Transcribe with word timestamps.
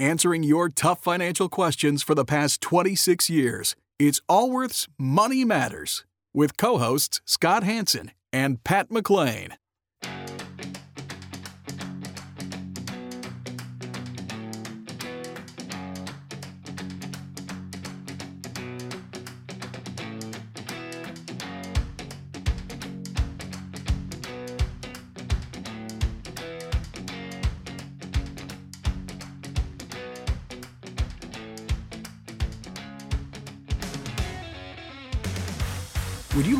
answering 0.00 0.42
your 0.42 0.68
tough 0.68 1.00
financial 1.00 1.48
questions 1.48 2.02
for 2.02 2.14
the 2.14 2.24
past 2.24 2.60
26 2.60 3.28
years. 3.28 3.76
It's 3.98 4.20
Allworth's 4.28 4.88
Money 4.98 5.44
Matters 5.44 6.04
with 6.32 6.56
co 6.56 6.78
hosts 6.78 7.20
Scott 7.24 7.62
Hanson 7.62 8.12
and 8.32 8.64
Pat 8.64 8.90
McLean. 8.90 9.56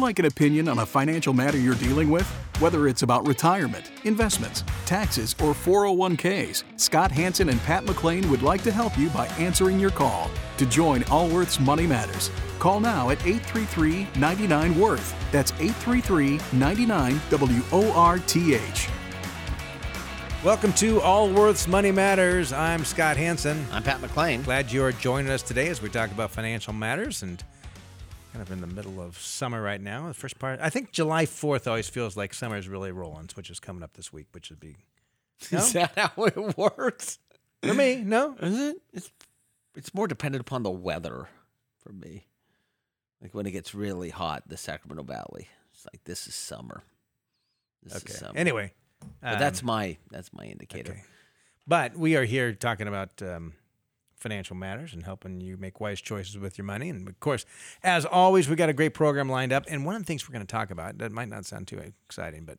Would 0.01 0.07
like 0.07 0.19
an 0.19 0.25
opinion 0.25 0.67
on 0.69 0.79
a 0.79 0.87
financial 0.87 1.35
matter 1.35 1.59
you're 1.59 1.75
dealing 1.75 2.09
with? 2.09 2.27
Whether 2.59 2.89
it's 2.89 3.03
about 3.03 3.27
retirement, 3.27 3.93
investments, 4.05 4.65
taxes, 4.87 5.37
or 5.43 5.53
401ks, 5.53 6.65
Scott 6.77 7.13
Hanson 7.13 7.51
and 7.51 7.61
Pat 7.65 7.85
McLean 7.85 8.31
would 8.31 8.41
like 8.41 8.63
to 8.63 8.73
help 8.73 8.97
you 8.97 9.11
by 9.11 9.27
answering 9.39 9.79
your 9.79 9.91
call. 9.91 10.31
To 10.57 10.65
join 10.65 11.03
Allworth's 11.11 11.61
Money 11.61 11.87
Matters, 11.87 12.31
call 12.59 12.81
now 12.81 13.11
at 13.11 13.19
833 13.27 14.09
99 14.19 14.81
Worth. 14.81 15.15
That's 15.33 15.53
833 15.61 16.41
99 16.59 17.21
W 17.29 17.63
O 17.71 17.93
R 17.93 18.21
T 18.21 18.55
H. 18.55 18.89
Welcome 20.43 20.73
to 20.75 21.03
Allworth's 21.03 21.69
Money 21.69 21.93
Matters. 21.93 22.55
I'm 22.55 22.87
Scott 22.87 23.19
Hanson. 23.19 23.67
I'm 23.71 23.83
Pat 23.83 24.01
McLean. 24.01 24.41
Glad 24.41 24.73
you're 24.73 24.93
joining 24.93 25.31
us 25.31 25.43
today 25.43 25.69
as 25.69 25.83
we 25.83 25.91
talk 25.91 26.11
about 26.11 26.31
financial 26.31 26.73
matters 26.73 27.23
and 27.23 27.45
kind 28.33 28.43
of 28.43 28.51
in 28.53 28.61
the 28.61 28.67
middle 28.67 29.01
of 29.01 29.19
summer 29.19 29.61
right 29.63 29.81
now. 29.81 30.09
The 30.09 30.15
first 30.15 30.39
part, 30.39 30.61
I 30.61 30.71
think 30.71 30.93
July 30.93 31.27
4th 31.27 31.67
always 31.67 31.89
feels 31.89 32.17
like 32.17 32.33
summer 32.35 32.57
is 32.57 32.69
really 32.69 32.93
rolling, 32.93 33.29
which 33.35 33.51
is 33.51 33.59
coming 33.61 33.83
up 33.83 33.95
this 33.95 34.13
week, 34.13 34.27
which 34.33 34.51
would 34.51 34.61
be. 34.61 34.77
No? 35.51 35.59
Is 35.59 35.73
that 35.73 35.93
how 35.97 36.25
it 36.25 36.59
works? 36.59 37.19
For 37.63 37.73
me, 37.73 37.97
no. 38.05 38.37
Is 38.41 38.59
it? 38.59 38.77
It's 38.93 39.11
it's 39.75 39.95
more 39.95 40.07
dependent 40.07 40.43
upon 40.43 40.63
the 40.65 40.71
weather 40.71 41.29
for 41.79 41.93
me. 41.93 42.27
Like 43.23 43.33
when 43.33 43.47
it 43.47 43.53
gets 43.53 43.75
really 43.75 44.11
hot, 44.11 44.43
the 44.49 44.59
Sacramento 44.59 45.03
Valley. 45.05 45.49
It's 45.73 45.87
like 45.91 46.05
this 46.05 46.27
is 46.27 46.35
summer. 46.35 46.83
This 47.83 47.97
Okay. 47.97 48.13
is 48.13 48.19
summer. 48.19 48.33
Anyway. 48.37 48.73
but 49.23 49.33
um, 49.35 49.39
that's 49.39 49.63
my 49.63 49.97
that's 50.11 50.31
my 50.35 50.45
indicator. 50.45 50.93
Okay. 50.93 51.03
But 51.67 51.97
we 51.97 52.17
are 52.17 52.25
here 52.25 52.53
talking 52.53 52.87
about 52.89 53.23
um, 53.23 53.55
financial 54.21 54.55
matters 54.55 54.93
and 54.93 55.05
helping 55.05 55.41
you 55.41 55.57
make 55.57 55.81
wise 55.81 56.01
choices 56.01 56.39
with 56.39 56.59
your 56.59 56.65
money. 56.65 56.89
And 56.91 57.09
of 57.09 57.19
course, 57.21 57.47
as 57.83 58.05
always, 58.05 58.49
we've 58.49 58.59
got 58.59 58.69
a 58.69 58.75
great 58.75 58.95
program 58.95 59.29
lined 59.29 59.53
up. 59.53 59.65
And 59.69 59.85
one 59.85 59.97
of 59.97 60.03
the 60.03 60.07
things 60.07 60.29
we're 60.29 60.35
going 60.35 60.47
to 60.47 60.51
talk 60.51 60.71
about 60.71 60.99
that 60.99 61.11
might 61.11 61.29
not 61.29 61.47
sound 61.47 61.67
too 61.67 61.79
exciting, 62.07 62.45
but 62.45 62.59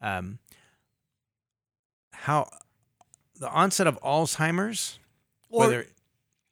um, 0.00 0.38
how 2.12 2.48
the 3.38 3.48
onset 3.48 3.86
of 3.86 4.00
Alzheimer's, 4.02 4.98
Or 5.50 5.60
whether 5.60 5.86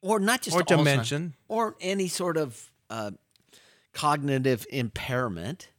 or 0.01 0.19
not 0.19 0.41
just 0.41 0.55
or 0.55 0.63
dementia. 0.63 1.31
or 1.47 1.75
any 1.81 2.07
sort 2.07 2.37
of 2.37 2.71
uh, 2.89 3.11
cognitive 3.93 4.65
impairment. 4.69 5.69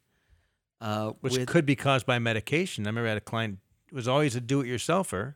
Uh, 0.81 1.13
which 1.21 1.37
with, 1.37 1.49
could 1.49 1.67
be 1.67 1.75
caused 1.75 2.07
by 2.07 2.19
medication. 2.19 2.87
I 2.87 2.91
remember 2.91 3.07
I 3.07 3.11
had 3.11 3.19
a 3.19 3.23
client 3.23 3.59
who 3.89 3.97
was 3.97 4.07
always 4.07 4.37
a 4.37 4.41
do-it-yourselfer. 4.41 5.35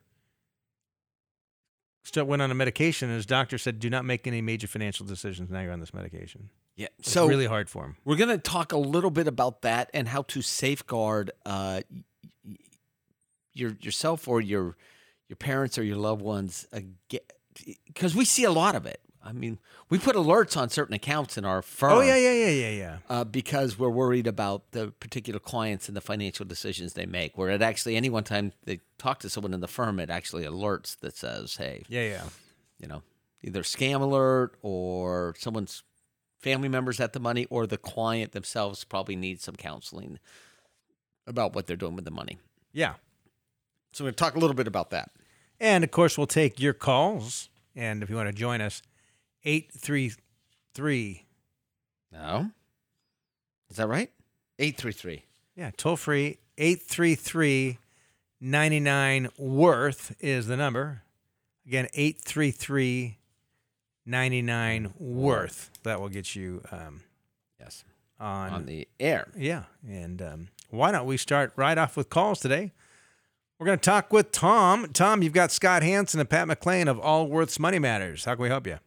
Still 2.05 2.25
went 2.25 2.42
on 2.42 2.50
a 2.50 2.55
medication, 2.55 3.08
and 3.08 3.17
his 3.17 3.27
doctor 3.27 3.58
said, 3.58 3.78
"Do 3.78 3.89
not 3.89 4.05
make 4.05 4.27
any 4.27 4.41
major 4.42 4.67
financial 4.67 5.06
decisions 5.06 5.50
now 5.50 5.61
you're 5.61 5.72
on 5.72 5.81
this 5.81 5.95
medication." 5.95 6.50
yeah. 6.77 6.89
It's 6.98 7.11
So 7.11 7.27
really 7.27 7.47
hard 7.47 7.69
for 7.69 7.84
him. 7.84 7.97
We're 8.05 8.17
going 8.17 8.31
to 8.31 8.39
talk 8.39 8.72
a 8.72 8.78
little 8.78 9.11
bit 9.11 9.28
about 9.28 9.62
that 9.62 9.91
and 9.94 10.09
how 10.09 10.22
to 10.22 10.43
safeguard 10.43 11.31
uh, 11.47 11.82
your 13.53 13.76
yourself 13.81 14.26
or 14.26 14.41
your 14.41 14.76
your 15.28 15.37
parents 15.37 15.78
or 15.78 15.82
your 15.82 15.97
loved 15.97 16.22
ones 16.22 16.66
because 17.87 18.15
we 18.15 18.25
see 18.25 18.44
a 18.44 18.50
lot 18.50 18.75
of 18.75 18.87
it. 18.87 19.00
I 19.25 19.33
mean, 19.33 19.59
we 19.88 19.99
put 19.99 20.16
alerts 20.16 20.56
on 20.56 20.69
certain 20.69 20.94
accounts 20.94 21.38
in 21.38 21.44
our 21.44 21.62
firm. 21.62 21.93
Oh 21.93 22.00
yeah, 22.00 22.16
yeah, 22.16 22.33
yeah, 22.33 22.49
yeah, 22.49 22.71
yeah. 22.71 22.97
Uh, 23.09 23.25
because 23.25 23.78
we're 23.78 23.88
worried 23.88 24.27
about 24.27 24.72
the 24.72 24.88
particular 24.99 25.38
clients 25.38 25.87
and 25.88 25.97
the 25.97 26.00
financial 26.00 26.44
decisions 26.44 26.94
they 26.94 27.06
make. 27.06 27.38
Where 27.38 27.50
it 27.50 27.62
actually, 27.62 27.97
any 27.97 28.11
one 28.11 28.25
time 28.25 28.53
they 28.65 28.81
talk 28.99 29.21
to 29.21 29.31
someone 29.31 29.55
in 29.55 29.61
the 29.61 29.69
firm, 29.69 30.00
it 30.00 30.11
actually 30.11 30.44
alerts 30.44 30.99
that 31.00 31.16
says, 31.16 31.56
"Hey, 31.56 31.84
Yeah, 31.88 32.03
yeah. 32.03 32.25
you 32.78 32.88
know, 32.88 33.03
either 33.43 33.62
scam 33.62 34.00
alert 34.00 34.56
or 34.62 35.34
someone's 35.38 35.84
family 36.41 36.69
members 36.69 36.99
at 36.99 37.12
the 37.12 37.21
money 37.21 37.47
or 37.50 37.66
the 37.66 37.78
client 37.78 38.32
themselves 38.32 38.82
probably 38.82 39.15
needs 39.15 39.44
some 39.44 39.55
counseling 39.55 40.19
about 41.27 41.55
what 41.55 41.66
they're 41.69 41.77
doing 41.77 41.94
with 41.94 42.05
the 42.05 42.11
money. 42.11 42.38
Yeah. 42.72 42.94
So 43.93 44.03
we're 44.03 44.06
going 44.06 44.15
to 44.15 44.25
talk 44.25 44.34
a 44.34 44.38
little 44.41 44.56
bit 44.56 44.66
about 44.66 44.91
that. 44.91 45.11
And 45.61 45.84
of 45.84 45.93
course, 45.93 46.19
we'll 46.19 46.27
take 46.27 46.59
your 46.59 46.72
calls. 46.72 47.49
And 47.77 48.03
if 48.03 48.11
you 48.11 48.16
want 48.16 48.28
to 48.28 48.32
join 48.32 48.61
us, 48.61 48.82
833, 49.44 51.25
No? 52.12 52.50
Is 53.70 53.76
that 53.76 53.88
right? 53.88 54.10
833. 54.58 55.25
yeah, 55.56 55.70
toll 55.76 55.97
free, 55.97 56.38
833 56.58 57.78
99 58.41 59.28
Worth 59.38 60.14
is 60.20 60.47
the 60.47 60.56
number. 60.56 61.02
Again, 61.66 61.86
833 61.94 63.19
99 64.04 64.92
Worth. 64.98 65.70
That 65.84 66.00
will 66.00 66.08
get 66.08 66.34
you 66.34 66.62
um, 66.72 67.02
Yes. 67.60 67.84
on, 68.19 68.50
On 68.52 68.66
the 68.66 68.88
air. 68.98 69.28
Yeah. 69.36 69.64
And 69.88 70.20
um, 70.20 70.48
why 70.70 70.91
don't 70.92 71.06
we 71.06 71.16
start 71.16 71.52
right 71.56 71.78
off 71.78 71.97
with 71.97 72.10
calls 72.10 72.41
today? 72.41 72.72
We're 73.58 73.66
going 73.66 73.78
to 73.78 73.84
talk 73.84 74.12
with 74.12 74.32
Tom. 74.32 74.88
Tom, 74.92 75.22
you've 75.22 75.32
got 75.32 75.52
Scott 75.52 75.84
Hanson 75.84 76.19
and 76.19 76.28
Pat 76.28 76.48
McLean 76.48 76.88
of 76.88 76.98
Allworth's 76.98 77.60
Money 77.60 77.78
Matters. 77.78 78.25
How 78.25 78.34
can 78.34 78.42
we 78.42 78.48
help 78.48 78.66
you? 78.66 78.78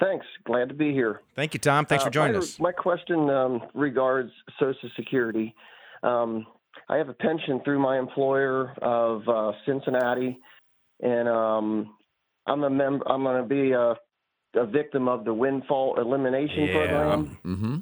Thanks. 0.00 0.24
Glad 0.44 0.68
to 0.68 0.74
be 0.74 0.92
here. 0.92 1.20
Thank 1.34 1.54
you, 1.54 1.60
Tom. 1.60 1.84
Thanks 1.86 2.02
Uh, 2.02 2.06
for 2.06 2.12
joining 2.12 2.34
my, 2.34 2.38
us. 2.38 2.60
My 2.60 2.72
question 2.72 3.28
um, 3.30 3.62
regards 3.74 4.30
Social 4.60 4.88
Security. 4.96 5.54
Um, 6.02 6.46
I 6.88 6.96
have 6.96 7.08
a 7.08 7.14
pension 7.14 7.60
through 7.64 7.80
my 7.80 7.98
employer 7.98 8.72
of 8.80 9.28
uh, 9.28 9.52
Cincinnati, 9.66 10.38
and 11.02 11.28
um, 11.28 11.94
I'm 12.46 12.62
a 12.64 12.70
member. 12.70 13.06
I'm 13.10 13.22
going 13.24 13.42
to 13.42 13.48
be 13.48 13.72
a, 13.72 13.94
a 14.60 14.66
victim 14.66 15.08
of 15.08 15.24
the 15.24 15.34
windfall 15.34 15.98
elimination 16.00 16.68
program, 16.68 17.38
Mm-hmm. 17.44 17.76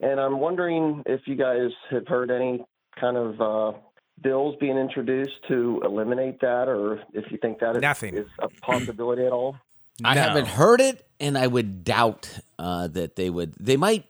and 0.00 0.20
I'm 0.20 0.38
wondering 0.38 1.02
if 1.06 1.22
you 1.26 1.36
guys 1.36 1.70
have 1.90 2.06
heard 2.06 2.30
any 2.30 2.62
kind 3.00 3.16
of 3.16 3.40
uh, 3.40 3.78
bills 4.22 4.56
being 4.60 4.76
introduced 4.76 5.32
to 5.48 5.80
eliminate 5.84 6.38
that, 6.42 6.68
or 6.68 7.00
if 7.14 7.30
you 7.32 7.38
think 7.40 7.58
that 7.60 7.76
is, 7.76 7.82
Nothing. 7.82 8.16
is 8.16 8.28
a 8.40 8.48
possibility 8.60 9.24
at 9.24 9.32
all. 9.32 9.56
I 10.04 10.14
haven't 10.14 10.46
heard 10.46 10.80
it, 10.80 11.06
and 11.20 11.38
I 11.38 11.46
would 11.46 11.84
doubt 11.84 12.38
uh, 12.58 12.88
that 12.88 13.16
they 13.16 13.30
would. 13.30 13.54
They 13.58 13.76
might. 13.76 14.04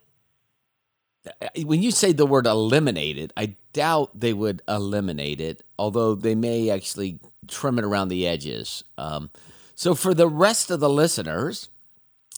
When 1.65 1.83
you 1.83 1.91
say 1.91 2.13
the 2.13 2.27
word 2.27 2.47
eliminate 2.47 3.19
it, 3.19 3.33
I 3.37 3.57
doubt 3.73 4.19
they 4.19 4.33
would 4.33 4.63
eliminate 4.69 5.41
it, 5.41 5.63
although 5.79 6.15
they 6.15 6.35
may 6.35 6.71
actually 6.71 7.19
trim 7.49 7.79
it 7.79 7.85
around 7.85 8.09
the 8.09 8.27
edges. 8.27 8.85
Um, 8.97 9.31
so, 9.75 9.95
for 9.95 10.15
the 10.15 10.29
rest 10.29 10.71
of 10.71 10.81
the 10.81 10.89
listeners, 10.89 11.69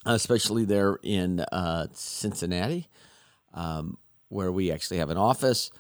especially 0.04 0.64
there 0.64 0.98
in 1.02 1.40
uh, 1.40 1.88
Cincinnati, 1.92 2.88
um, 3.54 3.98
where 4.28 4.50
we 4.50 4.70
actually 4.72 4.98
have 4.98 5.10
an 5.10 5.16
office, 5.16 5.70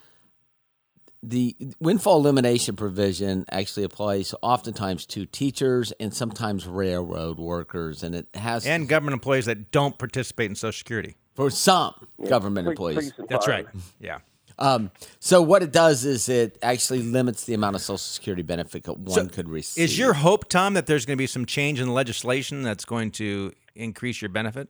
the 1.22 1.56
windfall 1.80 2.18
elimination 2.18 2.76
provision 2.76 3.44
actually 3.50 3.84
applies 3.84 4.34
oftentimes 4.42 5.04
to 5.06 5.26
teachers 5.26 5.92
and 5.98 6.14
sometimes 6.14 6.66
railroad 6.66 7.38
workers, 7.38 8.02
and 8.02 8.14
it 8.14 8.28
has 8.34 8.66
And 8.66 8.88
government 8.88 9.14
employees 9.14 9.46
that 9.46 9.70
don't 9.72 9.98
participate 9.98 10.48
in 10.50 10.54
Social 10.54 10.78
Security. 10.78 11.16
for 11.34 11.50
some 11.50 11.94
government 12.28 12.64
Police- 12.76 12.96
employees. 12.98 13.12
police 13.12 13.28
That's 13.30 13.48
right. 13.48 13.66
Yeah. 14.00 14.18
Um, 14.60 14.90
so 15.20 15.40
what 15.40 15.62
it 15.62 15.70
does 15.70 16.04
is 16.04 16.28
it 16.28 16.58
actually 16.62 17.02
limits 17.02 17.44
the 17.44 17.54
amount 17.54 17.76
of 17.76 17.82
Social 17.82 17.96
Security 17.98 18.42
benefit 18.42 18.82
that 18.84 18.98
one 18.98 19.28
could 19.28 19.48
receive. 19.48 19.84
Is 19.84 19.96
your 19.98 20.14
hope, 20.14 20.48
Tom, 20.48 20.74
that 20.74 20.86
there's 20.86 21.06
going 21.06 21.16
to 21.16 21.20
be 21.22 21.28
some 21.28 21.46
change 21.46 21.80
in 21.80 21.94
legislation 21.94 22.62
that's 22.62 22.84
going 22.84 23.12
to 23.12 23.52
increase 23.76 24.20
your 24.20 24.30
benefit? 24.30 24.68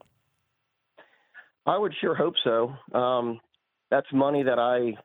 I 1.66 1.78
would 1.78 1.94
sure 2.00 2.14
hope 2.14 2.34
so. 2.44 2.74
Um, 2.96 3.40
that's 3.90 4.06
money 4.12 4.42
that 4.42 4.58
I 4.58 4.98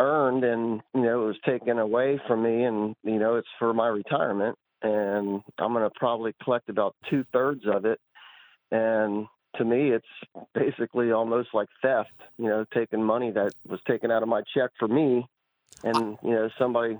earned, 0.00 0.44
and 0.44 0.82
you 0.94 1.02
know, 1.02 1.22
it 1.22 1.26
was 1.26 1.36
taken 1.44 1.78
away 1.78 2.20
from 2.26 2.42
me, 2.42 2.64
and 2.64 2.94
you 3.02 3.18
know, 3.18 3.36
it's 3.36 3.48
for 3.58 3.72
my 3.72 3.88
retirement, 3.88 4.58
and 4.82 5.42
I'm 5.58 5.72
going 5.72 5.84
to 5.84 5.90
probably 5.94 6.34
collect 6.42 6.68
about 6.68 6.94
two 7.08 7.24
thirds 7.32 7.62
of 7.66 7.84
it. 7.84 8.00
And 8.70 9.26
to 9.56 9.64
me, 9.64 9.92
it's 9.92 10.06
basically 10.54 11.12
almost 11.12 11.50
like 11.54 11.68
theft. 11.82 12.10
You 12.38 12.46
know, 12.46 12.64
taking 12.74 13.02
money 13.02 13.30
that 13.32 13.52
was 13.66 13.80
taken 13.86 14.10
out 14.10 14.22
of 14.22 14.28
my 14.28 14.42
check 14.54 14.70
for 14.78 14.88
me, 14.88 15.26
and 15.82 16.18
you 16.22 16.30
know, 16.30 16.50
somebody, 16.58 16.98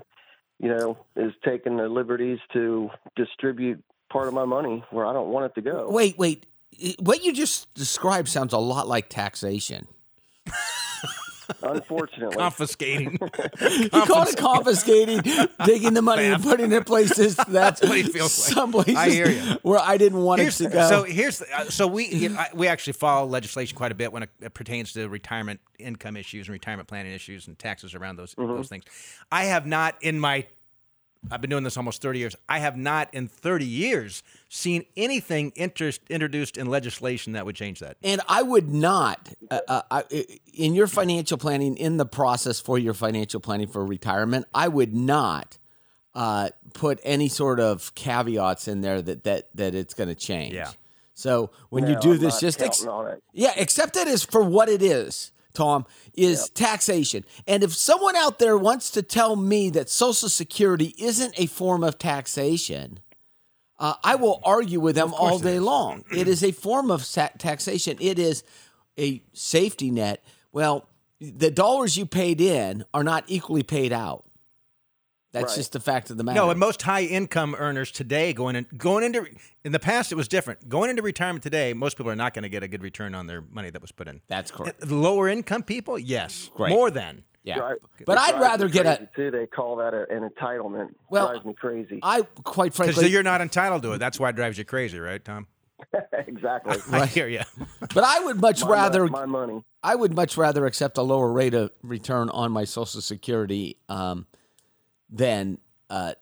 you 0.59 0.69
know, 0.69 0.97
is 1.15 1.33
taking 1.45 1.77
the 1.77 1.87
liberties 1.87 2.39
to 2.53 2.89
distribute 3.15 3.83
part 4.09 4.27
of 4.27 4.33
my 4.33 4.45
money 4.45 4.83
where 4.91 5.05
I 5.05 5.13
don't 5.13 5.29
want 5.29 5.45
it 5.45 5.55
to 5.55 5.61
go. 5.61 5.89
Wait, 5.89 6.17
wait. 6.17 6.45
What 6.99 7.23
you 7.23 7.33
just 7.33 7.73
described 7.73 8.29
sounds 8.29 8.53
a 8.53 8.57
lot 8.57 8.87
like 8.87 9.09
taxation. 9.09 9.87
Unfortunately, 11.63 12.35
confiscating. 12.35 13.19
You 13.61 13.89
call 13.89 14.23
it 14.27 14.37
confiscating, 14.37 15.21
taking 15.65 15.93
the 15.93 16.01
money 16.01 16.25
and 16.25 16.41
putting 16.43 16.71
it 16.71 16.75
in 16.75 16.83
places 16.83 17.35
that's 17.47 17.81
what 17.81 17.97
it 17.97 18.07
feels 18.11 18.37
like. 18.39 18.53
some 18.53 18.71
places 18.71 18.95
I 18.95 19.09
hear 19.09 19.29
you. 19.29 19.41
where 19.63 19.79
I 19.79 19.97
didn't 19.97 20.21
want 20.21 20.41
Here's, 20.41 20.59
it 20.61 20.65
to 20.65 20.69
go. 20.71 20.89
so 20.89 21.03
here's 21.03 21.39
the, 21.39 21.45
uh, 21.57 21.65
so 21.65 21.87
we 21.87 22.07
you 22.07 22.29
know, 22.29 22.37
I- 22.39 22.49
we 22.53 22.67
actually 22.67 22.93
follow 22.93 23.25
legislation 23.27 23.75
quite 23.77 23.91
a 23.91 23.95
bit 23.95 24.11
when 24.11 24.23
it, 24.23 24.29
it 24.41 24.53
pertains 24.53 24.93
to 24.93 25.07
retirement 25.09 25.59
income 25.79 26.17
issues 26.17 26.47
and 26.47 26.53
retirement 26.53 26.87
planning 26.87 27.13
issues 27.13 27.47
and 27.47 27.57
taxes 27.57 27.93
around 27.95 28.15
those 28.17 28.33
those 28.37 28.67
things. 28.69 28.83
I 29.31 29.45
have 29.45 29.65
not 29.65 29.95
in 30.01 30.19
my 30.19 30.45
I've 31.31 31.41
been 31.41 31.49
doing 31.49 31.63
this 31.63 31.77
almost 31.77 32.01
30 32.01 32.19
years. 32.19 32.35
I 32.47 32.59
have 32.59 32.77
not 32.77 33.13
in 33.13 33.27
30 33.27 33.65
years 33.65 34.23
seen 34.49 34.85
anything 34.95 35.51
interest, 35.55 36.01
introduced 36.09 36.57
in 36.57 36.67
legislation 36.67 37.33
that 37.33 37.45
would 37.45 37.55
change 37.55 37.79
that. 37.79 37.97
And 38.03 38.21
I 38.29 38.41
would 38.43 38.69
not, 38.73 39.29
uh, 39.51 39.59
uh, 39.67 39.81
I- 39.91 40.25
in 40.53 40.73
your 40.73 40.87
financial 40.87 41.37
planning, 41.37 41.75
in 41.77 41.97
the 41.97 42.05
process 42.05 42.59
for 42.59 42.77
your 42.79 42.93
financial 42.93 43.39
planning 43.39 43.67
for 43.67 43.85
retirement, 43.85 44.45
I 44.53 44.67
would 44.67 44.93
not 44.95 45.57
uh, 46.15 46.49
put 46.73 46.99
any 47.03 47.29
sort 47.29 47.59
of 47.59 47.93
caveats 47.93 48.67
in 48.67 48.81
there 48.81 49.03
that 49.03 49.23
that 49.23 49.49
that 49.53 49.75
it's 49.75 49.93
going 49.93 50.09
to 50.09 50.15
change. 50.15 50.53
Yeah. 50.55 50.71
So 51.13 51.51
when 51.69 51.83
No, 51.83 51.89
you 51.91 51.99
do 51.99 52.11
I'm 52.13 52.17
this, 52.19 52.39
just 52.39 52.59
ex- 52.59 52.79
counting 52.83 52.89
on 52.91 53.07
it. 53.13 53.23
yeah, 53.33 53.53
accept 53.59 53.95
it 53.97 54.07
as 54.07 54.23
for 54.23 54.41
what 54.41 54.67
it 54.67 54.81
is. 54.81 55.31
Tom 55.57 55.85
is 56.13 56.49
taxation. 56.51 57.25
And 57.47 57.63
if 57.63 57.73
someone 57.73 58.15
out 58.15 58.37
there 58.37 58.57
wants 58.57 58.91
to 58.91 59.01
tell 59.01 59.35
me 59.35 59.71
that 59.71 59.89
Social 59.89 60.29
Security 60.29 60.93
isn't 60.99 61.33
a 61.37 61.47
form 61.47 61.83
of 61.83 61.97
taxation, 61.97 62.99
uh, 63.79 63.95
I 64.03 64.15
will 64.15 64.39
argue 64.43 64.79
with 64.79 64.95
them 64.95 65.13
all 65.15 65.39
day 65.39 65.55
is. 65.55 65.61
long. 65.61 66.03
It 66.11 66.27
is 66.27 66.43
a 66.43 66.51
form 66.51 66.91
of 66.91 67.03
sa- 67.03 67.29
taxation. 67.37 67.97
It 67.99 68.19
is 68.19 68.43
a 68.99 69.23
safety 69.33 69.89
net. 69.89 70.23
Well, 70.51 70.87
the 71.19 71.49
dollars 71.49 71.97
you 71.97 72.05
paid 72.05 72.39
in 72.39 72.85
are 72.93 73.03
not 73.03 73.23
equally 73.27 73.63
paid 73.63 73.91
out. 73.91 74.25
That's 75.39 75.51
Right. 75.53 75.57
just 75.57 75.71
the 75.73 75.79
fact 75.79 76.09
of 76.09 76.17
the 76.17 76.23
matter. 76.23 76.35
No, 76.35 76.49
and 76.49 76.59
most 76.59 76.81
high 76.81 77.03
income 77.03 77.55
earners 77.57 77.91
today 77.91 78.33
going 78.33 78.55
in 78.55 78.65
going 78.77 79.03
into 79.03 79.25
in 79.63 79.71
the 79.71 79.79
past 79.79 80.11
it 80.11 80.15
was 80.15 80.27
different. 80.27 80.67
Going 80.69 80.89
into 80.89 81.01
retirement 81.01 81.43
today, 81.43 81.73
most 81.73 81.97
people 81.97 82.11
are 82.11 82.15
not 82.15 82.33
going 82.33 82.43
to 82.43 82.49
get 82.49 82.63
a 82.63 82.67
good 82.67 82.83
return 82.83 83.15
on 83.15 83.27
their 83.27 83.41
money 83.41 83.69
that 83.69 83.81
was 83.81 83.91
put 83.91 84.07
in. 84.07 84.21
That's 84.27 84.51
correct. 84.51 84.79
The 84.81 84.95
lower 84.95 85.27
income 85.27 85.63
people, 85.63 85.97
yes, 85.99 86.49
Great. 86.55 86.69
more 86.71 86.89
than. 86.91 87.23
Yeah. 87.43 87.59
Dri- 87.59 88.05
But 88.05 88.17
it 88.17 88.35
I'd 88.35 88.41
rather 88.41 88.67
get 88.67 88.85
a. 88.85 88.97
crazy, 88.97 89.09
too. 89.15 89.31
They 89.31 89.45
call 89.47 89.77
that 89.77 89.93
a, 89.93 90.05
an 90.13 90.29
entitlement. 90.29 90.89
Well, 91.09 91.29
drives 91.29 91.45
me 91.45 91.53
crazy. 91.53 91.99
I 92.03 92.23
quite 92.43 92.73
frankly, 92.73 92.87
Because 92.91 92.95
frankly, 92.95 93.11
you're 93.11 93.23
not 93.23 93.39
entitled 93.39 93.83
to 93.83 93.93
it. 93.93 93.99
That's 93.99 94.19
why 94.19 94.29
it 94.29 94.35
drives 94.35 94.57
you 94.57 94.65
crazy, 94.65 94.99
right, 94.99 95.23
Tom? 95.23 95.47
exactly. 96.13 96.77
I 96.91 97.05
hear 97.05 97.27
you. 97.27 97.41
but 97.93 98.03
I 98.03 98.19
would 98.21 98.41
much 98.41 98.63
My, 98.63 98.69
rather 98.71 99.07
my 99.07 99.25
money. 99.25 99.63
I 99.83 99.95
would 99.95 100.13
much 100.13 100.35
rather 100.37 100.65
accept 100.65 100.97
a 100.97 101.01
lower 101.03 101.31
rate 101.31 101.53
of 101.53 101.71
return 101.83 102.29
on 102.31 102.51
my 102.51 102.63
Social 102.65 102.99
Security 102.99 103.77
um, 103.87 104.25
than 105.09 105.59
uh, 105.89 106.13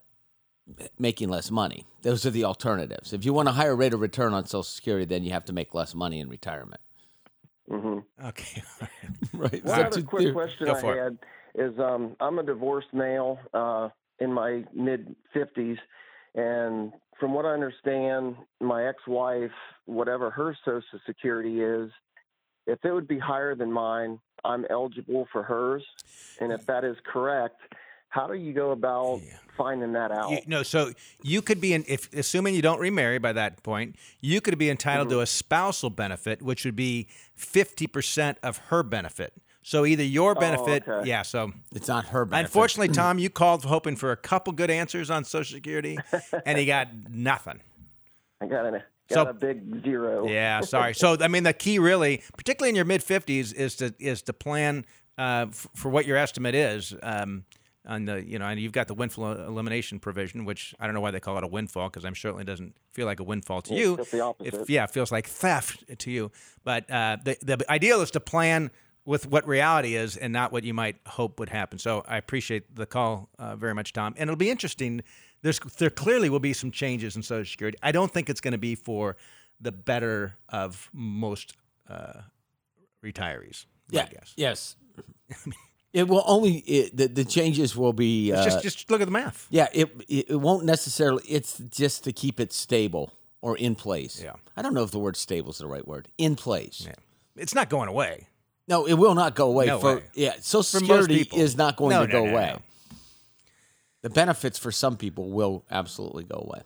making 0.97 1.29
less 1.29 1.51
money. 1.51 1.85
Those 2.01 2.25
are 2.25 2.29
the 2.31 2.45
alternatives. 2.45 3.13
If 3.13 3.25
you 3.25 3.33
want 3.33 3.49
a 3.49 3.51
higher 3.51 3.75
rate 3.75 3.93
of 3.93 4.01
return 4.01 4.33
on 4.33 4.45
Social 4.45 4.63
Security, 4.63 5.05
then 5.05 5.23
you 5.23 5.31
have 5.31 5.45
to 5.45 5.53
make 5.53 5.73
less 5.73 5.95
money 5.95 6.19
in 6.19 6.29
retirement. 6.29 6.81
Mm-hmm. 7.69 8.25
Okay. 8.27 8.63
Right. 9.33 9.65
One 9.65 9.83
other 9.83 10.01
quick 10.01 10.31
question 10.33 10.67
Go 10.67 10.75
I 10.75 10.95
had 10.95 11.17
is 11.55 11.77
um, 11.77 12.15
I'm 12.21 12.39
a 12.39 12.43
divorced 12.43 12.93
male 12.93 13.37
uh, 13.53 13.89
in 14.19 14.31
my 14.31 14.63
mid 14.73 15.13
50s, 15.35 15.77
and 16.35 16.93
from 17.19 17.33
what 17.33 17.45
I 17.45 17.49
understand, 17.49 18.37
my 18.61 18.87
ex-wife, 18.87 19.51
whatever 19.85 20.29
her 20.29 20.55
Social 20.63 20.99
Security 21.05 21.61
is, 21.61 21.91
if 22.65 22.79
it 22.85 22.91
would 22.93 23.09
be 23.09 23.19
higher 23.19 23.55
than 23.55 23.71
mine, 23.73 24.19
I'm 24.45 24.65
eligible 24.69 25.27
for 25.31 25.43
hers. 25.43 25.83
And 26.39 26.51
if 26.53 26.65
that 26.67 26.83
is 26.83 26.95
correct, 27.05 27.61
how 28.15 28.27
do 28.27 28.33
you 28.35 28.53
go 28.53 28.71
about 28.71 29.19
Yeah. 29.25 29.33
finding 29.57 29.91
that 29.91 30.09
out? 30.11 30.31
You, 30.31 30.39
no, 30.47 30.63
so 30.63 30.91
you 31.21 31.41
could 31.41 31.59
be 31.59 31.73
in 31.73 31.83
if 31.87 32.11
assuming 32.13 32.55
you 32.55 32.61
don't 32.61 32.79
remarry 32.79 33.17
by 33.17 33.33
that 33.33 33.61
point, 33.61 33.97
you 34.21 34.39
could 34.39 34.57
be 34.57 34.69
entitled 34.69 35.09
Mm-hmm. 35.09 35.17
to 35.17 35.21
a 35.21 35.25
spousal 35.25 35.89
benefit, 35.89 36.41
which 36.41 36.63
would 36.63 36.77
be 36.77 37.07
fifty 37.35 37.87
percent 37.87 38.37
of 38.41 38.57
her 38.69 38.83
benefit. 38.83 39.33
So 39.63 39.85
either 39.85 40.03
your 40.03 40.33
benefit, 40.35 40.83
Oh, 40.87 40.93
okay. 40.99 41.09
yeah. 41.09 41.23
So 41.23 41.51
It's 41.73 41.87
not 41.89 42.05
her 42.07 42.23
benefit. 42.23 42.45
unfortunately, 42.45 42.93
Tom, 43.01 43.19
you 43.19 43.29
called 43.29 43.65
hoping 43.65 43.97
for 43.97 44.11
a 44.11 44.17
couple 44.17 44.53
good 44.53 44.69
answers 44.71 45.09
on 45.09 45.25
Social 45.25 45.55
Security, 45.55 45.97
and 46.45 46.57
you 46.57 46.65
got 46.77 46.87
nothing. 47.09 47.59
I 48.39 48.45
got 48.45 48.65
a, 48.73 48.83
So- 49.09 49.25
got 49.25 49.29
a 49.31 49.33
big 49.33 49.83
zero. 49.83 50.25
Yeah, 50.29 50.61
sorry. 50.75 50.93
So 50.95 51.17
I 51.19 51.27
mean, 51.27 51.43
the 51.43 51.51
key 51.53 51.79
really, 51.79 52.21
particularly 52.37 52.69
in 52.69 52.75
your 52.75 52.85
mid 52.85 53.03
fifties, 53.03 53.51
is 53.51 53.75
to 53.77 53.93
is 53.99 54.21
to 54.23 54.31
plan 54.33 54.85
uh, 55.17 55.47
f- 55.49 55.67
for 55.75 55.89
what 55.89 56.05
your 56.05 56.15
estimate 56.17 56.55
is. 56.55 56.93
Um, 57.03 57.43
on 57.87 58.05
the 58.05 58.23
you 58.25 58.39
know, 58.39 58.45
and 58.45 58.59
you've 58.59 58.71
got 58.71 58.87
the 58.87 58.93
windfall 58.93 59.31
elimination 59.33 59.99
provision, 59.99 60.45
which 60.45 60.73
I 60.79 60.85
don't 60.85 60.93
know 60.95 61.01
why 61.01 61.11
they 61.11 61.19
call 61.19 61.37
it 61.37 61.43
a 61.43 61.47
windfall 61.47 61.89
because 61.89 62.05
I'm 62.05 62.15
certainly 62.15 62.43
doesn't 62.43 62.75
feel 62.93 63.05
like 63.05 63.19
a 63.19 63.23
windfall 63.23 63.61
to 63.63 63.73
It's 63.73 63.79
you. 63.79 63.97
just 63.97 64.11
the 64.11 64.21
opposite. 64.21 64.53
If, 64.61 64.69
yeah, 64.69 64.83
it 64.85 64.91
feels 64.91 65.11
like 65.11 65.27
theft 65.27 65.83
to 65.99 66.11
you. 66.11 66.31
But 66.63 66.89
uh, 66.89 67.17
the 67.23 67.37
the 67.41 67.65
ideal 67.71 68.01
is 68.01 68.11
to 68.11 68.19
plan 68.19 68.71
with 69.05 69.27
what 69.27 69.47
reality 69.47 69.95
is 69.95 70.17
and 70.17 70.33
not 70.33 70.51
what 70.51 70.63
you 70.63 70.73
might 70.73 70.95
hope 71.05 71.39
would 71.39 71.49
happen. 71.49 71.77
So 71.77 72.03
I 72.07 72.17
appreciate 72.17 72.75
the 72.75 72.87
call 72.87 73.29
uh, 73.37 73.55
very 73.55 73.75
much, 73.75 73.93
Tom. 73.93 74.15
And 74.17 74.27
it'll 74.29 74.35
be 74.37 74.49
interesting. 74.49 75.01
There's 75.43 75.59
there 75.77 75.91
clearly 75.91 76.29
will 76.29 76.39
be 76.39 76.53
some 76.53 76.71
changes 76.71 77.15
in 77.15 77.21
Social 77.21 77.45
Security. 77.49 77.77
I 77.83 77.91
don't 77.91 78.11
think 78.11 78.29
it's 78.29 78.41
going 78.41 78.53
to 78.53 78.57
be 78.57 78.73
for 78.73 79.15
the 79.61 79.71
better 79.71 80.37
of 80.49 80.89
most 80.91 81.53
uh, 81.87 82.21
retirees. 83.03 83.65
my 83.91 83.99
Yeah. 84.01 84.07
guess. 84.09 84.33
Yes. 84.35 84.75
it 85.95 86.07
will 86.07 86.23
only 86.27 86.57
it, 86.57 86.95
the 86.97 87.07
the 87.07 87.25
changes 87.25 87.75
will 87.75 87.93
be. 87.93 88.31
Uh, 88.33 88.43
just 88.43 88.61
just 88.61 88.91
look 88.91 89.01
at 89.01 89.05
the 89.05 89.11
math. 89.11 89.47
yeah. 89.49 89.67
It, 89.73 89.89
it 90.07 90.25
it 90.31 90.35
won't 90.35 90.65
necessarily. 90.65 91.23
It's 91.27 91.57
just 91.57 92.03
to 92.03 92.11
keep 92.11 92.39
it 92.39 92.51
stable 92.53 93.13
or 93.41 93.57
in 93.57 93.75
place. 93.75 94.21
Yeah. 94.21 94.33
I 94.57 94.61
don't 94.61 94.73
know 94.73 94.83
if 94.83 94.91
the 94.91 94.99
word 94.99 95.15
stable 95.15 95.51
is 95.51 95.57
the 95.57 95.67
right 95.67 95.87
word. 95.87 96.07
In 96.17 96.35
place. 96.35 96.83
Yeah. 96.85 96.95
It's 97.37 97.55
not 97.55 97.69
going 97.69 97.89
away. 97.89 98.27
No, 98.67 98.85
it 98.85 98.95
will 98.95 99.13
not 99.15 99.35
go 99.35 99.47
away. 99.47 99.67
No 99.67 99.79
for 99.79 99.95
way. 99.97 100.03
yeah, 100.15 100.33
Social 100.39 100.79
For 100.79 100.85
Security 101.03 101.29
is 101.35 101.55
not 101.55 101.75
going 101.77 101.91
No, 101.91 102.05
to 102.05 102.11
no, 102.11 102.23
go 102.25 102.29
away. 102.31 102.55
The 104.01 104.09
benefits 104.09 104.57
for 104.59 104.71
some 104.71 104.97
people 104.97 105.29
will 105.29 105.63
absolutely 105.69 106.23
go 106.23 106.37
away. 106.47 106.61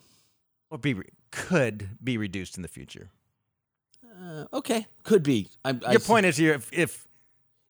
Or 0.70 0.78
be 0.78 0.94
re- 0.94 1.06
could 1.32 1.90
be 2.04 2.18
reduced 2.18 2.56
in 2.58 2.62
the 2.64 2.68
future. 2.70 3.10
Uh, 4.22 4.46
okay, 4.54 4.88
could 5.04 5.24
be. 5.24 5.50
I, 5.66 5.70
I 5.86 5.92
Your 5.92 6.00
see- 6.02 6.08
point 6.08 6.26
is 6.26 6.38
here 6.38 6.54
if, 6.54 6.70
if 6.72 7.08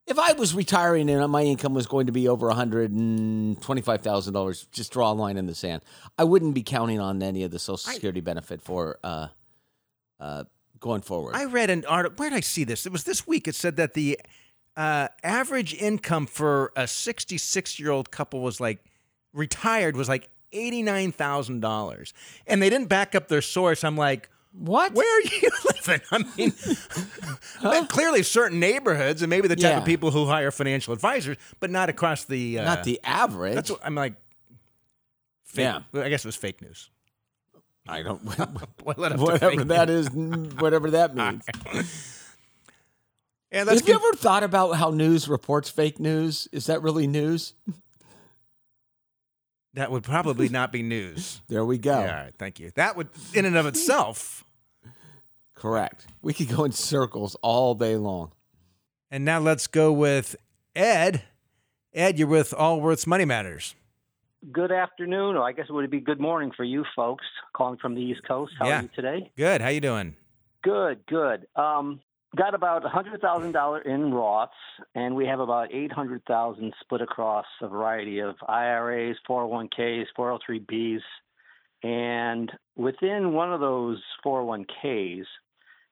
if 0.06 0.18
I 0.18 0.32
was 0.32 0.54
retiring 0.54 1.08
and 1.08 1.30
my 1.30 1.42
income 1.42 1.72
was 1.74 1.86
going 1.86 2.06
to 2.06 2.12
be 2.12 2.26
over 2.28 2.46
one 2.48 2.56
hundred 2.56 2.92
and 2.92 3.60
twenty-five 3.62 4.00
thousand 4.02 4.34
dollars, 4.34 4.66
just 4.72 4.92
draw 4.92 5.12
a 5.12 5.14
line 5.14 5.36
in 5.36 5.46
the 5.46 5.54
sand. 5.54 5.82
I 6.18 6.24
wouldn't 6.24 6.54
be 6.54 6.62
counting 6.62 6.98
on 7.00 7.22
any 7.22 7.42
of 7.44 7.50
the 7.50 7.58
Social 7.58 7.90
I- 7.90 7.94
Security 7.94 8.20
benefit 8.20 8.60
for 8.60 8.98
uh, 9.04 9.28
uh, 10.18 10.44
going 10.80 11.02
forward. 11.02 11.34
I 11.36 11.44
read 11.44 11.70
an 11.70 11.84
article. 11.86 12.16
Where 12.16 12.30
did 12.30 12.36
I 12.36 12.40
see 12.40 12.64
this? 12.64 12.86
It 12.86 12.92
was 12.92 13.04
this 13.04 13.26
week. 13.26 13.46
It 13.46 13.54
said 13.54 13.76
that 13.76 13.94
the 13.94 14.18
uh, 14.76 15.08
average 15.22 15.74
income 15.74 16.26
for 16.26 16.72
a 16.76 16.86
66 16.88 17.78
year 17.78 17.90
old 17.90 18.10
couple 18.10 18.40
was 18.40 18.60
like 18.60 18.82
retired 19.32 19.96
was 19.96 20.08
like 20.08 20.28
$89,000. 20.52 22.12
And 22.46 22.62
they 22.62 22.70
didn't 22.70 22.88
back 22.88 23.14
up 23.14 23.28
their 23.28 23.42
source. 23.42 23.84
I'm 23.84 23.96
like, 23.96 24.28
what? 24.52 24.92
where 24.94 25.18
are 25.18 25.22
you 25.22 25.50
living? 25.86 26.00
I 26.10 26.18
mean, 26.36 26.52
and 27.62 27.88
clearly 27.88 28.22
certain 28.22 28.58
neighborhoods 28.60 29.22
and 29.22 29.30
maybe 29.30 29.48
the 29.48 29.56
type 29.56 29.62
Yeah. 29.72 29.78
of 29.78 29.84
people 29.84 30.10
who 30.10 30.26
hire 30.26 30.50
financial 30.50 30.92
advisors, 30.92 31.36
but 31.60 31.70
not 31.70 31.88
across 31.88 32.24
the. 32.24 32.58
Uh, 32.58 32.64
Not 32.64 32.84
the 32.84 33.00
average. 33.04 33.54
That's 33.54 33.70
what 33.70 33.80
I'm 33.84 33.94
like. 33.94 34.14
Fake, 35.44 35.64
Yeah. 35.64 35.80
I 36.00 36.08
guess 36.08 36.24
it 36.24 36.28
was 36.28 36.36
fake 36.36 36.62
news. 36.62 36.90
I 37.88 38.02
don't. 38.02 38.22
Well, 38.84 38.94
let 38.96 39.12
up 39.12 39.18
to 39.18 39.24
whatever 39.24 39.64
that 39.64 39.88
news. 39.88 40.06
is, 40.08 40.54
whatever 40.60 40.90
that 40.92 41.14
means. 41.16 41.42
Yeah, 43.52 43.64
that's 43.64 43.80
Have 43.80 43.88
you 43.88 43.94
ever 43.94 44.12
thought 44.16 44.44
about 44.44 44.72
how 44.76 44.90
news 44.90 45.28
reports 45.28 45.68
fake 45.70 45.98
news? 45.98 46.46
Is 46.52 46.66
that 46.66 46.82
really 46.82 47.08
news? 47.08 47.54
That 49.74 49.90
would 49.90 50.02
probably 50.04 50.48
not 50.48 50.72
be 50.72 50.82
news. 50.82 51.40
There 51.48 51.64
we 51.64 51.78
go. 51.78 51.92
Yeah, 52.00 52.16
all 52.18 52.24
right, 52.24 52.34
thank 52.38 52.60
you. 52.60 52.70
That 52.76 52.96
would, 52.96 53.08
in 53.34 53.44
and 53.44 53.56
of 53.56 53.66
itself. 53.66 54.44
Correct. 55.54 56.06
We 56.22 56.32
could 56.32 56.48
go 56.48 56.64
in 56.64 56.72
circles 56.72 57.36
all 57.42 57.74
day 57.74 57.96
long. 57.96 58.32
And 59.10 59.24
now 59.24 59.40
let's 59.40 59.66
go 59.66 59.92
with 59.92 60.36
Ed. 60.74 61.22
Ed, 61.92 62.18
you're 62.18 62.28
with 62.28 62.54
Allworth's 62.54 63.06
Money 63.06 63.24
Matters. 63.24 63.74
Good 64.52 64.72
afternoon, 64.72 65.36
or 65.36 65.42
I 65.42 65.52
guess 65.52 65.66
it 65.68 65.72
would 65.72 65.90
be 65.90 66.00
good 66.00 66.20
morning 66.20 66.50
for 66.56 66.64
you 66.64 66.84
folks 66.96 67.24
calling 67.52 67.78
from 67.78 67.94
the 67.94 68.00
East 68.00 68.20
Coast. 68.26 68.52
How 68.58 68.68
Yeah. 68.68 68.78
are 68.78 68.82
you 68.82 68.88
today? 68.94 69.30
Good. 69.36 69.60
How 69.60 69.68
you 69.68 69.80
doing? 69.82 70.16
Good, 70.62 71.04
good. 71.06 71.46
Um, 71.56 72.00
got 72.36 72.54
about 72.54 72.84
a 72.84 72.88
hundred 72.88 73.20
thousand 73.20 73.52
dollar 73.52 73.80
in 73.80 74.10
Roths, 74.12 74.48
and 74.94 75.14
we 75.14 75.26
have 75.26 75.40
about 75.40 75.72
eight 75.72 75.92
hundred 75.92 76.22
thousand 76.26 76.72
split 76.80 77.00
across 77.00 77.46
a 77.60 77.68
variety 77.68 78.20
of 78.20 78.36
IRAs, 78.48 79.16
401ks, 79.28 80.06
403bs. 80.16 81.00
and 81.82 82.52
within 82.76 83.32
one 83.32 83.52
of 83.52 83.60
those 83.60 84.00
401ks, 84.24 85.24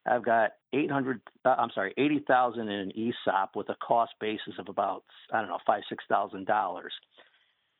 I've 0.06 0.24
got 0.24 0.52
800. 0.72 1.20
Uh, 1.44 1.56
I'm 1.58 1.70
sorry, 1.74 1.92
80,000 1.96 2.60
in 2.60 2.68
an 2.68 2.92
ESOP 2.96 3.56
with 3.56 3.68
a 3.68 3.76
cost 3.76 4.12
basis 4.20 4.54
of 4.58 4.68
about 4.68 5.04
I 5.32 5.40
don't 5.40 5.48
know 5.48 5.58
five 5.66 5.82
six 5.88 6.04
thousand 6.08 6.46
dollars. 6.46 6.92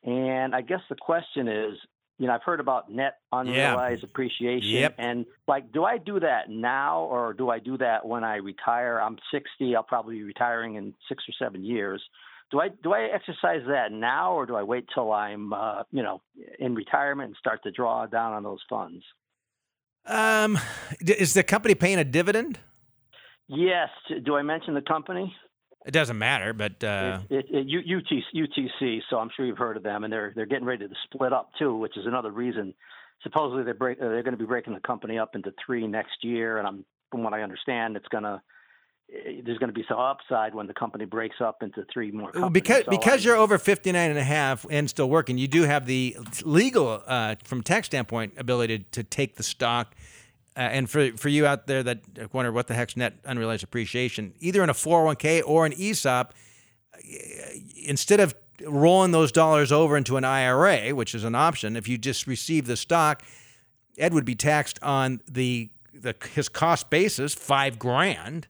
And 0.03 0.55
I 0.55 0.61
guess 0.61 0.81
the 0.89 0.95
question 0.95 1.47
is, 1.47 1.73
you 2.19 2.27
know, 2.27 2.33
I've 2.33 2.43
heard 2.43 2.59
about 2.59 2.91
net 2.91 3.15
unrealized 3.31 4.03
appreciation, 4.03 4.69
Yep. 4.69 4.95
and 4.97 5.25
like, 5.47 5.71
do 5.71 5.85
I 5.85 5.97
do 5.97 6.19
that 6.19 6.49
now 6.49 7.01
or 7.05 7.33
do 7.33 7.49
I 7.49 7.59
do 7.59 7.77
that 7.77 8.05
when 8.05 8.23
I 8.23 8.35
retire? 8.35 8.99
I'm 9.01 9.17
60. 9.31 9.75
I'll 9.75 9.83
probably 9.83 10.15
be 10.17 10.23
retiring 10.23 10.75
in 10.75 10.93
six 11.07 11.23
or 11.27 11.33
seven 11.43 11.63
years. 11.63 12.03
Do 12.51 12.59
I 12.59 12.69
do 12.83 12.93
I 12.93 13.03
exercise 13.13 13.61
that 13.67 13.91
now 13.91 14.33
or 14.33 14.45
do 14.45 14.55
I 14.55 14.63
wait 14.63 14.85
till 14.93 15.11
I'm 15.11 15.53
uh, 15.53 15.83
you 15.91 16.03
know 16.03 16.21
in 16.59 16.75
retirement 16.75 17.27
and 17.27 17.35
start 17.37 17.63
to 17.63 17.71
draw 17.71 18.05
down 18.05 18.33
on 18.33 18.43
those 18.43 18.59
funds? 18.69 19.03
Um, 20.05 20.57
is 20.99 21.33
the 21.33 21.43
company 21.43 21.75
paying 21.75 21.99
a 21.99 22.03
dividend? 22.03 22.59
Yes. 23.47 23.89
Do 24.23 24.35
I 24.35 24.41
mention 24.41 24.73
the 24.73 24.81
company? 24.81 25.35
It 25.85 25.91
doesn't 25.91 26.17
matter, 26.17 26.53
but 26.53 26.83
uh, 26.83 27.19
it, 27.29 27.45
it, 27.49 27.65
U- 27.67 27.97
UT, 27.97 28.23
UTC. 28.35 28.99
So 29.09 29.17
I'm 29.17 29.29
sure 29.35 29.45
you've 29.45 29.57
heard 29.57 29.77
of 29.77 29.83
them, 29.83 30.03
and 30.03 30.11
they're 30.11 30.33
they're 30.35 30.45
getting 30.45 30.65
ready 30.65 30.87
to 30.87 30.93
split 31.05 31.31
up 31.31 31.51
too, 31.57 31.75
which 31.75 31.95
is 31.97 32.05
another 32.05 32.31
reason. 32.31 32.73
Supposedly 33.23 33.63
they're 33.63 33.73
break, 33.73 33.97
uh, 33.99 34.09
they're 34.09 34.23
going 34.23 34.37
to 34.37 34.37
be 34.37 34.45
breaking 34.45 34.73
the 34.73 34.79
company 34.81 35.17
up 35.17 35.35
into 35.35 35.53
three 35.65 35.87
next 35.87 36.23
year, 36.23 36.57
and 36.57 36.67
I'm 36.67 36.85
from 37.11 37.23
what 37.23 37.33
I 37.33 37.41
understand, 37.41 37.95
it's 37.95 38.07
going 38.09 38.23
to 38.23 38.41
there's 39.43 39.57
going 39.57 39.69
to 39.69 39.73
be 39.73 39.83
some 39.89 39.97
upside 39.97 40.53
when 40.53 40.67
the 40.67 40.73
company 40.73 41.05
breaks 41.05 41.37
up 41.41 41.63
into 41.63 41.83
three 41.91 42.11
more 42.11 42.31
companies. 42.31 42.53
because 42.53 42.85
So 42.85 42.91
because 42.91 43.25
I- 43.25 43.29
you're 43.29 43.37
over 43.37 43.57
59 43.57 44.09
and 44.09 44.19
a 44.19 44.23
half 44.23 44.65
and 44.69 44.87
still 44.89 45.09
working, 45.09 45.37
you 45.37 45.47
do 45.47 45.63
have 45.63 45.87
the 45.87 46.15
legal, 46.43 47.01
uh, 47.07 47.35
from 47.43 47.63
tax 47.63 47.87
standpoint, 47.87 48.33
ability 48.37 48.79
to, 48.79 48.83
to 48.91 49.03
take 49.03 49.35
the 49.35 49.43
stock. 49.43 49.95
Uh, 50.59 50.63
and 50.63 50.89
for 50.89 51.15
for 51.15 51.29
you 51.29 51.45
out 51.45 51.67
there 51.67 51.81
that 51.81 52.01
wonder 52.33 52.51
what 52.51 52.67
the 52.67 52.73
heck's 52.73 52.97
net 52.97 53.13
unrealized 53.23 53.63
appreciation, 53.63 54.33
either 54.41 54.61
in 54.61 54.69
a 54.69 54.73
401k 54.73 55.41
or 55.45 55.65
an 55.65 55.71
ESOP, 55.71 56.33
uh, 56.93 56.99
instead 57.85 58.19
of 58.19 58.35
rolling 58.67 59.11
those 59.11 59.31
dollars 59.31 59.71
over 59.71 59.95
into 59.95 60.17
an 60.17 60.25
IRA, 60.25 60.93
which 60.93 61.15
is 61.15 61.23
an 61.23 61.33
option, 61.33 61.77
if 61.77 61.87
you 61.87 61.97
just 61.97 62.27
receive 62.27 62.67
the 62.67 62.75
stock, 62.75 63.23
Ed 63.97 64.13
would 64.13 64.25
be 64.25 64.35
taxed 64.35 64.77
on 64.83 65.21
the 65.31 65.69
the 65.93 66.13
his 66.35 66.49
cost 66.49 66.89
basis 66.89 67.33
five 67.33 67.79
grand, 67.79 68.49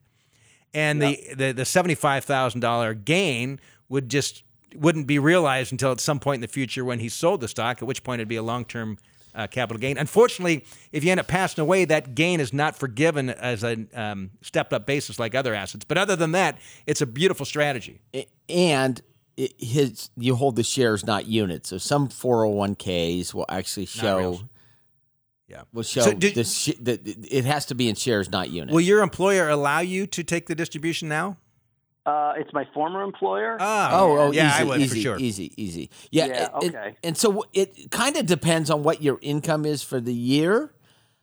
and 0.74 1.00
the 1.00 1.20
the, 1.36 1.52
the 1.52 1.66
seventy 1.66 1.96
five 1.96 2.26
thousand 2.26 2.62
dollar 2.62 2.96
gain 2.96 3.60
would 3.88 4.10
just 4.10 4.42
wouldn't 4.74 5.06
be 5.06 5.20
realized 5.20 5.72
until 5.72 5.92
at 5.92 6.00
some 6.00 6.20
point 6.20 6.38
in 6.38 6.42
the 6.42 6.48
future 6.48 6.84
when 6.84 6.98
he 6.98 7.08
sold 7.08 7.42
the 7.42 7.48
stock. 7.48 7.84
At 7.84 7.88
which 7.88 8.04
point 8.04 8.20
it'd 8.20 8.28
be 8.28 8.36
a 8.36 8.42
long 8.42 8.66
term. 8.66 8.98
Uh, 9.36 9.46
capital 9.46 9.80
gain. 9.80 9.98
Unfortunately, 9.98 10.66
if 10.92 11.04
you 11.04 11.12
end 11.12 11.20
up 11.20 11.28
passing 11.28 11.62
away, 11.62 11.86
that 11.86 12.16
gain 12.16 12.40
is 12.40 12.52
not 12.52 12.76
forgiven 12.76 13.30
as 13.30 13.64
a 13.64 13.86
um, 13.94 14.32
stepped 14.42 14.74
up 14.74 14.88
basis 14.88 15.20
like 15.20 15.36
other 15.36 15.54
assets. 15.54 15.86
But 15.86 16.00
other 16.00 16.16
than 16.16 16.32
that, 16.32 16.58
it's 16.88 17.02
a 17.02 17.06
beautiful 17.06 17.46
strategy. 17.46 18.02
And 18.50 19.00
it, 19.38 19.54
his 19.60 20.10
you 20.18 20.36
hold 20.36 20.56
the 20.56 20.64
shares, 20.64 21.06
not 21.06 21.28
units. 21.28 21.70
So 21.70 21.78
some 21.78 22.10
401ks 22.10 23.34
will 23.34 23.46
actually 23.50 23.86
show. 23.86 24.40
Yeah. 25.48 25.62
Will 25.74 25.84
show 25.84 26.02
So 26.02 26.14
did- 26.14 26.36
the, 26.36 26.78
the 26.82 27.28
it 27.30 27.46
has 27.46 27.66
to 27.68 27.76
be 27.76 27.88
in 27.88 27.96
shares, 27.96 28.30
not 28.30 28.50
units. 28.50 28.74
Will 28.74 28.82
your 28.82 29.02
employer 29.02 29.50
allow 29.50 29.80
you 29.80 30.06
to 30.08 30.24
take 30.24 30.48
the 30.48 30.56
distribution 30.56 31.08
now? 31.08 31.38
Uh, 32.10 32.34
it's 32.38 32.52
my 32.54 32.66
former 32.74 33.04
employer. 33.04 33.58
Oh, 33.60 33.90
Oh, 33.92 34.18
oh, 34.18 34.32
yeah, 34.32 34.50
easy, 34.50 34.62
I 34.62 34.64
would 34.64 34.82
easy, 34.82 34.96
for 34.96 35.02
sure. 35.02 35.18
easy, 35.20 35.54
easy. 35.58 35.90
Yeah, 36.12 36.26
Yeah, 36.26 36.34
and- 36.54 36.64
and- 36.64 36.76
okay. 36.76 36.96
And, 37.04 37.18
so 37.18 37.46
it 37.54 37.92
kind 37.92 38.16
of 38.18 38.26
depends 38.26 38.70
on 38.70 38.84
what 38.84 39.02
your 39.02 39.20
income 39.22 39.66
is 39.66 39.84
for 39.84 40.00
the 40.00 40.14
year, 40.14 40.72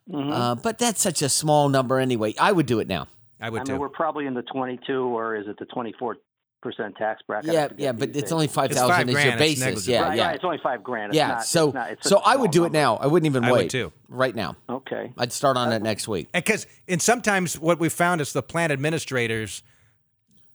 Mm-hmm. 0.09 0.33
uh, 0.33 0.55
but 0.55 0.79
that's 0.79 1.03
such 1.03 1.21
a 1.21 1.29
small 1.29 1.69
number 1.69 1.99
anyway. 1.99 2.33
I 2.41 2.53
would 2.53 2.67
do 2.67 2.79
it 2.79 2.87
now. 2.87 3.09
I 3.41 3.51
would 3.51 3.63
I 3.63 3.65
too. 3.65 3.73
mean, 3.73 3.81
we're 3.81 3.89
probably 3.89 4.27
in 4.27 4.35
the 4.35 4.43
22 4.43 4.93
or 5.03 5.35
is 5.35 5.49
it 5.49 5.59
the 5.59 5.65
24 5.67 6.17
percent 6.63 6.97
tax 6.97 7.23
bracket? 7.27 7.53
Yeah, 7.53 7.69
yeah, 7.77 7.93
but 7.93 8.11
it's 8.11 8.23
days. 8.23 8.33
only 8.33 8.47
five 8.47 8.71
It's 8.71 8.79
five 8.81 8.89
thousand 8.89 9.09
is 9.11 9.15
your 9.15 9.23
grand, 9.23 9.41
it's 9.41 9.61
basis. 9.61 9.89
Yeah, 9.89 10.03
right, 10.03 10.17
yeah, 10.17 10.27
right, 10.27 10.35
it's 10.37 10.45
only 10.45 10.59
five 10.63 10.83
grand. 10.85 11.11
It's 11.11 11.17
yeah. 11.17 11.29
not, 11.29 11.45
so, 11.45 11.67
it's 11.69 11.75
not, 11.75 11.91
it's 11.91 12.09
so 12.09 12.17
such 12.17 12.25
a 12.25 12.29
I 12.29 12.37
would 12.37 12.51
do 12.53 12.59
small 12.61 12.67
it 12.67 12.73
now. 12.73 12.97
I 12.97 13.07
wouldn't 13.09 13.27
even 13.27 13.45
I 13.45 13.51
would 13.51 13.59
wait. 13.63 13.71
too. 13.71 13.93
Right 14.09 14.35
now. 14.35 14.57
Okay. 14.69 15.13
I'd 15.19 15.33
start 15.33 15.57
on 15.57 15.73
it 15.73 15.83
next 15.83 16.07
week. 16.09 16.31
because 16.33 16.67
and 16.89 17.03
sometimes 17.03 17.59
what 17.59 17.79
we 17.81 17.89
found 17.89 18.21
is 18.21 18.33
the 18.33 18.43
plan 18.45 18.71
administrators 18.73 19.63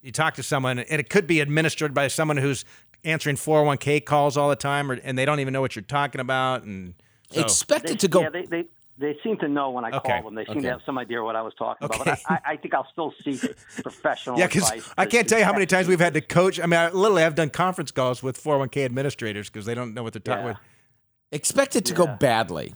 you 0.02 0.12
talk 0.12 0.34
to 0.36 0.44
someone 0.44 0.80
and 0.80 1.00
it 1.00 1.10
could 1.10 1.28
be 1.28 1.40
administered 1.40 1.94
by 1.94 2.08
someone 2.08 2.38
who's 2.38 2.66
answering 3.04 3.36
401k 3.36 4.04
calls 4.06 4.38
all 4.38 4.50
the 4.50 4.56
time 4.56 4.92
or, 4.92 4.96
and 4.96 5.18
they 5.18 5.26
don't 5.26 5.40
even 5.40 5.54
know 5.54 5.62
what 5.62 5.76
you're 5.76 5.84
talking 5.84 6.22
about 6.22 6.64
and 6.64 6.94
so, 7.32 7.42
Expect 7.42 7.88
They, 7.88 7.94
it 7.94 8.00
to 8.00 8.08
go. 8.10 8.22
Yeah, 8.22 8.30
they, 8.30 8.46
they 8.46 8.66
they 8.98 9.18
seem 9.24 9.38
to 9.38 9.48
know 9.48 9.72
when 9.72 9.86
I 9.86 9.90
Okay, 9.98 10.20
call 10.20 10.24
them. 10.24 10.36
They 10.36 10.44
seem 10.46 10.58
okay. 10.58 10.68
to 10.68 10.72
have 10.74 10.82
some 10.86 10.98
idea 10.98 11.24
what 11.24 11.36
I 11.36 11.42
was 11.42 11.54
talking 11.58 11.86
about. 11.86 12.06
But 12.06 12.20
I, 12.28 12.40
I 12.46 12.56
think 12.58 12.74
I'll 12.74 12.88
still 12.92 13.14
seek 13.24 13.42
professional 13.82 14.38
yeah 14.38 14.48
because 14.48 14.70
i 14.98 15.06
can't 15.06 15.28
tell 15.30 15.40
you 15.40 15.46
how 15.46 15.54
many 15.54 15.66
times 15.66 15.88
we've 15.88 16.00
had 16.00 16.14
to 16.14 16.22
coach 16.22 16.60
i 16.60 16.66
mean 16.66 16.80
I, 16.80 16.90
literally 16.90 17.24
i've 17.24 17.34
done 17.36 17.50
conference 17.50 17.92
calls 17.92 18.22
with 18.22 18.42
401k 18.42 18.84
administrators 18.86 19.50
because 19.50 19.66
they 19.66 19.74
don't 19.74 19.94
know 19.94 20.04
what 20.04 20.14
they're 20.14 20.20
talking 20.20 20.46
Yeah. 20.46 20.52
about 20.52 20.62
expect 21.32 21.76
it 21.78 21.86
to 21.86 21.94
go 21.94 22.06
badly. 22.08 22.76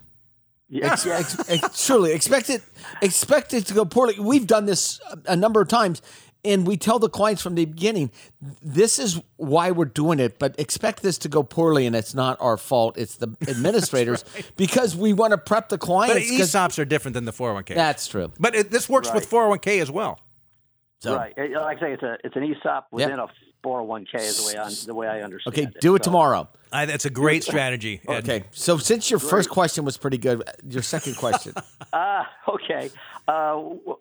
Yeah, 0.67 0.93
Ex- 0.93 1.05
ex- 1.05 1.49
ex- 1.49 1.85
truly, 1.85 2.11
expect 2.13 2.49
it. 2.49 2.63
Expect 3.03 3.53
it 3.53 3.67
to 3.67 3.73
go 3.75 3.85
poorly. 3.85 4.19
We've 4.19 4.47
done 4.47 4.65
this 4.65 4.99
a 5.11 5.33
a 5.33 5.35
number 5.35 5.61
of 5.61 5.67
times, 5.67 6.01
and 6.45 6.65
we 6.67 6.77
tell 6.77 6.99
the 6.99 7.09
clients 7.09 7.41
from 7.41 7.55
the 7.55 7.65
beginning, 7.65 8.11
this 8.61 8.99
is 8.99 9.19
why 9.37 9.71
we're 9.71 9.85
doing 9.85 10.19
it. 10.19 10.39
But 10.39 10.55
expect 10.59 11.01
this 11.01 11.17
to 11.19 11.29
go 11.29 11.43
poorly, 11.43 11.85
and 11.85 11.95
it's 11.95 12.13
not 12.13 12.37
our 12.39 12.55
fault. 12.57 12.97
It's 12.97 13.15
the 13.15 13.35
administrators 13.47 14.23
because 14.55 14.95
we 14.95 15.13
want 15.13 15.31
to 15.31 15.37
prep 15.37 15.69
the 15.69 15.77
clients 15.77 16.13
but 16.13 16.21
clients. 16.27 16.53
'cause- 16.53 16.75
esops 16.75 16.79
are 16.79 16.85
different 16.85 17.15
than 17.15 17.25
the 17.25 17.33
401k 17.33 17.73
that's 17.75 18.07
true. 18.07 18.31
but 18.39 18.55
it, 18.55 18.71
this 18.71 18.87
works 18.87 19.11
with 19.13 19.29
401k 19.29 19.81
as 19.81 19.89
well 19.91 20.19
So, 20.99 21.15
Right. 21.15 21.33
It- 21.37 21.51
Like 21.51 21.77
I 21.77 21.81
say, 21.81 21.93
it's 21.93 22.03
a 22.03 22.17
it's 22.23 22.35
an 22.35 22.43
ESOP 22.43 22.87
within 22.91 23.19
a 23.19 23.27
401k 23.63 24.15
is 24.15 24.37
the 24.37 24.47
way 24.47 24.59
I 24.63 24.69
the 24.85 24.93
way 24.93 25.07
I 25.07 25.21
understand 25.21 25.53
Okay, 25.57 25.67
it. 25.75 25.81
do 25.81 25.95
it 25.95 26.03
So- 26.03 26.11
tomorrow. 26.11 26.47
I, 26.71 26.85
that's 26.85 27.05
a 27.05 27.09
great 27.09 27.43
strategy 27.51 28.01
Ed. 28.07 28.23
Okay, 28.23 28.43
so 28.51 28.77
since 28.77 29.09
your 29.09 29.19
first 29.19 29.49
question 29.49 29.85
was 29.85 29.97
pretty 29.97 30.17
good, 30.17 30.43
your 30.69 30.81
second 30.83 31.15
question. 31.17 31.53
Ah, 31.97 32.29
okay. 32.49 32.91
Uh, 33.25 33.31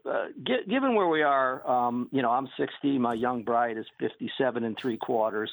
uh, 0.05 0.27
gi- 0.43 0.65
given 0.69 0.97
where 0.97 1.07
we 1.07 1.23
are, 1.23 1.65
um, 1.71 2.09
you 2.11 2.23
know, 2.23 2.31
I'm 2.31 2.49
60. 2.57 2.99
My 2.99 3.15
young 3.15 3.45
bride 3.45 3.79
is 3.79 3.87
57 4.01 4.65
and 4.65 4.77
three 4.77 4.97
quarters. 4.97 5.51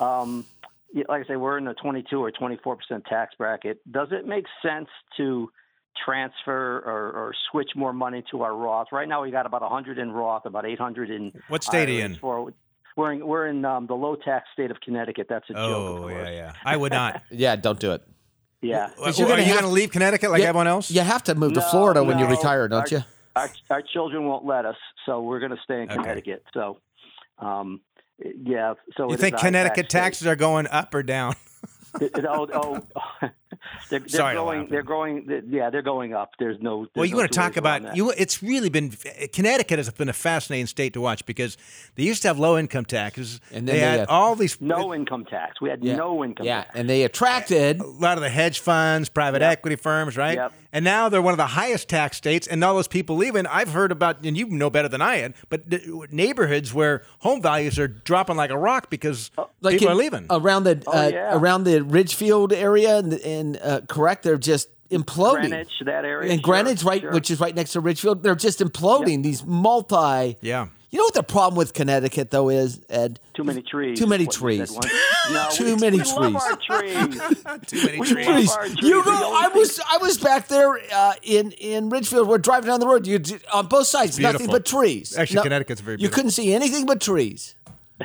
Um, 0.00 0.46
like 0.94 1.24
I 1.24 1.28
say, 1.28 1.36
we're 1.36 1.58
in 1.58 1.66
the 1.66 1.74
22 1.74 2.18
or 2.18 2.30
24 2.30 2.76
percent 2.76 3.04
tax 3.04 3.34
bracket. 3.36 3.80
Does 3.90 4.08
it 4.10 4.26
make 4.26 4.46
sense 4.62 4.88
to 5.18 5.50
transfer 6.02 6.78
or, 6.78 7.12
or 7.12 7.34
switch 7.50 7.70
more 7.76 7.92
money 7.92 8.24
to 8.30 8.42
our 8.42 8.56
Roth? 8.56 8.88
Right 8.90 9.06
now, 9.08 9.22
we 9.22 9.30
got 9.30 9.44
about 9.44 9.60
100 9.60 9.98
in 9.98 10.10
Roth, 10.12 10.46
about 10.46 10.66
800 10.66 11.10
in. 11.10 11.32
What 11.48 11.62
state 11.62 11.88
are 11.90 11.92
you 11.92 12.04
in? 12.04 12.14
For, 12.16 12.52
we're 12.96 13.12
in 13.12 13.26
we're 13.26 13.46
in 13.46 13.64
um, 13.64 13.86
the 13.86 13.94
low 13.94 14.16
tax 14.16 14.48
state 14.52 14.70
of 14.70 14.80
Connecticut. 14.80 15.26
That's 15.28 15.48
a 15.50 15.54
joke. 15.54 16.00
Oh 16.00 16.08
yeah 16.08 16.30
yeah 16.30 16.52
i 16.64 16.76
would 16.76 16.92
not 16.92 17.22
yeah, 17.30 17.56
don't 17.56 17.80
do 17.80 17.92
it. 17.92 18.02
Yeah. 18.62 18.90
Well, 18.98 19.12
you're 19.12 19.26
are 19.26 19.30
gonna 19.30 19.42
you 19.42 19.48
going 19.52 19.64
to 19.64 19.68
leave 19.68 19.90
connecticut 19.90 20.30
like 20.30 20.40
Yeah, 20.42 20.48
everyone 20.50 20.68
else 20.68 20.90
You 20.90 21.00
have 21.00 21.24
to 21.24 21.34
move 21.34 21.52
to 21.54 21.60
No, 21.60 21.66
Florida 21.70 22.02
when 22.04 22.18
you 22.18 22.26
retire, 22.26 22.68
don't 22.68 22.80
Our- 22.92 22.98
you? 22.98 23.04
our, 23.36 23.50
our 23.70 23.82
children 23.82 24.24
won't 24.26 24.44
let 24.44 24.64
us, 24.64 24.76
so 25.04 25.20
we're 25.20 25.40
going 25.40 25.50
to 25.52 25.60
stay 25.64 25.82
in 25.82 25.90
Okay. 25.90 25.96
Connecticut. 25.96 26.44
So, 26.54 26.78
um, 27.38 27.80
yeah. 28.44 28.74
So 28.96 29.10
you 29.10 29.16
think 29.16 29.36
connecticut 29.38 29.88
tax 29.88 30.18
taxes 30.18 30.26
are 30.28 30.36
going 30.36 30.66
up 30.68 30.94
or 30.94 31.02
down 31.02 31.34
state. 31.96 32.10
It- 32.14 32.18
it- 32.18 32.26
oh, 32.28 32.48
oh, 32.52 32.78
they're, 33.90 34.00
they're 34.00 34.08
Sorry 34.08 34.34
to 34.34 34.40
going. 34.40 34.60
laugh. 34.62 34.68
They're 34.70 34.82
going. 34.82 35.26
they- 35.26 35.42
yeah, 35.48 35.70
they're 35.70 35.82
going 35.82 36.14
up. 36.14 36.32
There's 36.38 36.60
no. 36.60 36.86
Well, 36.94 37.04
you 37.04 37.12
no 37.12 37.18
want 37.18 37.32
to 37.32 37.38
talk 37.38 37.56
about 37.56 37.96
you? 37.96 38.10
It's 38.10 38.42
really 38.42 38.68
been 38.70 38.92
Connecticut 39.32 39.78
has 39.78 39.90
been 39.90 40.08
a 40.08 40.12
fascinating 40.14 40.66
state 40.66 40.94
to 40.94 41.00
watch 41.00 41.24
because 41.26 41.56
they 41.94 42.02
used 42.02 42.22
to 42.22 42.28
have 42.28 42.38
low 42.38 42.58
income 42.58 42.84
taxes, 42.84 43.40
And 43.52 43.66
they 43.68 43.72
then 43.72 43.80
they 43.80 43.86
had 43.86 43.98
had- 44.00 44.08
all 44.08 44.34
these 44.34 44.60
No 44.60 44.94
income 44.94 45.24
tax. 45.24 45.60
We 45.60 45.68
had 45.70 45.82
Yeah. 45.84 45.96
no 45.96 46.24
income 46.24 46.46
Yeah, 46.46 46.62
tax. 46.62 46.74
and 46.76 46.88
they 46.88 47.04
attracted. 47.04 47.80
a 47.80 47.84
lot 47.86 48.16
of 48.18 48.22
the 48.22 48.30
hedge 48.30 48.60
funds, 48.60 49.08
private 49.08 49.42
Yep. 49.42 49.52
equity 49.52 49.76
firms, 49.76 50.16
right? 50.16 50.36
Yep. 50.36 50.52
And 50.74 50.86
now 50.86 51.10
they're 51.10 51.20
one 51.20 51.34
of 51.34 51.38
the 51.38 51.48
highest 51.48 51.90
tax 51.90 52.16
states, 52.16 52.46
and 52.46 52.64
all 52.64 52.74
those 52.74 52.88
people 52.88 53.14
leaving. 53.16 53.46
I've 53.46 53.72
heard 53.72 53.92
about, 53.92 54.24
and 54.24 54.38
you 54.38 54.46
know 54.46 54.70
better 54.70 54.88
than 54.88 55.02
I 55.02 55.16
had, 55.18 55.34
but 55.50 55.68
the 55.68 56.06
neighborhoods 56.10 56.72
where 56.72 57.02
home 57.18 57.42
values 57.42 57.78
are 57.78 57.88
dropping 57.88 58.36
like 58.36 58.50
a 58.50 58.56
rock 58.56 58.88
because 58.88 59.30
like 59.60 59.74
people 59.78 59.88
in- 59.88 59.92
are 59.92 59.96
leaving. 59.96 60.26
around 60.30 60.64
the 60.64 60.82
Oh, 60.86 60.92
uh, 60.98 61.10
yeah. 61.12 61.36
around 61.36 61.64
the 61.64 61.81
Ridgefield 61.82 62.52
area 62.52 62.98
and, 62.98 63.12
and 63.14 63.56
uh, 63.62 63.80
correct 63.88 64.22
they're 64.22 64.36
just 64.38 64.68
imploding 64.90 65.48
Greenwich, 65.48 65.72
that 65.86 66.04
area. 66.04 66.30
and 66.32 66.40
sure, 66.44 66.52
Greenwich 66.54 66.82
right 66.84 67.00
sure. 67.00 67.12
which 67.12 67.30
is 67.30 67.40
right 67.40 67.54
next 67.54 67.72
to 67.72 67.80
Ridgefield 67.80 68.22
they're 68.22 68.34
just 68.34 68.60
imploding 68.60 69.22
these 69.22 69.42
multi 69.44 70.36
yeah. 70.42 70.66
you 70.90 70.98
know 70.98 71.04
what 71.04 71.14
the 71.14 71.22
problem 71.22 71.56
with 71.56 71.72
Connecticut 71.72 72.30
though 72.30 72.50
is 72.50 72.80
Ed 72.90 73.18
Too 73.32 73.42
many 73.44 73.62
trees. 73.62 73.98
Too 73.98 74.06
many 74.06 74.24
is 74.24 74.38
what 74.40 74.52
you 74.52 74.66
said 74.66 74.82
trees. 74.82 74.92
No, 75.32 75.48
Too 75.52 75.64
we- 75.76 75.80
many 75.80 75.96
we 75.98 76.02
Love 76.04 76.36
our 76.36 76.56
trees. 76.56 77.20
Too 77.66 77.86
many 77.86 78.00
We 78.00 78.06
trees. 78.06 78.26
love 78.26 78.34
Trees. 78.36 78.50
our 78.52 78.64
trees. 78.66 78.76
You 78.82 79.02
The 79.04 79.10
go. 79.10 79.24
only 79.26 79.44
I 79.44 79.48
was 79.54 79.80
I 79.90 79.96
was 79.98 80.18
back 80.18 80.48
there 80.48 80.78
uh, 80.92 81.14
in 81.22 81.52
in 81.52 81.88
Ridgefield. 81.88 82.28
We're 82.28 82.38
driving 82.38 82.68
down 82.68 82.80
the 82.80 82.86
road. 82.88 83.06
You 83.06 83.18
on 83.54 83.68
both 83.68 83.86
sides, 83.86 84.18
nothing 84.18 84.48
but 84.48 84.66
trees. 84.66 85.16
Actually, 85.16 85.42
Connecticut's 85.44 85.80
very 85.80 85.96
You 86.00 86.08
couldn't 86.10 86.32
see 86.32 86.52
anything 86.52 86.84
but 86.86 87.00
trees. 87.00 87.54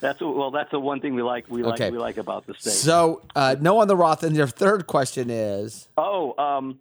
that's 0.00 0.20
well, 0.20 0.50
that's 0.50 0.70
the 0.70 0.80
one 0.80 1.00
thing 1.00 1.14
we 1.14 1.22
like. 1.22 1.48
We 1.48 1.62
Okay. 1.64 1.84
like 1.84 1.92
we 1.92 1.98
like 1.98 2.16
about 2.16 2.46
the 2.46 2.54
state. 2.54 2.72
So, 2.72 3.22
uh, 3.34 3.56
no 3.60 3.78
on 3.80 3.88
the 3.88 3.96
Roth. 3.96 4.22
And 4.22 4.34
your 4.36 4.46
third 4.46 4.86
question 4.86 5.30
is 5.30 5.88
Oh, 5.96 6.34
um, 6.38 6.78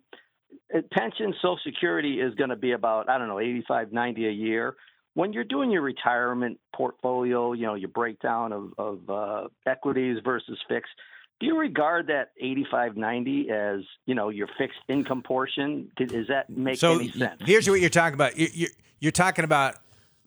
uh, 0.73 0.79
pension, 0.91 1.33
Social 1.41 1.59
Security 1.63 2.19
is 2.19 2.33
going 2.35 2.49
to 2.49 2.55
be 2.55 2.71
about 2.71 3.09
I 3.09 3.17
don't 3.17 3.27
know, 3.27 3.39
eighty-five, 3.39 3.91
ninety 3.91 4.27
a 4.27 4.31
year. 4.31 4.75
When 5.13 5.31
you're 5.31 5.45
doing 5.45 5.71
your 5.71 5.81
retirement 5.81 6.59
portfolio, 6.75 7.53
you 7.53 7.65
know 7.65 7.75
your 7.75 7.89
breakdown 7.89 8.51
of, 8.51 8.73
of 8.77 9.09
uh, 9.09 9.47
equities 9.65 10.17
versus 10.23 10.57
fixed. 10.67 10.91
Do 11.39 11.45
you 11.47 11.57
regard 11.57 12.07
that 12.07 12.31
eighty-five, 12.41 12.95
ninety 12.97 13.49
as 13.49 13.81
you 14.05 14.15
know 14.15 14.29
your 14.29 14.47
fixed 14.57 14.79
income 14.89 15.21
portion? 15.21 15.89
Does 15.97 16.11
does 16.11 16.27
that 16.27 16.49
make 16.49 16.77
So 16.77 16.95
any 16.95 17.11
sense? 17.11 17.41
here's 17.45 17.69
what 17.69 17.79
you're 17.81 17.89
talking 17.89 18.13
about. 18.15 18.37
You- 18.37 18.49
you- 18.53 18.67
You're 19.01 19.11
talking 19.11 19.43
about 19.45 19.75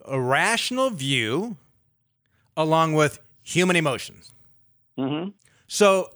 a 0.04 0.20
rational 0.20 0.90
view 0.90 1.56
along 2.58 2.92
with 2.92 3.20
human 3.42 3.76
emotions. 3.76 4.34
hmm 4.98 5.28
So, 5.68 6.10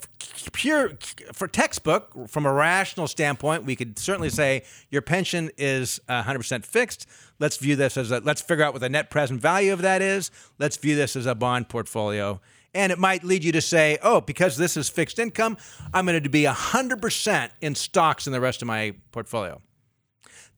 pure 0.52 0.98
for 1.32 1.46
textbook, 1.46 2.28
from 2.28 2.44
a 2.44 2.52
rational 2.52 3.06
standpoint, 3.06 3.64
we 3.64 3.76
could 3.76 3.98
certainly 3.98 4.28
say 4.28 4.64
your 4.90 5.02
pension 5.02 5.50
is 5.56 6.00
100% 6.08 6.66
fixed. 6.66 7.06
Let's 7.38 7.56
view 7.56 7.76
this 7.76 7.96
as 7.96 8.10
a 8.10 8.20
let's 8.20 8.42
figure 8.42 8.64
out 8.64 8.74
what 8.74 8.80
the 8.80 8.88
net 8.88 9.08
present 9.08 9.40
value 9.40 9.72
of 9.72 9.80
that 9.82 10.02
is. 10.02 10.30
Let's 10.58 10.76
view 10.76 10.96
this 10.96 11.16
as 11.16 11.26
a 11.26 11.34
bond 11.34 11.68
portfolio. 11.68 12.40
And 12.74 12.90
it 12.90 12.98
might 12.98 13.22
lead 13.22 13.44
you 13.44 13.52
to 13.52 13.60
say, 13.60 13.98
oh, 14.02 14.22
because 14.22 14.56
this 14.56 14.78
is 14.78 14.88
fixed 14.88 15.18
income, 15.18 15.58
I'm 15.92 16.06
going 16.06 16.22
to 16.22 16.28
be 16.30 16.44
100% 16.44 17.50
in 17.60 17.74
stocks 17.74 18.26
in 18.26 18.32
the 18.32 18.40
rest 18.40 18.62
of 18.62 18.68
my 18.68 18.94
portfolio. 19.12 19.60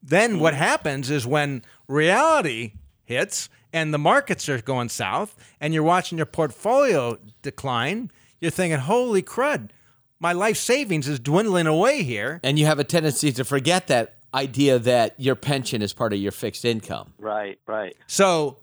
Then 0.01 0.39
what 0.39 0.53
happens 0.53 1.09
is 1.09 1.27
when 1.27 1.63
reality 1.87 2.73
hits 3.03 3.49
and 3.75 3.93
the 3.93 3.97
markets 3.97 4.47
are 4.47 4.61
going 4.61 4.87
south 4.87 5.35
and 5.59 5.73
you're 5.73 5.83
watching 5.83 6.17
your 6.17 6.25
portfolio 6.25 7.17
decline, 7.41 8.09
you're 8.39 8.49
thinking, 8.49 8.79
holy 8.79 9.21
crud, 9.21 9.69
my 10.17 10.31
life 10.31 10.55
savings 10.55 11.09
is 11.09 11.19
dwindling 11.19 11.67
away 11.67 12.01
here. 12.01 12.39
and 12.41 12.57
you 12.57 12.65
have 12.65 12.79
a 12.79 12.85
tendency 12.85 13.33
to 13.33 13.43
forget 13.43 13.87
that 13.87 14.15
idea 14.33 14.79
that 14.79 15.13
your 15.17 15.35
pension 15.35 15.81
is 15.81 15.91
part 15.91 16.13
of 16.13 16.19
your 16.19 16.31
fixed 16.31 16.63
income. 16.63 17.13
Right, 17.19 17.59
right. 17.67 17.97
So, 18.07 18.59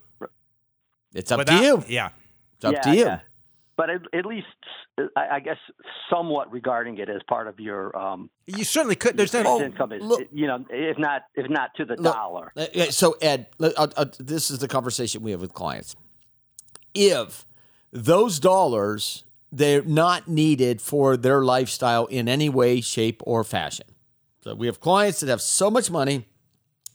It's 1.14 1.30
up 1.30 1.44
to 1.44 1.54
you. 1.56 1.84
Yeah. 1.88 2.08
It's 2.56 2.64
up 2.64 2.72
yeah, 2.72 2.80
to 2.80 2.94
you. 2.96 3.04
yeah. 3.04 3.20
But 3.82 3.90
at, 3.90 4.02
at 4.16 4.26
least, 4.26 4.46
I, 5.16 5.26
I 5.36 5.40
guess, 5.40 5.56
somewhat 6.08 6.52
regarding 6.52 6.98
it 6.98 7.08
as 7.08 7.20
part 7.28 7.48
of 7.48 7.58
your 7.58 7.96
um, 7.98 8.30
You 8.46 8.62
certainly 8.62 8.94
could. 8.94 9.16
There's 9.16 9.32
fixed 9.32 9.42
no. 9.44 9.60
income, 9.60 9.90
is, 9.90 10.04
look- 10.04 10.28
you 10.30 10.46
know, 10.46 10.64
if 10.70 10.98
not 10.98 11.22
if 11.34 11.50
not 11.50 11.74
to 11.78 11.84
the 11.84 11.96
Look, 11.96 12.14
dollar. 12.14 12.52
uh, 12.56 12.66
So, 12.90 13.16
Ed, 13.20 13.48
let- 13.58 13.76
uh, 13.76 13.88
uh, 13.96 14.04
this 14.20 14.52
is 14.52 14.60
the 14.60 14.68
conversation 14.68 15.20
we 15.20 15.32
have 15.32 15.40
with 15.40 15.52
clients. 15.52 15.96
If 16.94 17.44
those 17.92 18.38
dollars 18.38 19.24
they're 19.50 19.82
not 19.82 20.28
needed 20.28 20.80
for 20.80 21.16
their 21.16 21.42
lifestyle 21.42 22.06
in 22.06 22.28
any 22.28 22.48
way, 22.48 22.80
shape, 22.80 23.20
or 23.26 23.42
fashion. 23.42 23.86
So 24.44 24.54
we 24.54 24.66
have 24.68 24.78
clients 24.78 25.18
that 25.20 25.28
have 25.28 25.42
so 25.42 25.72
much 25.72 25.90
money, 25.90 26.28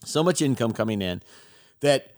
so 0.06 0.24
much 0.24 0.41
income 0.41 0.72
coming 0.72 1.01
in 1.01 1.22
that 1.82 2.13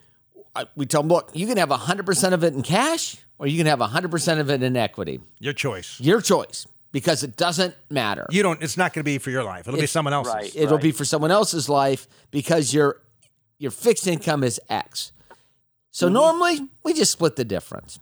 we 0.75 0.85
tell 0.85 1.01
them, 1.01 1.09
look, 1.09 1.31
you 1.33 1.47
can 1.47 1.57
have 1.57 1.69
100% 1.69 2.33
of 2.33 2.43
it 2.43 2.53
in 2.53 2.61
cash 2.61 3.17
or 3.37 3.47
you 3.47 3.57
can 3.57 3.67
have 3.67 3.79
100% 3.79 4.39
of 4.39 4.49
it 4.49 4.61
in 4.63 4.75
equity. 4.75 5.19
Your 5.39 5.53
choice. 5.53 5.99
Your 5.99 6.21
choice 6.21 6.67
because 6.91 7.23
it 7.23 7.37
doesn't 7.37 7.75
matter. 7.89 8.25
You 8.31 8.43
don't. 8.43 8.61
It's 8.61 8.75
not 8.77 8.93
going 8.93 9.01
to 9.01 9.03
be 9.05 9.17
for 9.19 9.29
your 9.29 9.43
life. 9.43 9.67
It'll 9.67 9.79
be 9.79 9.85
someone 9.85 10.13
else's. 10.13 10.33
right. 10.33 10.55
It'll 10.55 10.77
be 10.79 10.91
for 10.91 11.05
someone 11.05 11.31
else's 11.31 11.69
life 11.69 12.07
because 12.31 12.73
your 12.73 13.01
your 13.57 13.71
fixed 13.71 14.07
income 14.07 14.43
is 14.43 14.59
X. 14.69 15.11
So 15.91 16.07
Mm-hmm. 16.07 16.13
normally 16.13 16.59
we 16.83 16.93
just 16.93 17.11
split 17.11 17.35
the 17.35 17.45
difference. 17.45 17.99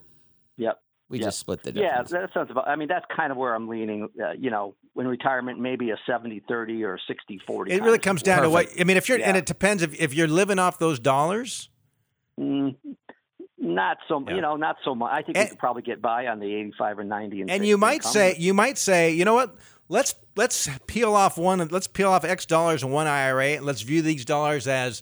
Yep. 0.57 0.79
We 1.09 1.19
Yep. 1.19 1.25
just 1.27 1.39
split 1.39 1.63
the 1.63 1.71
difference. 1.71 2.11
Yeah, 2.11 2.19
that 2.21 2.33
sounds 2.33 2.51
about. 2.51 2.67
I 2.67 2.75
mean, 2.75 2.87
that's 2.87 3.05
kind 3.15 3.31
of 3.31 3.37
where 3.37 3.53
I'm 3.55 3.67
leaning. 3.67 4.09
Uh, 4.21 4.31
you 4.37 4.49
know, 4.49 4.75
when 4.93 5.07
retirement, 5.07 5.59
maybe 5.59 5.89
a 5.91 5.97
70-30 6.09 6.83
or 6.83 6.99
60-40. 7.09 7.69
It 7.69 7.81
really 7.83 7.97
comes 7.99 8.19
split. 8.21 8.35
down 8.35 8.43
to 8.43 8.49
what 8.49 8.67
I 8.79 8.83
mean. 8.83 8.97
If 8.97 9.07
you're, 9.07 9.19
and 9.21 9.37
it 9.37 9.45
depends 9.45 9.83
if, 9.83 9.93
if 9.99 10.13
you're 10.13 10.27
living 10.27 10.59
off 10.59 10.79
those 10.79 10.99
dollars. 10.99 11.69
Mm, 12.39 12.75
not 13.57 13.97
so. 14.07 14.23
Yeah. 14.27 14.35
You 14.35 14.41
know, 14.41 14.55
not 14.55 14.77
so 14.85 14.93
much. 14.95 15.11
I 15.11 15.21
think 15.23 15.37
And- 15.37 15.45
we 15.45 15.49
could 15.49 15.59
probably 15.59 15.81
get 15.81 16.01
by 16.01 16.27
on 16.27 16.39
the 16.39 16.53
eighty-five 16.53 16.99
or 16.99 17.03
ninety. 17.03 17.41
In 17.41 17.49
and 17.49 17.65
you 17.65 17.77
might 17.77 17.95
income. 17.95 18.11
say 18.11 18.35
you 18.37 18.53
might 18.53 18.77
say 18.77 19.11
you 19.11 19.25
know 19.25 19.33
what 19.33 19.55
let's 19.89 20.13
let's 20.35 20.69
peel 20.87 21.13
off 21.15 21.37
one 21.37 21.65
let's 21.69 21.87
peel 21.87 22.09
off 22.11 22.23
x 22.23 22.45
dollars 22.45 22.83
in 22.83 22.91
one 22.91 23.07
ira 23.07 23.45
and 23.55 23.65
let's 23.65 23.81
view 23.81 24.01
these 24.01 24.25
dollars 24.25 24.67
as 24.67 25.01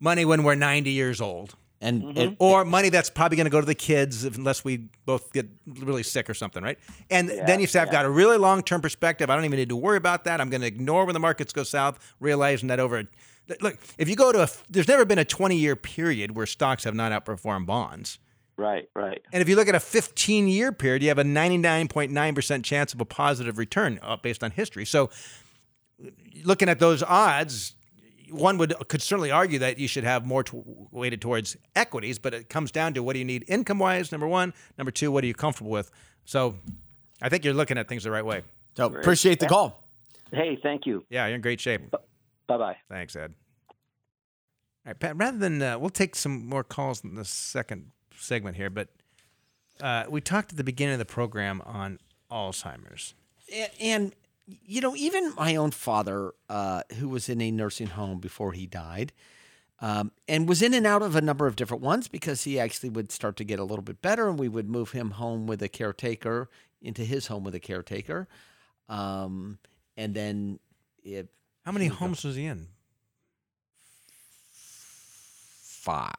money 0.00 0.24
when 0.24 0.42
we're 0.42 0.54
90 0.56 0.90
years 0.90 1.20
old 1.20 1.54
And, 1.84 2.02
Mm-hmm. 2.02 2.18
and 2.18 2.36
or 2.38 2.64
money 2.64 2.90
that's 2.90 3.10
probably 3.10 3.36
going 3.36 3.46
to 3.46 3.50
go 3.50 3.60
to 3.60 3.66
the 3.66 3.74
kids 3.74 4.24
unless 4.24 4.64
we 4.64 4.88
both 5.04 5.32
get 5.32 5.48
really 5.66 6.04
sick 6.04 6.30
or 6.30 6.34
something 6.34 6.62
right 6.62 6.78
and 7.10 7.28
then 7.28 7.58
you 7.58 7.66
say 7.66 7.80
i've 7.80 7.90
got 7.90 8.04
a 8.04 8.10
really 8.10 8.36
long-term 8.38 8.80
perspective 8.80 9.28
i 9.28 9.34
don't 9.34 9.44
even 9.44 9.58
need 9.58 9.68
to 9.68 9.74
worry 9.76 9.96
about 9.96 10.22
that 10.22 10.40
i'm 10.40 10.48
going 10.48 10.60
to 10.60 10.66
ignore 10.68 11.04
when 11.04 11.12
the 11.12 11.18
markets 11.18 11.52
go 11.52 11.64
south 11.64 11.98
realizing 12.20 12.68
that 12.68 12.78
over 12.78 13.02
look 13.60 13.76
if 13.98 14.08
you 14.08 14.14
go 14.14 14.30
to 14.30 14.42
a 14.42 14.48
there's 14.70 14.86
never 14.86 15.04
been 15.04 15.18
a 15.18 15.24
20 15.24 15.56
year 15.56 15.74
period 15.74 16.36
where 16.36 16.46
stocks 16.46 16.84
have 16.84 16.94
not 16.94 17.10
outperformed 17.10 17.66
bonds 17.66 18.20
right, 18.56 18.88
right. 18.94 19.20
and 19.32 19.42
if 19.42 19.48
you 19.48 19.56
look 19.56 19.66
at 19.66 19.74
a 19.74 19.80
15 19.80 20.46
year 20.46 20.70
period, 20.70 21.02
you 21.02 21.08
have 21.08 21.18
a 21.18 21.24
99.9% 21.24 22.62
chance 22.62 22.94
of 22.94 23.00
a 23.00 23.04
positive 23.04 23.58
return 23.58 23.98
uh, 24.02 24.16
based 24.16 24.44
on 24.44 24.52
history. 24.52 24.84
So, 24.84 25.10
looking 26.44 26.68
at 26.68 26.78
those 26.78 27.02
odds, 27.02 27.74
one 28.32 28.58
would 28.58 28.74
could 28.88 29.02
certainly 29.02 29.30
argue 29.30 29.58
that 29.60 29.78
you 29.78 29.88
should 29.88 30.04
have 30.04 30.26
more 30.26 30.42
to, 30.44 30.88
weighted 30.90 31.20
towards 31.20 31.56
equities, 31.76 32.18
but 32.18 32.34
it 32.34 32.48
comes 32.48 32.70
down 32.70 32.94
to 32.94 33.02
what 33.02 33.12
do 33.14 33.18
you 33.18 33.24
need 33.24 33.44
income 33.48 33.78
wise, 33.78 34.12
number 34.12 34.26
one. 34.26 34.52
Number 34.78 34.90
two, 34.90 35.10
what 35.10 35.24
are 35.24 35.26
you 35.26 35.34
comfortable 35.34 35.70
with? 35.70 35.90
So, 36.24 36.56
I 37.20 37.28
think 37.28 37.44
you're 37.44 37.54
looking 37.54 37.78
at 37.78 37.88
things 37.88 38.04
the 38.04 38.10
right 38.10 38.24
way. 38.24 38.42
so 38.76 38.86
appreciate 38.86 39.40
the 39.40 39.46
call. 39.46 39.84
Hey, 40.32 40.58
thank 40.62 40.86
you. 40.86 41.04
Yeah, 41.10 41.26
you're 41.26 41.36
in 41.36 41.40
great 41.40 41.60
shape. 41.60 41.90
Bye 41.90 42.56
bye. 42.56 42.76
Thanks, 42.88 43.14
Ed. 43.16 43.34
All 43.70 44.90
right, 44.90 44.98
Pat, 44.98 45.16
rather 45.16 45.38
than, 45.38 45.62
uh, 45.62 45.78
we'll 45.78 45.90
take 45.90 46.16
some 46.16 46.46
more 46.46 46.64
calls 46.64 47.04
in 47.04 47.14
the 47.14 47.24
second 47.24 47.90
segment 48.16 48.56
here, 48.56 48.70
but 48.70 48.88
uh, 49.80 50.04
we 50.08 50.20
talked 50.20 50.52
at 50.52 50.56
the 50.56 50.64
beginning 50.64 50.94
of 50.94 50.98
the 50.98 51.04
program 51.04 51.62
on 51.64 51.98
Alzheimer's. 52.30 53.14
And, 53.52 53.70
and 53.80 54.14
you 54.46 54.80
know, 54.80 54.94
even 54.96 55.34
my 55.36 55.56
own 55.56 55.70
father, 55.70 56.32
uh, 56.48 56.82
who 56.98 57.08
was 57.08 57.28
in 57.28 57.40
a 57.40 57.50
nursing 57.50 57.88
home 57.88 58.18
before 58.18 58.52
he 58.52 58.66
died, 58.66 59.12
um, 59.80 60.12
and 60.28 60.48
was 60.48 60.62
in 60.62 60.74
and 60.74 60.86
out 60.86 61.02
of 61.02 61.16
a 61.16 61.20
number 61.20 61.46
of 61.46 61.56
different 61.56 61.82
ones 61.82 62.08
because 62.08 62.44
he 62.44 62.58
actually 62.58 62.88
would 62.88 63.10
start 63.12 63.36
to 63.36 63.44
get 63.44 63.58
a 63.58 63.64
little 63.64 63.82
bit 63.82 64.02
better, 64.02 64.28
and 64.28 64.38
we 64.38 64.48
would 64.48 64.68
move 64.68 64.92
him 64.92 65.12
home 65.12 65.46
with 65.46 65.62
a 65.62 65.68
caretaker 65.68 66.48
into 66.80 67.04
his 67.04 67.28
home 67.28 67.44
with 67.44 67.54
a 67.54 67.60
caretaker, 67.60 68.26
um, 68.88 69.58
and 69.96 70.14
then 70.14 70.58
it, 71.04 71.28
How 71.64 71.72
many 71.72 71.86
homes 71.86 72.24
was 72.24 72.36
he 72.36 72.44
in? 72.46 72.68
five, 75.82 76.12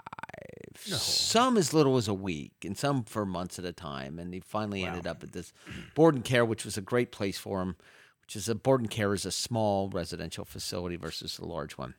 some 0.86 1.56
as 1.58 1.74
little 1.74 1.96
as 1.96 2.10
a 2.10 2.14
week, 2.14 2.52
and 2.66 2.78
some 2.78 3.04
for 3.04 3.26
months 3.26 3.58
at 3.58 3.64
a 3.66 3.72
time. 3.72 4.20
And 4.20 4.34
he 4.34 4.42
finally 4.42 4.84
ended 4.84 5.08
up 5.08 5.24
at 5.24 5.32
this 5.32 5.54
board 5.96 6.16
and 6.16 6.24
care, 6.26 6.44
which 6.44 6.66
was 6.66 6.78
a 6.78 6.82
great 6.82 7.12
place 7.12 7.38
for 7.38 7.62
him. 7.62 7.78
Which 8.26 8.36
is 8.36 8.48
a 8.50 8.56
board 8.56 8.82
and 8.82 8.90
care 8.90 9.14
is 9.14 9.26
a 9.26 9.32
small 9.32 9.90
residential 9.90 10.46
facility 10.46 10.96
versus 10.96 11.40
a 11.40 11.46
large 11.46 11.74
one. 11.78 11.94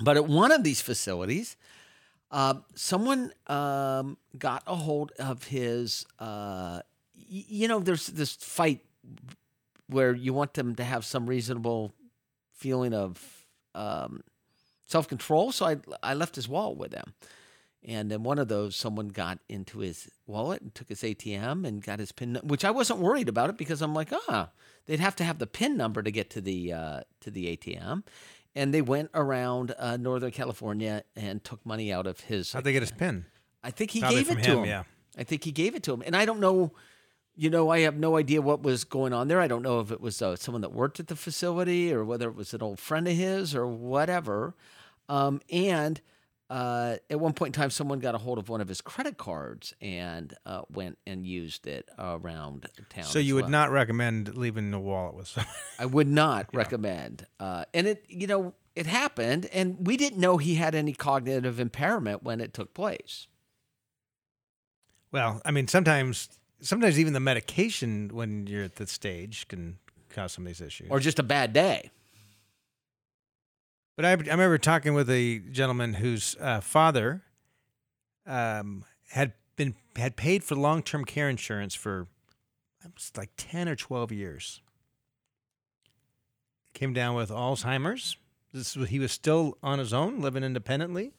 But 0.00 0.16
at 0.16 0.26
one 0.26 0.50
of 0.52 0.64
these 0.64 0.80
facilities, 0.80 1.56
uh, 2.30 2.54
someone 2.74 3.32
um, 3.46 4.16
got 4.38 4.62
a 4.66 4.74
hold 4.74 5.12
of 5.18 5.44
his. 5.44 6.04
Uh, 6.18 6.80
y- 7.16 7.44
you 7.48 7.68
know, 7.68 7.78
there's 7.78 8.06
this 8.08 8.34
fight 8.34 8.80
where 9.86 10.14
you 10.14 10.32
want 10.32 10.54
them 10.54 10.74
to 10.76 10.84
have 10.84 11.04
some 11.04 11.26
reasonable 11.26 11.92
feeling 12.54 12.94
of 12.94 13.44
um, 13.74 14.22
self 14.88 15.06
control. 15.08 15.52
So 15.52 15.66
I 15.66 15.76
I 16.02 16.14
left 16.14 16.34
his 16.34 16.48
wallet 16.48 16.78
with 16.78 16.90
them, 16.90 17.14
and 17.84 18.10
then 18.10 18.22
one 18.22 18.38
of 18.38 18.48
those 18.48 18.74
someone 18.74 19.08
got 19.08 19.38
into 19.48 19.78
his 19.78 20.08
wallet 20.26 20.62
and 20.62 20.74
took 20.74 20.88
his 20.88 21.02
ATM 21.02 21.66
and 21.66 21.82
got 21.82 21.98
his 22.00 22.12
pin, 22.12 22.40
which 22.42 22.64
I 22.64 22.70
wasn't 22.70 23.00
worried 23.00 23.28
about 23.28 23.50
it 23.50 23.58
because 23.58 23.82
I'm 23.82 23.94
like 23.94 24.08
ah 24.28 24.48
they'd 24.86 25.00
have 25.00 25.16
to 25.16 25.24
have 25.24 25.38
the 25.38 25.46
pin 25.46 25.76
number 25.76 26.02
to 26.02 26.10
get 26.10 26.30
to 26.30 26.40
the 26.40 26.72
uh, 26.72 27.00
to 27.20 27.30
the 27.30 27.56
ATM. 27.56 28.02
And 28.54 28.74
they 28.74 28.82
went 28.82 29.10
around 29.14 29.74
uh, 29.78 29.96
Northern 29.96 30.30
California 30.30 31.04
and 31.16 31.42
took 31.42 31.64
money 31.64 31.92
out 31.92 32.06
of 32.06 32.20
his. 32.20 32.52
How'd 32.52 32.64
they 32.64 32.72
get 32.72 32.82
his 32.82 32.92
pin? 32.92 33.24
I 33.62 33.70
think 33.70 33.92
he 33.92 34.00
Probably 34.00 34.24
gave 34.24 34.30
it 34.38 34.42
to 34.44 34.50
him, 34.50 34.58
him. 34.58 34.64
yeah. 34.66 34.82
I 35.16 35.24
think 35.24 35.44
he 35.44 35.52
gave 35.52 35.74
it 35.74 35.82
to 35.84 35.92
him, 35.94 36.02
and 36.04 36.16
I 36.16 36.24
don't 36.24 36.40
know. 36.40 36.72
You 37.34 37.48
know, 37.48 37.70
I 37.70 37.80
have 37.80 37.96
no 37.96 38.18
idea 38.18 38.42
what 38.42 38.62
was 38.62 38.84
going 38.84 39.14
on 39.14 39.28
there. 39.28 39.40
I 39.40 39.48
don't 39.48 39.62
know 39.62 39.80
if 39.80 39.90
it 39.90 40.02
was 40.02 40.20
uh, 40.20 40.36
someone 40.36 40.60
that 40.60 40.72
worked 40.74 41.00
at 41.00 41.06
the 41.06 41.16
facility 41.16 41.90
or 41.90 42.04
whether 42.04 42.28
it 42.28 42.34
was 42.34 42.52
an 42.52 42.62
old 42.62 42.78
friend 42.78 43.08
of 43.08 43.16
his 43.16 43.54
or 43.54 43.66
whatever. 43.66 44.54
Um, 45.08 45.40
and 45.50 46.02
uh, 46.52 46.96
at 47.08 47.18
one 47.18 47.32
point 47.32 47.56
in 47.56 47.62
time, 47.62 47.70
someone 47.70 47.98
got 47.98 48.14
a 48.14 48.18
hold 48.18 48.36
of 48.36 48.50
one 48.50 48.60
of 48.60 48.68
his 48.68 48.82
credit 48.82 49.16
cards 49.16 49.72
and 49.80 50.34
uh, 50.44 50.60
went 50.70 50.98
and 51.06 51.26
used 51.26 51.66
it 51.66 51.88
around 51.98 52.68
town. 52.90 53.04
So 53.04 53.18
you 53.18 53.36
would 53.36 53.44
well. 53.44 53.50
not 53.50 53.70
recommend 53.70 54.36
leaving 54.36 54.70
the 54.70 54.78
wallet 54.78 55.14
with 55.14 55.28
someone. 55.28 55.54
I 55.78 55.86
would 55.86 56.08
not 56.08 56.50
recommend. 56.52 57.26
Uh, 57.40 57.64
and 57.72 57.86
it, 57.86 58.04
you 58.06 58.26
know, 58.26 58.52
it 58.76 58.84
happened, 58.84 59.48
and 59.50 59.86
we 59.86 59.96
didn't 59.96 60.20
know 60.20 60.36
he 60.36 60.56
had 60.56 60.74
any 60.74 60.92
cognitive 60.92 61.58
impairment 61.58 62.22
when 62.22 62.38
it 62.42 62.52
took 62.52 62.74
place. 62.74 63.28
Well, 65.10 65.40
I 65.46 65.52
mean, 65.52 65.68
sometimes 65.68 66.28
sometimes 66.60 66.98
even 67.00 67.14
the 67.14 67.20
medication 67.20 68.10
when 68.12 68.46
you're 68.46 68.64
at 68.64 68.76
the 68.76 68.86
stage 68.86 69.48
can 69.48 69.78
cause 70.10 70.32
some 70.32 70.44
of 70.44 70.48
these 70.48 70.60
issues. 70.60 70.88
or 70.90 71.00
just 71.00 71.18
a 71.18 71.22
bad 71.22 71.54
day. 71.54 71.90
But 73.96 74.04
I, 74.04 74.10
I 74.10 74.12
remember 74.14 74.58
talking 74.58 74.94
with 74.94 75.10
a 75.10 75.38
gentleman 75.38 75.94
whose 75.94 76.36
uh, 76.40 76.60
father 76.60 77.22
um, 78.26 78.84
had 79.10 79.32
been 79.56 79.74
had 79.96 80.16
paid 80.16 80.42
for 80.42 80.54
long 80.54 80.82
term 80.82 81.04
care 81.04 81.28
insurance 81.28 81.74
for 81.74 82.06
it 82.84 82.92
was 82.94 83.12
like 83.16 83.30
ten 83.36 83.68
or 83.68 83.76
twelve 83.76 84.10
years. 84.10 84.60
Came 86.74 86.92
down 86.92 87.14
with 87.14 87.30
Alzheimer's. 87.30 88.16
This 88.52 88.76
was, 88.76 88.88
he 88.88 88.98
was 88.98 89.12
still 89.12 89.56
on 89.62 89.78
his 89.78 89.92
own, 89.92 90.20
living 90.20 90.42
independently, 90.42 91.12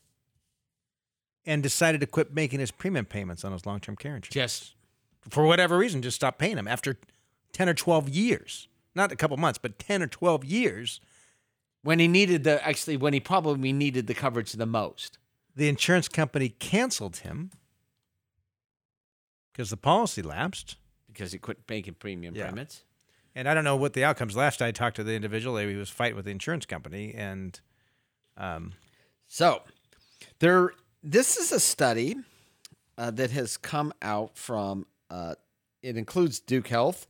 and 1.45 1.63
decided 1.63 2.01
to 2.01 2.07
quit 2.07 2.33
making 2.33 2.59
his 2.59 2.71
premium 2.71 3.05
payments 3.05 3.43
on 3.43 3.51
his 3.51 3.65
long 3.65 3.79
term 3.79 3.95
care 3.95 4.15
insurance. 4.15 4.33
Just 4.33 4.75
for 5.29 5.45
whatever 5.45 5.77
reason, 5.77 6.01
just 6.01 6.15
stopped 6.15 6.39
paying 6.39 6.57
him 6.57 6.67
after 6.67 6.97
ten 7.51 7.69
or 7.69 7.73
twelve 7.73 8.09
years. 8.09 8.67
Not 8.95 9.11
a 9.11 9.15
couple 9.15 9.37
months, 9.37 9.59
but 9.59 9.77
ten 9.77 10.01
or 10.01 10.07
twelve 10.07 10.43
years. 10.43 10.99
When 11.83 11.99
he 11.99 12.07
needed 12.07 12.43
the 12.43 12.65
actually 12.65 12.97
when 12.97 13.13
he 13.13 13.19
probably 13.19 13.71
needed 13.71 14.07
the 14.07 14.13
coverage 14.13 14.51
the 14.53 14.65
most. 14.65 15.17
the 15.55 15.67
insurance 15.69 16.07
company 16.07 16.49
canceled 16.49 17.17
him 17.17 17.51
because 19.51 19.69
the 19.69 19.77
policy 19.77 20.21
lapsed. 20.21 20.77
because 21.07 21.31
he 21.31 21.37
quit 21.37 21.59
making 21.69 21.93
premium 21.95 22.33
Yeah. 22.35 22.47
payments. 22.49 22.83
And 23.35 23.47
I 23.47 23.53
don't 23.53 23.63
know 23.63 23.75
what 23.75 23.93
the 23.93 24.03
outcomes. 24.03 24.35
Last 24.35 24.61
I 24.63 24.71
talked 24.71 24.95
to 24.95 25.03
the 25.03 25.13
individual, 25.13 25.57
he 25.57 25.75
was 25.75 25.89
fighting 25.89 26.15
with 26.15 26.25
the 26.25 26.31
insurance 26.31 26.65
company, 26.65 27.13
and 27.13 27.59
um, 28.37 28.73
So, 29.27 29.61
there. 30.39 30.71
This 31.03 31.35
is 31.37 31.51
a 31.51 31.59
study 31.59 32.15
uh, 32.97 33.11
that 33.11 33.29
has 33.31 33.57
come 33.57 33.91
out 34.01 34.37
from. 34.37 34.85
Uh, 35.09 35.35
it 35.81 35.97
includes 35.97 36.39
Duke 36.39 36.67
Health, 36.69 37.05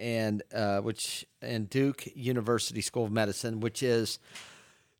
and 0.00 0.42
uh, 0.54 0.80
which 0.80 1.26
and 1.42 1.68
Duke 1.68 2.04
University 2.14 2.80
School 2.80 3.04
of 3.04 3.12
Medicine, 3.12 3.60
which 3.60 3.82
is 3.82 4.18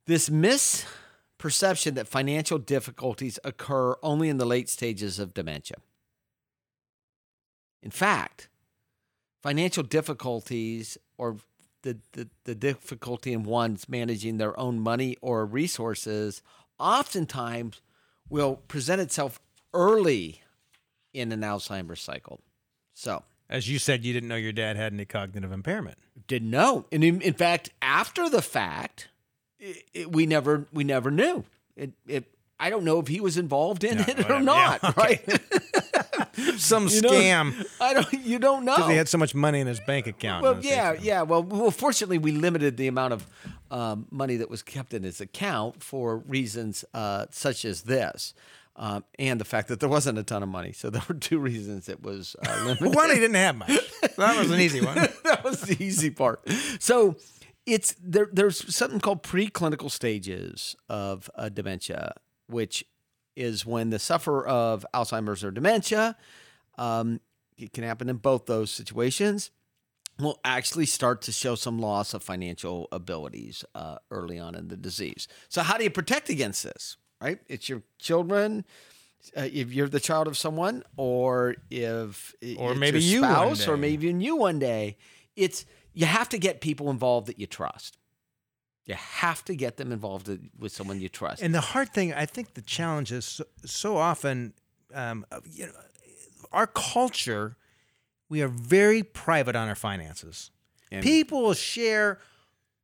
this 0.06 0.28
misperception 0.28 1.94
that 1.94 2.08
financial 2.08 2.58
difficulties 2.58 3.38
occur 3.44 3.96
only 4.02 4.28
in 4.28 4.38
the 4.38 4.46
late 4.46 4.68
stages 4.68 5.18
of 5.18 5.34
dementia. 5.34 5.76
In 7.82 7.90
fact, 7.90 8.48
financial 9.42 9.82
difficulties 9.82 10.98
or 11.16 11.36
the, 11.82 11.98
the, 12.12 12.28
the 12.44 12.54
difficulty 12.54 13.32
in 13.32 13.44
one's 13.44 13.88
managing 13.88 14.38
their 14.38 14.58
own 14.58 14.80
money 14.80 15.16
or 15.20 15.46
resources 15.46 16.42
oftentimes 16.78 17.80
will 18.28 18.56
present 18.56 19.00
itself 19.00 19.40
early 19.72 20.42
in 21.14 21.32
an 21.32 21.40
Alzheimer's 21.40 22.00
cycle. 22.00 22.40
So, 22.94 23.22
as 23.50 23.68
you 23.68 23.78
said, 23.78 24.04
you 24.04 24.12
didn't 24.12 24.28
know 24.28 24.36
your 24.36 24.52
dad 24.52 24.76
had 24.76 24.92
any 24.92 25.04
cognitive 25.04 25.52
impairment. 25.52 25.98
didn't 26.26 26.50
know. 26.50 26.86
And 26.92 27.02
in, 27.04 27.20
in 27.22 27.34
fact, 27.34 27.70
after 27.82 28.28
the 28.28 28.42
fact, 28.42 29.08
it, 29.58 29.84
it, 29.94 30.12
we 30.12 30.26
never 30.26 30.66
we 30.72 30.84
never 30.84 31.10
knew. 31.10 31.44
It, 31.76 31.92
it 32.06 32.24
I 32.60 32.70
don't 32.70 32.84
know 32.84 32.98
if 32.98 33.06
he 33.08 33.20
was 33.20 33.36
involved 33.38 33.84
in 33.84 33.98
Yeah, 33.98 34.04
it 34.10 34.16
whatever. 34.18 34.34
or 34.34 34.40
not, 34.40 34.80
Yeah, 34.82 34.88
okay. 34.90 35.20
right? 35.28 35.40
Some 36.58 36.86
You 36.88 37.00
know, 37.02 37.10
scam 37.10 37.66
I 37.80 37.94
don't 37.94 38.12
you 38.12 38.38
don't 38.38 38.64
know. 38.64 38.76
because 38.76 38.90
he 38.90 38.96
had 38.96 39.08
so 39.08 39.18
much 39.18 39.34
money 39.34 39.60
in 39.60 39.66
his 39.66 39.80
bank 39.86 40.06
account. 40.06 40.42
Well, 40.42 40.58
yeah, 40.62 40.94
yeah. 41.00 41.22
Well, 41.22 41.42
well, 41.42 41.70
fortunately, 41.70 42.18
we 42.18 42.32
limited 42.32 42.76
the 42.76 42.86
amount 42.88 43.12
of 43.14 43.26
um, 43.70 44.06
money 44.10 44.36
that 44.36 44.48
was 44.50 44.62
kept 44.62 44.94
in 44.94 45.02
his 45.02 45.20
account 45.20 45.82
for 45.82 46.18
reasons 46.18 46.84
uh, 46.94 47.26
such 47.30 47.64
as 47.64 47.82
this, 47.82 48.34
um, 48.78 49.04
and 49.18 49.40
the 49.40 49.44
fact 49.44 49.68
that 49.68 49.80
there 49.80 49.88
wasn't 49.88 50.18
a 50.18 50.22
ton 50.22 50.42
of 50.42 50.48
money. 50.48 50.72
So 50.72 50.88
there 50.88 51.02
were 51.08 51.16
two 51.16 51.40
reasons 51.40 51.88
it 51.88 52.02
was 52.02 52.36
uh, 52.46 52.62
limited. 52.64 52.94
One, 52.94 53.10
he 53.10 53.16
didn't 53.16 53.34
have 53.34 53.56
much. 53.56 53.76
That 54.16 54.38
was 54.38 54.50
an 54.50 54.60
easy 54.60 54.80
one. 54.80 54.94
that 55.24 55.42
was 55.42 55.62
the 55.62 55.82
easy 55.82 56.10
part. 56.10 56.48
So 56.78 57.16
it's 57.66 57.94
there. 58.02 58.28
There's 58.32 58.74
something 58.74 59.00
called 59.00 59.22
preclinical 59.24 59.90
stages 59.90 60.76
of 60.88 61.28
uh, 61.34 61.48
dementia, 61.48 62.14
which 62.46 62.84
is 63.36 63.66
when 63.66 63.90
the 63.90 63.98
sufferer 63.98 64.46
of 64.46 64.86
Alzheimer's 64.94 65.42
or 65.42 65.50
dementia. 65.50 66.16
Um, 66.76 67.20
it 67.56 67.72
can 67.72 67.82
happen 67.82 68.08
in 68.08 68.16
both 68.16 68.46
those 68.46 68.70
situations. 68.70 69.50
Will 70.20 70.40
actually 70.44 70.86
start 70.86 71.22
to 71.22 71.32
show 71.32 71.54
some 71.54 71.78
loss 71.78 72.12
of 72.12 72.24
financial 72.24 72.88
abilities 72.90 73.64
uh, 73.76 73.98
early 74.10 74.36
on 74.36 74.56
in 74.56 74.66
the 74.66 74.76
disease. 74.76 75.28
So, 75.48 75.62
how 75.62 75.78
do 75.78 75.84
you 75.84 75.90
protect 75.90 76.28
against 76.28 76.64
this? 76.64 76.96
Right? 77.20 77.38
It's 77.48 77.68
your 77.68 77.82
children. 77.98 78.64
Uh, 79.36 79.48
if 79.52 79.72
you're 79.72 79.88
the 79.88 80.00
child 80.00 80.28
of 80.28 80.36
someone, 80.38 80.84
or 80.96 81.56
if 81.70 82.34
Or 82.56 82.70
it's 82.72 82.80
maybe 82.80 83.00
your 83.00 83.12
you 83.12 83.20
spouse, 83.20 83.66
or 83.68 83.76
maybe 83.76 84.04
even 84.06 84.20
you 84.20 84.36
one 84.36 84.58
day, 84.58 84.96
it's 85.34 85.64
you 85.92 86.06
have 86.06 86.28
to 86.28 86.38
get 86.38 86.60
people 86.60 86.88
involved 86.90 87.26
that 87.26 87.38
you 87.38 87.46
trust. 87.46 87.98
You 88.86 88.94
have 88.94 89.44
to 89.46 89.54
get 89.56 89.76
them 89.76 89.92
involved 89.92 90.30
with 90.58 90.72
someone 90.72 91.00
you 91.00 91.08
trust. 91.08 91.42
And 91.42 91.54
the 91.54 91.60
hard 91.60 91.92
thing, 91.92 92.14
I 92.14 92.24
think, 92.26 92.54
the 92.54 92.62
challenge 92.62 93.12
is 93.12 93.24
so, 93.26 93.44
so 93.64 93.96
often, 93.96 94.54
um, 94.94 95.26
uh, 95.32 95.40
you 95.44 95.66
know, 95.66 95.72
our 96.52 96.66
culture, 96.68 97.56
we 98.30 98.40
are 98.40 98.48
very 98.48 99.02
private 99.02 99.56
on 99.56 99.68
our 99.68 99.74
finances. 99.74 100.50
And- 100.90 101.02
People 101.02 101.52
share 101.54 102.18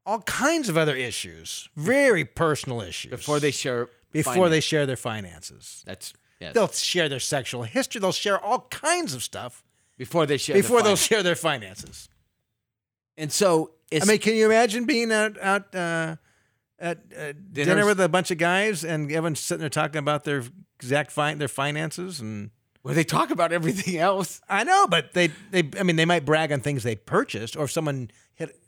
all 0.05 0.21
kinds 0.23 0.69
of 0.69 0.77
other 0.77 0.95
issues, 0.97 1.71
very 1.77 2.25
personal 2.27 2.83
issues, 2.83 3.11
before 3.13 3.41
they 3.41 3.51
share, 3.53 3.89
before 4.15 4.35
finance. 4.35 4.51
they 4.51 4.61
share 4.61 4.87
their 4.87 4.97
finances. 4.97 5.83
that's 5.85 6.15
yes. 6.41 6.55
They'll 6.55 6.69
share 6.69 7.09
their 7.09 7.21
sexual 7.21 7.65
history. 7.65 8.01
They'll 8.01 8.13
share 8.13 8.39
all 8.39 8.61
kinds 8.71 9.13
of 9.15 9.23
stuff 9.23 9.63
before 9.99 10.25
they 10.25 10.39
share 10.39 10.57
before 10.57 10.83
they'll 10.83 10.97
share 10.97 11.23
their 11.23 11.37
finances. 11.37 12.09
And 13.17 13.31
so 13.31 13.73
it's 13.91 14.09
I 14.09 14.13
mean, 14.13 14.19
can 14.19 14.35
you 14.35 14.47
imagine 14.47 14.87
being 14.87 15.13
out 15.13 15.39
out 15.41 15.75
uh, 15.75 16.17
at 16.79 16.99
uh, 17.17 17.33
dinner 17.53 17.85
with 17.87 18.01
a 18.01 18.09
bunch 18.09 18.31
of 18.31 18.39
guys 18.39 18.85
and 18.85 19.11
everyone's 19.11 19.41
sitting 19.41 19.61
there 19.61 19.69
talking 19.69 19.99
about 19.99 20.25
their 20.25 20.43
exact 20.81 21.13
fin- 21.13 21.39
their 21.39 21.49
finances 21.49 22.21
and 22.21 22.51
where 22.83 22.95
they 22.95 23.05
talk 23.05 23.31
about 23.31 23.53
everything 23.53 23.97
else. 24.11 24.41
I 24.49 24.65
know, 24.65 24.87
but 24.87 25.13
they 25.13 25.29
they 25.51 25.69
I 25.79 25.83
mean 25.83 25.97
they 25.97 26.05
might 26.05 26.25
brag 26.25 26.53
on 26.53 26.61
things 26.61 26.83
they 26.83 26.97
purchased 26.97 27.57
or 27.57 27.65
if 27.65 27.71
someone 27.73 28.11
hit 28.35 28.59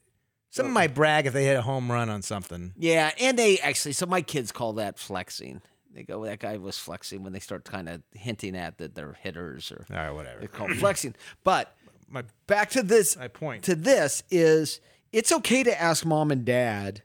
someone 0.56 0.74
might 0.74 0.94
brag 0.94 1.26
if 1.26 1.32
they 1.32 1.44
hit 1.44 1.56
a 1.56 1.62
home 1.62 1.90
run 1.90 2.08
on 2.08 2.22
something. 2.22 2.72
Yeah, 2.76 3.10
and 3.20 3.38
they 3.38 3.58
actually. 3.58 3.92
So 3.92 4.06
my 4.06 4.22
kids 4.22 4.52
call 4.52 4.74
that 4.74 4.98
flexing. 4.98 5.62
They 5.92 6.02
go, 6.02 6.24
that 6.26 6.40
guy 6.40 6.58
was 6.58 6.78
flexing 6.78 7.22
when 7.22 7.32
they 7.32 7.40
start 7.40 7.64
kind 7.64 7.88
of 7.88 8.02
hinting 8.12 8.54
at 8.54 8.76
that 8.78 8.94
they're 8.94 9.16
hitters 9.22 9.72
or 9.72 9.86
All 9.90 9.96
right, 9.96 10.10
whatever. 10.10 10.40
They 10.40 10.46
call 10.46 10.66
called 10.66 10.78
flexing. 10.78 11.14
But 11.44 11.74
My 12.08 12.22
back 12.46 12.70
to 12.70 12.82
this 12.82 13.16
my 13.16 13.28
point. 13.28 13.64
to 13.64 13.74
this 13.74 14.22
is 14.30 14.80
it's 15.12 15.32
okay 15.32 15.62
to 15.64 15.80
ask 15.80 16.04
mom 16.04 16.30
and 16.30 16.44
dad 16.44 17.02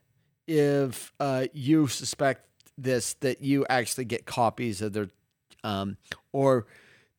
if 0.48 1.12
uh, 1.20 1.48
you 1.54 1.88
suspect 1.88 2.48
this 2.78 3.16
that 3.16 3.42
you 3.42 3.66
actually 3.70 4.06
get 4.06 4.26
copies 4.26 4.82
of 4.82 4.94
their 4.94 5.10
um, 5.64 5.98
or 6.32 6.68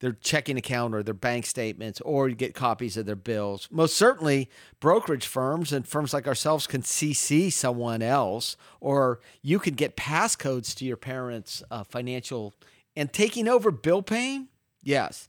their 0.03 0.13
checking 0.13 0.59
account 0.59 0.97
or 0.97 1.03
their 1.03 1.15
bank 1.15 1.47
statements 1.47 2.01
or 2.01 2.29
you 2.29 2.35
get 2.35 2.55
copies 2.55 2.97
of 2.97 3.07
their 3.07 3.15
bills. 3.15 3.69
Most 3.71 3.97
certainly 3.97 4.51
brokerage 4.81 5.27
firms 5.27 5.73
and 5.73 5.87
firms 5.87 6.13
like 6.13 6.27
ourselves 6.27 6.67
can 6.67 6.83
cc 6.83 7.53
someone 7.53 8.03
else 8.03 8.57
or 8.81 9.21
you 9.43 9.61
could 9.61 9.77
get 9.77 9.97
passcodes 9.97 10.75
to 10.75 10.85
your 10.85 10.97
parents 10.97 11.63
uh, 11.71 11.85
financial 11.85 12.53
and 12.97 13.13
taking 13.13 13.47
over 13.47 13.71
bill 13.71 14.03
paying? 14.03 14.49
Yes. 14.83 15.29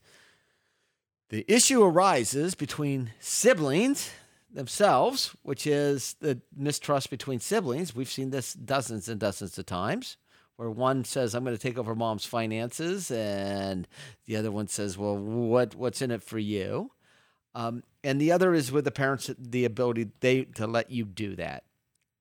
The 1.28 1.44
issue 1.46 1.80
arises 1.80 2.56
between 2.56 3.12
siblings 3.20 4.10
themselves, 4.52 5.36
which 5.44 5.68
is 5.68 6.16
the 6.20 6.40
mistrust 6.54 7.10
between 7.10 7.38
siblings. 7.38 7.94
We've 7.94 8.10
seen 8.10 8.30
this 8.30 8.54
dozens 8.54 9.08
and 9.08 9.20
dozens 9.20 9.56
of 9.56 9.66
times 9.66 10.16
where 10.56 10.70
one 10.70 11.04
says, 11.04 11.34
I'm 11.34 11.44
going 11.44 11.56
to 11.56 11.62
take 11.62 11.78
over 11.78 11.94
mom's 11.94 12.24
finances, 12.24 13.10
and 13.10 13.88
the 14.26 14.36
other 14.36 14.50
one 14.50 14.68
says, 14.68 14.96
Well, 14.96 15.16
what, 15.16 15.74
what's 15.74 16.02
in 16.02 16.10
it 16.10 16.22
for 16.22 16.38
you? 16.38 16.90
Um, 17.54 17.82
and 18.02 18.20
the 18.20 18.32
other 18.32 18.52
is 18.52 18.72
with 18.72 18.84
the 18.84 18.90
parents, 18.90 19.30
the 19.38 19.64
ability 19.64 20.10
they 20.20 20.44
to 20.44 20.66
let 20.66 20.90
you 20.90 21.04
do 21.04 21.36
that. 21.36 21.64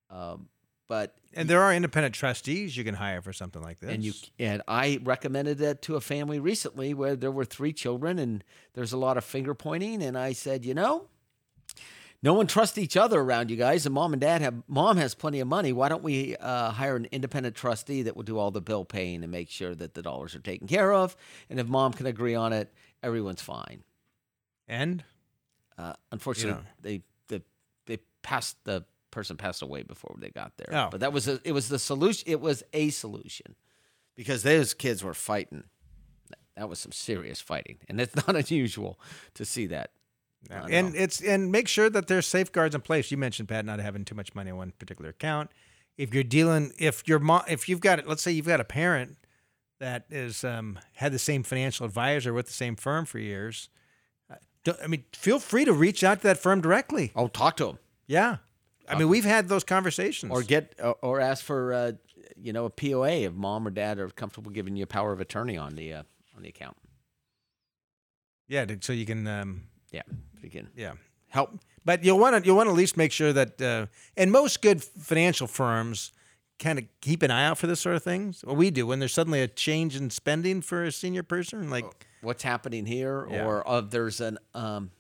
Um, 0.10 0.50
but 0.88 1.16
and 1.34 1.50
there 1.50 1.62
are 1.62 1.74
independent 1.74 2.14
trustees 2.14 2.78
you 2.78 2.84
can 2.84 2.94
hire 2.94 3.22
for 3.22 3.34
something 3.34 3.62
like 3.62 3.80
this. 3.80 3.90
and 3.90 4.04
you 4.04 4.14
and 4.38 4.62
I 4.68 5.00
recommended 5.04 5.58
that 5.60 5.82
to 5.84 5.96
a 5.96 6.02
family 6.02 6.40
recently 6.40 6.94
where 6.94 7.16
there 7.16 7.32
were 7.32 7.46
three 7.46 7.74
children 7.74 8.20
and 8.20 8.44
there's 8.74 8.94
a 8.94 8.98
lot 8.98 9.18
of 9.18 9.24
finger 9.24 9.56
pointing 9.56 10.04
and 10.04 10.18
I 10.18 10.34
said, 10.34 10.66
you 10.66 10.74
know, 10.74 11.08
no 12.24 12.34
one 12.34 12.48
trusts 12.48 12.78
each 12.78 12.96
other 12.98 13.20
around 13.20 13.52
you 13.52 13.58
guys 13.58 13.86
and 13.86 13.94
mom 13.94 14.14
and 14.14 14.22
dad 14.22 14.42
have 14.42 14.64
mom 14.68 14.98
has 14.98 15.14
plenty 15.14 15.42
of 15.42 15.48
money. 15.48 15.74
Why 15.74 15.90
don't 15.90 16.02
we 16.04 16.36
uh, 16.38 16.72
hire 16.72 16.96
an 16.96 17.08
independent 17.12 17.54
trustee 17.56 18.04
that 18.04 18.16
will 18.16 18.24
do 18.24 18.40
all 18.40 18.50
the 18.50 18.62
bill 18.62 18.86
paying 18.86 19.22
and 19.24 19.32
make 19.32 19.50
sure 19.50 19.76
that 19.76 19.94
the 19.94 20.02
dollars 20.02 20.34
are 20.34 20.40
taken 20.40 20.66
care 20.66 20.94
of? 20.94 21.16
And 21.50 21.60
if 21.60 21.68
mom 21.68 21.92
can 21.92 22.06
agree 22.06 22.34
on 22.34 22.54
it, 22.54 22.74
everyone's 23.04 23.42
fine. 23.42 23.84
and 24.68 25.04
Uh, 25.78 25.94
unfortunately, 26.12 26.64
know. 26.64 26.70
they, 26.82 27.02
they 27.28 27.42
they 27.86 27.98
passed 28.22 28.58
the 28.64 28.86
person 29.12 29.38
passed 29.38 29.62
away 29.62 29.84
before 29.84 30.16
they 30.18 30.30
got 30.30 30.54
there. 30.58 30.70
Oh. 30.72 30.88
But 30.90 31.02
that 31.02 31.12
was 31.14 31.28
a, 31.28 31.40
it 31.44 31.52
was 31.52 31.68
the 31.68 31.78
solution. 31.78 32.24
It 32.26 32.40
was 32.40 32.64
a 32.74 32.90
solution 32.90 33.56
because 34.16 34.44
those 34.44 34.74
kids 34.74 35.04
were 35.04 35.14
fighting. 35.14 35.66
that 36.56 36.70
was 36.70 36.80
some 36.80 36.92
serious 36.94 37.42
fighting, 37.42 37.80
and 37.90 38.00
it's 38.00 38.16
not 38.28 38.36
unusual 38.36 38.98
to 39.34 39.44
see 39.44 39.68
that. 39.68 39.92
No. 40.50 40.66
And 40.70 40.96
it's 40.96 41.22
and 41.22 41.52
make 41.52 41.68
sure 41.68 41.90
that 41.90 42.08
there's 42.08 42.28
safeguards 42.28 42.76
in 42.76 42.82
place. 42.82 43.12
You 43.12 43.18
mentioned 43.18 43.48
Pat 43.50 43.66
not 43.66 43.80
having 43.80 44.04
too 44.06 44.16
much 44.16 44.36
money 44.36 44.50
in 44.50 44.58
one 44.58 44.72
particular 44.78 45.10
account. 45.12 45.50
If 45.98 46.14
you're 46.14 46.24
dealing, 46.24 46.74
if 46.78 47.08
your 47.08 47.20
mom, 47.20 47.44
if 47.48 47.70
you've 47.70 47.80
got, 47.80 48.00
it, 48.00 48.08
let's 48.08 48.22
say 48.24 48.32
you've 48.32 48.48
got 48.48 48.60
a 48.60 48.64
parent 48.66 49.18
that 49.80 50.06
is 50.10 50.44
um, 50.44 50.80
had 50.94 51.12
the 51.12 51.20
same 51.20 51.44
financial 51.44 51.86
advisor 51.86 52.34
with 52.34 52.48
the 52.48 52.54
same 52.54 52.76
firm 52.76 53.06
for 53.06 53.20
years. 53.20 53.70
uh, 54.30 54.74
I 54.84 54.88
mean, 54.88 55.04
feel 55.14 55.40
free 55.40 55.66
to 55.66 55.74
reach 55.74 56.04
out 56.04 56.22
to 56.22 56.28
that 56.28 56.38
firm 56.40 56.62
directly. 56.62 57.12
oh, 57.16 57.28
talk 57.28 57.58
to 57.58 57.70
him 57.70 57.78
Yeah, 58.08 58.38
I 58.90 58.96
mean, 58.98 59.08
we've 59.10 59.24
had 59.26 59.48
those 59.50 59.64
conversations. 59.64 60.32
or 60.32 60.42
get 60.44 60.74
or, 60.84 60.96
or 61.02 61.20
ask 61.22 61.44
for 61.44 61.74
uh, 61.74 61.92
you 62.36 62.52
know 62.54 62.66
a 62.66 62.70
POA 62.70 63.10
if 63.28 63.34
mom 63.34 63.66
or 63.68 63.72
dad 63.72 63.98
are 64.00 64.10
comfortable 64.10 64.52
giving 64.52 64.76
you 64.76 64.84
a 64.84 64.88
power 64.88 65.14
of 65.14 65.20
attorney 65.22 65.58
on 65.58 65.76
the 65.76 65.94
uh, 65.94 66.04
on 66.36 66.42
the 66.44 66.50
account. 66.50 66.76
yeah, 68.48 68.66
so 68.82 68.94
you 68.94 69.06
can, 69.06 69.26
um, 69.28 69.64
Yeah, 69.92 70.02
can 70.50 70.70
yeah. 70.76 70.94
help. 71.30 71.52
But 71.86 72.04
you'll 72.04 72.20
want 72.20 72.42
to 72.42 72.46
you'll 72.48 72.56
want 72.56 72.68
to 72.68 72.72
at 72.72 72.78
least 72.78 72.96
make 72.98 73.12
sure 73.12 73.34
that, 73.34 73.62
uh, 73.62 73.88
and 74.16 74.32
most 74.32 74.62
good 74.62 74.84
financial 74.84 75.48
firms 75.48 76.12
kind 76.60 76.80
of 76.80 76.86
keep 77.02 77.24
an 77.24 77.32
eye 77.32 77.46
out 77.46 77.58
for 77.58 77.68
this 77.68 77.82
sort 77.82 77.96
of 77.96 78.04
things. 78.04 78.44
Well, 78.46 78.56
we 78.56 78.72
do 78.72 78.88
when 78.88 79.00
there's 79.00 79.14
suddenly 79.14 79.42
a 79.42 79.48
change 79.48 79.96
in 79.96 80.10
spending 80.10 80.62
for 80.62 80.84
a 80.84 80.92
senior 80.92 81.24
person, 81.24 81.70
like 81.70 81.86
what's 82.22 82.44
happening 82.44 82.86
here, 82.86 83.28
Yeah. 83.30 83.46
or 83.46 83.68
uh, 83.68 83.82
there's 83.82 84.22
an 84.22 84.38
um, 84.54 84.92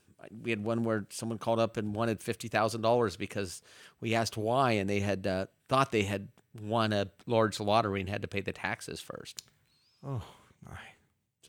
we 0.41 0.49
had 0.49 0.63
one 0.63 0.83
where 0.83 1.05
someone 1.09 1.37
called 1.37 1.59
up 1.59 1.77
and 1.77 1.95
wanted 1.95 2.21
fifty 2.21 2.47
thousand 2.49 2.81
dollars 2.81 3.15
because 3.15 3.61
we 4.01 4.13
asked 4.15 4.35
why, 4.35 4.71
and 4.73 4.89
they 4.89 4.99
had 4.99 5.25
uh, 5.25 5.45
thought 5.69 5.91
they 5.91 6.03
had 6.03 6.27
won 6.61 6.91
a 6.93 7.07
large 7.25 7.59
lottery 7.59 8.01
and 8.01 8.09
had 8.09 8.21
to 8.21 8.27
pay 8.27 8.41
the 8.41 8.51
taxes 8.53 8.99
first. 8.99 9.41
oh 10.05 10.21
my. 10.65 10.77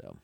So 0.00 0.16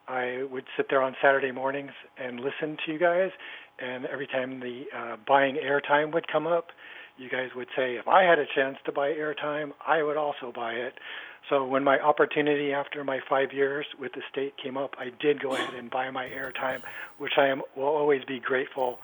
I 0.07 0.45
would 0.51 0.65
sit 0.77 0.87
there 0.91 1.03
on 1.03 1.17
Saturday 1.23 1.53
mornings 1.53 1.93
and 2.19 2.41
listen 2.41 2.77
to 2.85 2.93
you 2.93 2.99
guys. 2.99 3.31
And 3.79 4.07
every 4.07 4.27
time 4.27 4.61
the 4.61 4.85
uh, 4.95 5.17
buying 5.27 5.57
airtime 5.57 6.13
would 6.13 6.27
come 6.29 6.47
up, 6.47 6.69
you 7.17 7.29
guys 7.29 7.51
would 7.57 7.69
say, 7.77 7.97
if 7.97 8.07
I 8.07 8.23
had 8.23 8.39
a 8.39 8.47
chance 8.55 8.79
to 8.87 8.93
buy 8.93 9.09
airtime, 9.11 9.73
I 9.87 10.03
would 10.03 10.17
also 10.17 10.53
buy 10.55 10.73
it. 10.73 10.95
So 11.49 11.65
when 11.65 11.83
my 11.83 11.99
opportunity 12.01 12.73
after 12.73 13.03
my 13.05 13.21
five 13.29 13.53
years 13.53 13.87
with 13.99 14.13
the 14.13 14.23
state 14.31 14.55
came 14.63 14.77
up, 14.77 14.95
I 14.99 15.11
did 15.21 15.41
go 15.43 15.55
ahead 15.55 15.75
and 15.75 15.91
buy 15.91 16.11
my 16.11 16.27
airtime, 16.27 16.83
which 17.19 17.33
I 17.39 17.47
am 17.47 17.63
will 17.77 17.85
always 17.85 18.25
be 18.25 18.39
grateful 18.39 18.99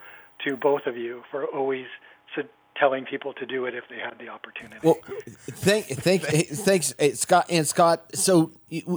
to 0.45 0.57
both 0.57 0.87
of 0.87 0.97
you 0.97 1.23
for 1.31 1.45
always 1.47 1.87
su- 2.35 2.43
telling 2.77 3.05
people 3.05 3.33
to 3.35 3.47
do 3.47 3.67
it 3.67 3.75
if 3.75 3.85
they 3.89 3.99
had 3.99 4.19
the 4.19 4.29
opportunity. 4.29 4.81
Well, 4.83 4.99
thank, 5.27 5.87
thank, 5.87 6.23
thanks, 6.23 6.95
eh, 6.99 7.13
Scott 7.15 7.47
and 7.51 7.67
Scott. 7.67 8.17
So, 8.17 8.53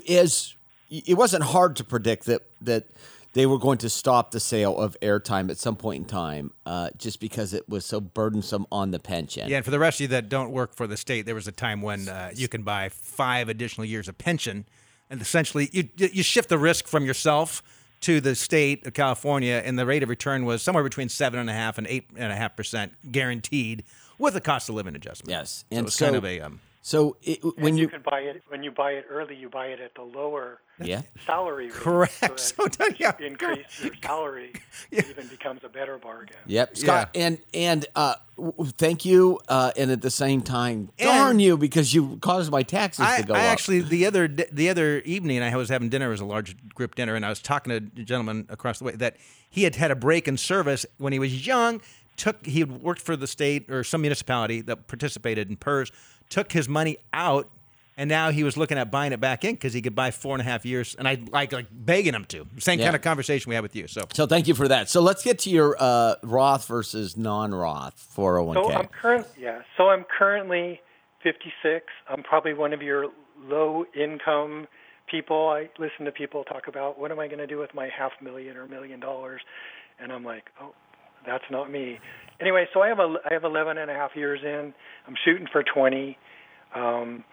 as 0.09 0.55
it 0.89 1.17
wasn't 1.17 1.43
hard 1.43 1.75
to 1.77 1.83
predict 1.83 2.25
that 2.25 2.43
that 2.61 2.87
they 3.33 3.45
were 3.45 3.59
going 3.59 3.77
to 3.77 3.89
stop 3.89 4.31
the 4.31 4.39
sale 4.39 4.79
of 4.79 4.97
airtime 5.01 5.51
at 5.51 5.57
some 5.57 5.75
point 5.75 6.03
in 6.03 6.05
time, 6.05 6.51
uh, 6.65 6.89
just 6.97 7.19
because 7.19 7.53
it 7.53 7.69
was 7.69 7.85
so 7.85 8.01
burdensome 8.01 8.65
on 8.71 8.89
the 8.89 8.97
pension. 8.99 9.47
Yeah, 9.47 9.57
and 9.57 9.65
for 9.65 9.69
the 9.69 9.77
rest 9.77 9.97
of 9.97 10.01
you 10.01 10.07
that 10.07 10.27
don't 10.27 10.51
work 10.51 10.73
for 10.73 10.87
the 10.87 10.97
state, 10.97 11.27
there 11.27 11.35
was 11.35 11.47
a 11.47 11.51
time 11.51 11.81
when 11.81 12.09
uh, 12.09 12.31
you 12.33 12.47
can 12.47 12.63
buy 12.63 12.89
five 12.89 13.47
additional 13.47 13.85
years 13.85 14.07
of 14.07 14.17
pension, 14.17 14.65
and 15.09 15.21
essentially 15.21 15.69
you 15.71 15.89
you 15.97 16.23
shift 16.23 16.49
the 16.49 16.57
risk 16.57 16.87
from 16.87 17.05
yourself 17.05 17.61
to 18.01 18.21
the 18.21 18.35
state 18.35 18.85
of 18.85 18.93
California, 18.93 19.61
and 19.65 19.77
the 19.77 19.85
rate 19.85 20.03
of 20.03 20.09
return 20.09 20.45
was 20.45 20.61
somewhere 20.61 20.83
between 20.83 21.09
seven 21.09 21.39
and 21.39 21.49
a 21.49 21.53
half 21.53 21.77
and 21.77 21.87
eight 21.87 22.07
and 22.15 22.31
a 22.31 22.35
half 22.35 22.55
percent 22.55 22.93
guaranteed 23.11 23.83
with 24.19 24.35
a 24.35 24.41
cost 24.41 24.69
of 24.69 24.75
living 24.75 24.95
adjustment. 24.95 25.29
Yes, 25.31 25.65
so 25.71 25.77
and 25.77 25.85
kind 25.85 25.91
so- 25.93 26.13
of 26.15 26.25
a 26.25 26.41
um, 26.41 26.59
So 26.81 27.17
it, 27.21 27.39
when 27.57 27.75
you, 27.75 27.83
you, 27.83 27.87
can 27.89 28.01
buy 28.01 28.21
it 28.21 28.43
when 28.47 28.63
you 28.63 28.71
buy 28.71 28.91
it 28.91 29.05
early, 29.09 29.35
you 29.35 29.49
buy 29.49 29.67
it 29.67 29.81
at 29.81 29.93
the 29.95 30.03
lower 30.03 30.61
yeah, 30.81 31.01
salary 31.25 31.65
rate. 31.65 31.73
Correct. 31.73 32.13
So 32.13 32.35
So 32.37 32.63
that 32.63 32.77
don't- 32.77 32.99
yeah. 32.99 33.11
you 33.19 33.25
increase 33.25 33.83
your 33.83 33.93
salary, 34.01 34.53
it 34.91 35.05
even 35.09 35.27
becomes 35.27 35.63
a 35.65 35.69
better 35.69 35.97
bargain. 35.97 36.37
Yep, 36.45 36.77
Scott, 36.77 37.09
and 37.13 37.39
and 37.53 37.85
uh, 37.95 38.15
w- 38.37 38.53
w- 38.53 38.71
thank 38.77 39.03
you, 39.03 39.37
uh, 39.49 39.71
and 39.75 39.91
at 39.91 40.01
the 40.01 40.11
same 40.11 40.41
time, 40.41 40.89
And- 40.97 41.07
darn 41.09 41.39
you 41.39 41.57
because 41.57 41.93
you 41.93 42.17
caused 42.21 42.51
my 42.51 42.63
taxes 42.63 43.05
I, 43.05 43.21
to 43.21 43.27
go 43.27 43.33
I 43.33 43.39
up. 43.39 43.43
actually 43.51 43.81
the 43.81 44.05
other 44.05 44.27
the 44.29 44.69
other 44.69 44.99
evening 44.99 45.41
I 45.41 45.53
was 45.57 45.67
having 45.67 45.89
dinner. 45.89 46.07
It 46.07 46.11
was 46.11 46.21
a 46.21 46.25
large 46.25 46.55
group 46.73 46.95
dinner, 46.95 47.15
and 47.15 47.25
I 47.25 47.29
was 47.29 47.41
talking 47.41 47.71
to 47.71 47.77
a 48.01 48.05
gentleman 48.05 48.45
across 48.49 48.79
the 48.79 48.85
way 48.85 48.93
that 48.93 49.17
he 49.49 49.63
had 49.63 49.75
had 49.75 49.91
a 49.91 49.95
break 49.95 50.27
in 50.27 50.37
service 50.37 50.85
when 50.99 51.11
he 51.11 51.19
was 51.19 51.45
young. 51.45 51.81
Took 52.15 52.45
he 52.47 52.61
had 52.61 52.81
worked 52.81 53.01
for 53.01 53.15
the 53.15 53.27
state 53.27 53.69
or 53.69 53.83
some 53.83 54.01
municipality 54.01 54.61
that 54.61 54.87
participated 54.87 55.49
in 55.49 55.57
PERS. 55.57 55.91
Took 56.29 56.51
his 56.51 56.67
money 56.69 56.97
out, 57.13 57.49
and 57.95 58.09
now 58.09 58.31
he 58.31 58.43
was 58.43 58.57
looking 58.57 58.77
at 58.77 58.91
buying 58.91 59.11
it 59.13 59.19
back 59.19 59.43
in 59.45 59.55
because 59.55 59.73
he 59.73 59.81
could 59.81 59.95
buy 59.95 60.11
four 60.11 60.33
and 60.35 60.41
a 60.41 60.43
half 60.43 60.65
years. 60.65 60.95
And 60.95 61.07
I 61.07 61.19
like 61.31 61.51
like 61.53 61.67
begging 61.71 62.13
him 62.13 62.25
to. 62.25 62.45
Same 62.59 62.79
Yeah. 62.79 62.85
kind 62.85 62.95
of 62.95 63.01
conversation 63.01 63.49
we 63.49 63.55
had 63.55 63.61
with 63.63 63.75
you. 63.75 63.87
So 63.87 64.01
so 64.13 64.25
thank 64.27 64.47
you 64.47 64.53
for 64.53 64.67
that. 64.67 64.89
So 64.89 65.01
let's 65.01 65.23
get 65.23 65.39
to 65.39 65.49
your 65.49 65.75
uh, 65.79 66.15
Roth 66.23 66.67
versus 66.67 67.15
non-Roth 67.17 67.95
401k. 68.15 68.53
So 68.53 68.71
I'm 68.71 68.87
current, 68.87 69.27
yeah. 69.39 69.61
So 69.77 69.89
I'm 69.89 70.03
currently 70.17 70.81
56. 71.23 71.85
I'm 72.09 72.23
probably 72.23 72.53
one 72.53 72.73
of 72.73 72.81
your 72.81 73.07
low 73.43 73.85
income 73.95 74.67
people. 75.09 75.49
I 75.49 75.69
listen 75.79 76.05
to 76.05 76.11
people 76.11 76.43
talk 76.43 76.67
about 76.67 76.99
what 76.99 77.11
am 77.11 77.19
I 77.19 77.27
going 77.27 77.39
to 77.39 77.47
do 77.47 77.57
with 77.57 77.73
my 77.73 77.87
half 77.97 78.11
million 78.21 78.57
or 78.57 78.67
million 78.67 78.99
dollars, 78.99 79.41
and 79.99 80.11
I'm 80.11 80.23
like, 80.23 80.45
oh, 80.61 80.73
that's 81.25 81.43
not 81.51 81.71
me. 81.71 81.99
Anyway, 82.39 82.65
so 82.73 82.81
I 82.81 82.87
have 82.87 82.99
a 82.99 83.15
I 83.29 83.33
have 83.33 83.43
11 83.43 83.77
and 83.77 83.89
a 83.89 83.93
half 83.93 84.11
years 84.15 84.39
in. 84.43 84.73
I'm 85.07 85.15
shooting 85.25 85.47
for 85.51 85.63
20. 85.63 86.17
Um, 86.75 87.23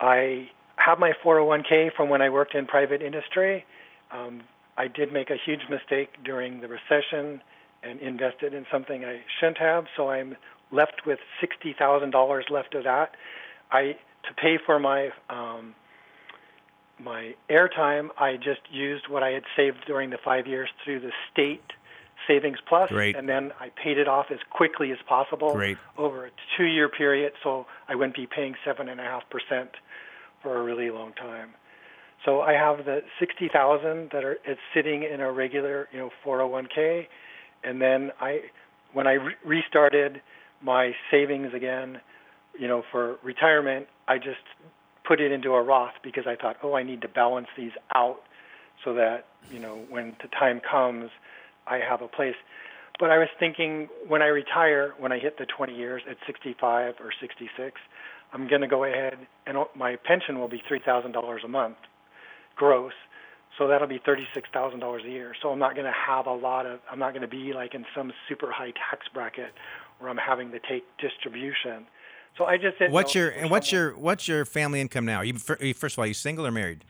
I 0.00 0.48
have 0.76 0.98
my 0.98 1.12
401k 1.24 1.90
from 1.96 2.08
when 2.08 2.22
I 2.22 2.30
worked 2.30 2.54
in 2.54 2.66
private 2.66 3.02
industry. 3.02 3.64
Um, 4.10 4.42
I 4.78 4.88
did 4.88 5.12
make 5.12 5.30
a 5.30 5.36
huge 5.44 5.62
mistake 5.70 6.10
during 6.24 6.60
the 6.60 6.68
recession 6.68 7.40
and 7.82 8.00
invested 8.00 8.54
in 8.54 8.66
something 8.70 9.04
I 9.04 9.20
shouldn't 9.38 9.58
have, 9.58 9.84
so 9.96 10.10
I'm 10.10 10.36
left 10.72 11.02
with 11.06 11.18
sixty 11.40 11.74
thousand 11.78 12.10
dollars 12.10 12.46
left 12.50 12.74
of 12.74 12.84
that. 12.84 13.12
I 13.70 13.96
to 14.28 14.34
pay 14.40 14.58
for 14.64 14.78
my 14.78 15.10
um, 15.30 15.74
my 16.98 17.34
airtime. 17.50 18.08
I 18.18 18.36
just 18.36 18.60
used 18.70 19.04
what 19.08 19.22
I 19.22 19.30
had 19.30 19.44
saved 19.56 19.84
during 19.86 20.10
the 20.10 20.18
five 20.24 20.46
years 20.46 20.68
through 20.84 21.00
the 21.00 21.12
state 21.32 21.62
Savings 22.26 22.58
Plus, 22.68 22.90
Great. 22.90 23.16
and 23.16 23.28
then 23.28 23.52
I 23.60 23.70
paid 23.70 23.98
it 23.98 24.08
off 24.08 24.26
as 24.30 24.38
quickly 24.50 24.92
as 24.92 24.98
possible 25.08 25.54
Great. 25.54 25.78
over 25.96 26.26
a 26.26 26.30
two-year 26.56 26.88
period, 26.88 27.32
so 27.42 27.66
I 27.88 27.94
wouldn't 27.94 28.16
be 28.16 28.26
paying 28.26 28.54
seven 28.64 28.88
and 28.88 29.00
a 29.00 29.04
half 29.04 29.22
percent 29.30 29.70
for 30.42 30.58
a 30.58 30.62
really 30.62 30.90
long 30.90 31.12
time. 31.12 31.50
So 32.24 32.40
I 32.40 32.52
have 32.54 32.84
the 32.84 33.00
sixty 33.20 33.48
thousand 33.48 34.10
that 34.12 34.24
are 34.24 34.38
it's 34.44 34.60
sitting 34.74 35.02
in 35.02 35.20
a 35.20 35.30
regular, 35.30 35.88
you 35.92 35.98
know, 35.98 36.10
401k, 36.24 37.06
and 37.62 37.80
then 37.80 38.10
I, 38.20 38.40
when 38.92 39.06
I 39.06 39.12
re- 39.12 39.34
restarted 39.44 40.20
my 40.62 40.92
savings 41.10 41.52
again, 41.54 42.00
you 42.58 42.66
know, 42.66 42.82
for 42.90 43.16
retirement, 43.22 43.86
I 44.08 44.18
just 44.18 44.40
put 45.06 45.20
it 45.20 45.30
into 45.30 45.50
a 45.50 45.62
Roth 45.62 45.94
because 46.02 46.24
I 46.26 46.34
thought, 46.34 46.56
oh, 46.62 46.74
I 46.74 46.82
need 46.82 47.02
to 47.02 47.08
balance 47.08 47.48
these 47.56 47.72
out 47.94 48.20
so 48.84 48.94
that 48.94 49.26
you 49.50 49.58
know 49.58 49.84
when 49.88 50.16
the 50.22 50.28
time 50.28 50.60
comes, 50.60 51.10
I 51.66 51.78
have 51.78 52.02
a 52.02 52.08
place. 52.08 52.34
But 52.98 53.10
I 53.10 53.18
was 53.18 53.28
thinking 53.38 53.88
when 54.08 54.22
I 54.22 54.26
retire, 54.26 54.94
when 54.98 55.12
I 55.12 55.18
hit 55.18 55.38
the 55.38 55.46
20 55.46 55.74
years 55.74 56.02
at 56.08 56.16
65 56.26 56.94
or 57.00 57.12
66, 57.20 57.74
I'm 58.32 58.48
going 58.48 58.62
to 58.62 58.68
go 58.68 58.84
ahead 58.84 59.18
and 59.46 59.58
my 59.76 59.96
pension 59.96 60.38
will 60.38 60.48
be 60.48 60.62
$3,000 60.70 61.44
a 61.44 61.48
month 61.48 61.76
gross. 62.56 62.92
So 63.58 63.66
that'll 63.68 63.88
be 63.88 64.00
thirty-six 64.04 64.48
thousand 64.52 64.80
dollars 64.80 65.02
a 65.06 65.08
year. 65.08 65.32
So 65.40 65.48
I'm 65.48 65.58
not 65.58 65.74
going 65.74 65.86
to 65.86 65.92
have 66.06 66.26
a 66.26 66.32
lot 66.32 66.66
of. 66.66 66.80
I'm 66.90 66.98
not 66.98 67.12
going 67.12 67.22
to 67.22 67.28
be 67.28 67.54
like 67.54 67.74
in 67.74 67.86
some 67.96 68.12
super 68.28 68.52
high 68.52 68.72
tax 68.90 69.06
bracket 69.14 69.52
where 69.98 70.10
I'm 70.10 70.18
having 70.18 70.50
to 70.50 70.58
take 70.58 70.84
distribution. 70.98 71.86
So 72.36 72.44
I 72.44 72.58
just 72.58 72.76
What's 72.90 73.14
your 73.14 73.30
and 73.30 73.50
what's 73.50 73.72
your 73.72 73.92
what's 73.96 74.28
your 74.28 74.44
family 74.44 74.80
income 74.82 75.06
now? 75.06 75.22
You, 75.22 75.34
are 75.48 75.64
you- 75.64 75.72
first 75.72 75.94
of 75.94 76.00
all, 76.00 76.04
are 76.04 76.08
you 76.08 76.12
single 76.14 76.46
or 76.46 76.50
married? 76.50 76.84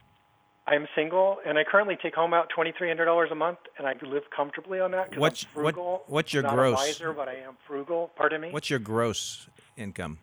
I'm 0.69 0.89
single, 0.97 1.39
and 1.47 1.59
I 1.59 1.65
currently 1.65 1.97
take 2.03 2.15
home 2.15 2.35
out 2.35 2.49
twenty-three 2.55 2.89
hundred 2.89 3.05
dollars 3.05 3.29
a 3.31 3.35
month, 3.37 3.59
and 3.79 3.87
I 3.87 3.95
live 4.03 4.25
comfortably 4.35 4.81
on 4.81 4.91
that. 4.93 5.17
What's- 5.17 5.45
I'm 5.57 5.63
what- 5.63 5.75
frugal. 5.75 6.03
what's 6.09 6.35
your 6.35 6.43
not 6.43 6.55
gross? 6.55 6.83
A 6.83 6.87
miser, 6.87 7.13
but 7.13 7.29
I 7.29 7.35
am 7.37 7.57
frugal. 7.67 8.11
Pardon 8.17 8.41
me. 8.41 8.51
What's 8.51 8.69
your 8.69 8.81
gross 8.81 9.49
income? 9.77 10.19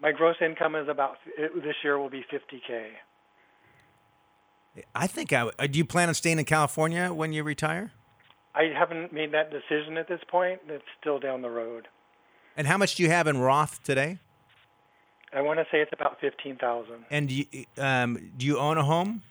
My 0.00 0.10
gross 0.10 0.36
income 0.40 0.74
is 0.74 0.88
about 0.88 1.18
it, 1.38 1.54
this 1.62 1.76
year 1.84 1.96
will 1.98 2.10
be 2.10 2.24
fifty 2.28 2.60
k. 2.66 2.90
I 4.94 5.06
think 5.06 5.32
I. 5.32 5.42
uh, 5.58 5.66
Do 5.66 5.78
you 5.78 5.84
plan 5.84 6.08
on 6.08 6.14
staying 6.14 6.38
in 6.38 6.44
California 6.44 7.12
when 7.12 7.32
you 7.32 7.44
retire? 7.44 7.92
I 8.54 8.64
haven't 8.76 9.12
made 9.12 9.32
that 9.32 9.50
decision 9.50 9.96
at 9.96 10.08
this 10.08 10.20
point. 10.28 10.60
It's 10.68 10.84
still 11.00 11.18
down 11.18 11.42
the 11.42 11.50
road. 11.50 11.88
And 12.56 12.66
how 12.66 12.76
much 12.78 12.96
do 12.96 13.02
you 13.02 13.10
have 13.10 13.26
in 13.26 13.38
Roth 13.38 13.82
today? 13.82 14.18
I 15.34 15.40
want 15.40 15.58
to 15.58 15.64
say 15.70 15.80
it's 15.80 15.92
about 15.92 16.18
fifteen 16.20 16.56
thousand. 16.56 17.04
And 17.10 17.28
do 17.28 17.34
you, 17.36 17.64
um, 17.78 18.32
do 18.36 18.44
you 18.44 18.58
own 18.58 18.76
a 18.76 18.82
home? 18.84 19.22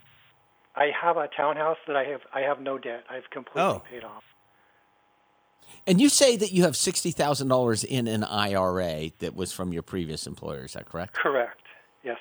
I 0.76 0.90
have 1.02 1.18
a 1.18 1.28
townhouse 1.36 1.78
that 1.88 1.96
I 1.96 2.06
have. 2.06 2.22
I 2.34 2.42
have 2.42 2.62
no 2.62 2.78
debt. 2.78 3.04
I've 3.10 3.30
completely 3.30 3.62
Oh. 3.62 3.82
paid 3.90 4.04
off. 4.04 4.24
And 5.88 6.00
you 6.02 6.10
say 6.10 6.36
that 6.38 6.52
you 6.52 6.64
have 6.64 6.76
sixty 6.78 7.12
thousand 7.12 7.48
dollars 7.50 7.84
in 7.84 8.08
an 8.08 8.24
IRA 8.24 9.12
that 9.20 9.36
was 9.36 9.52
from 9.52 9.74
your 9.74 9.84
previous 9.84 10.28
employer. 10.28 10.64
Is 10.66 10.74
that 10.74 10.86
correct? 10.86 11.14
Correct. 11.16 11.62
Yes. 12.04 12.18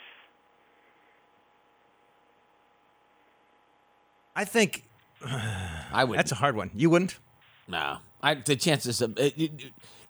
I 4.35 4.45
think 4.45 4.85
I 5.93 6.05
would. 6.09 6.19
that's 6.19 6.33
a 6.33 6.37
hard 6.37 6.57
one. 6.57 6.71
You 6.75 6.91
wouldn't. 6.91 7.19
no. 7.69 7.99
I, 8.23 8.35
the 8.35 8.55
chances 8.57 9.01
of. 9.01 9.19
Uh, 9.19 9.31
you- 9.35 9.49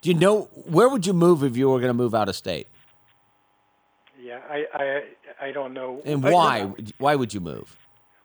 do 0.02 0.08
you 0.08 0.14
know 0.14 0.44
where 0.66 0.88
would 0.88 1.04
you 1.06 1.12
move 1.12 1.44
if 1.44 1.56
you 1.58 1.68
were 1.68 1.78
going 1.78 1.90
to 1.90 1.94
move 1.94 2.14
out 2.14 2.28
of 2.28 2.34
state? 2.34 2.66
Yeah. 4.20 4.40
I. 4.48 4.64
I. 4.72 5.02
I 5.48 5.52
don't 5.52 5.72
know. 5.74 6.00
And 6.04 6.22
why? 6.22 6.62
Why 6.98 7.14
would 7.16 7.32
you 7.34 7.40
move? 7.40 7.76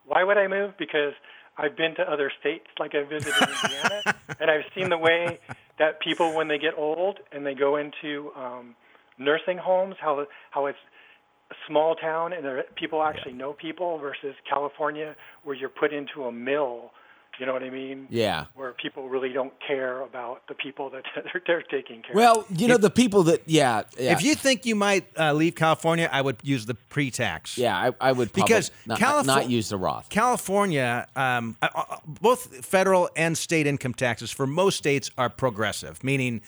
Why 0.06 0.24
would 0.24 0.38
I 0.38 0.46
move? 0.46 0.74
Because 0.78 1.12
I've 1.58 1.76
been 1.76 1.94
to 1.96 2.02
other 2.02 2.30
states, 2.40 2.66
like 2.78 2.94
I 2.94 3.02
visited 3.02 3.48
Indiana, 3.64 4.14
and 4.40 4.50
I've 4.50 4.64
seen 4.74 4.88
the 4.90 4.98
way 4.98 5.38
that 5.78 6.00
people, 6.00 6.34
when 6.34 6.48
they 6.48 6.58
get 6.58 6.74
old 6.76 7.18
and 7.32 7.44
they 7.44 7.54
go 7.54 7.76
into 7.76 8.30
um, 8.36 8.74
nursing 9.18 9.58
homes, 9.58 9.96
how 10.00 10.26
how 10.50 10.66
it's 10.66 10.78
a 11.50 11.54
small 11.68 11.94
town 11.94 12.32
and 12.32 12.44
there, 12.44 12.64
people 12.76 13.02
actually 13.02 13.32
know 13.32 13.52
people 13.52 13.98
versus 13.98 14.34
California, 14.48 15.14
where 15.44 15.56
you're 15.56 15.68
put 15.68 15.92
into 15.92 16.24
a 16.24 16.32
mill. 16.32 16.90
You 17.38 17.46
know 17.46 17.52
what 17.52 17.62
I 17.62 17.70
mean? 17.70 18.06
Yeah. 18.10 18.46
Where 18.54 18.72
people 18.72 19.08
really 19.08 19.32
don't 19.32 19.52
care 19.66 20.00
about 20.00 20.46
the 20.48 20.54
people 20.54 20.90
that 20.90 21.04
they're, 21.14 21.42
they're 21.46 21.62
taking 21.62 22.02
care 22.02 22.12
of. 22.12 22.16
Well, 22.16 22.46
you 22.50 22.68
know 22.68 22.78
the 22.78 22.90
people 22.90 23.24
that. 23.24 23.42
Yeah. 23.46 23.82
yeah 23.98 24.12
If 24.12 24.22
you 24.22 24.34
think 24.34 24.64
you 24.64 24.74
might 24.74 25.06
uh, 25.18 25.32
leave 25.32 25.54
California, 25.54 26.08
I 26.10 26.22
would 26.22 26.36
use 26.42 26.66
the 26.66 26.74
pre-tax. 26.74 27.58
Yeah, 27.58 27.76
I, 27.76 28.08
I 28.08 28.12
would 28.12 28.32
Because 28.32 28.70
not, 28.86 28.98
Calif- 28.98 29.26
not 29.26 29.50
use 29.50 29.68
the 29.68 29.76
Roth. 29.76 30.08
California, 30.08 31.06
um, 31.14 31.56
uh, 31.60 31.68
uh, 31.74 31.96
both 32.06 32.64
federal 32.64 33.10
and 33.16 33.36
state 33.36 33.66
income 33.66 33.94
taxes 33.94 34.30
for 34.30 34.46
most 34.46 34.76
states 34.76 35.10
are 35.18 35.28
progressive, 35.28 36.02
meaning 36.02 36.40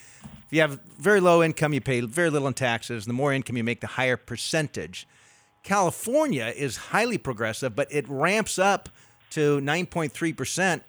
if 0.48 0.53
you 0.53 0.62
have 0.62 0.81
very 0.98 1.20
low 1.20 1.42
income, 1.42 1.74
you 1.74 1.81
pay 1.83 2.01
very 2.01 2.31
little 2.31 2.48
in 2.48 2.55
taxes. 2.55 3.05
The 3.05 3.12
more 3.12 3.35
income 3.35 3.59
you 3.59 3.64
make, 3.64 3.81
the 3.81 3.87
higher 3.87 4.16
percentage. 4.16 5.07
California 5.62 6.46
is 6.57 6.77
highly 6.77 7.18
progressive, 7.18 7.77
but 7.77 7.92
it 7.92 8.09
ramps 8.09 8.59
up 8.59 8.88
to 9.30 9.60
9.3 9.60 10.36
percent. 10.36 10.82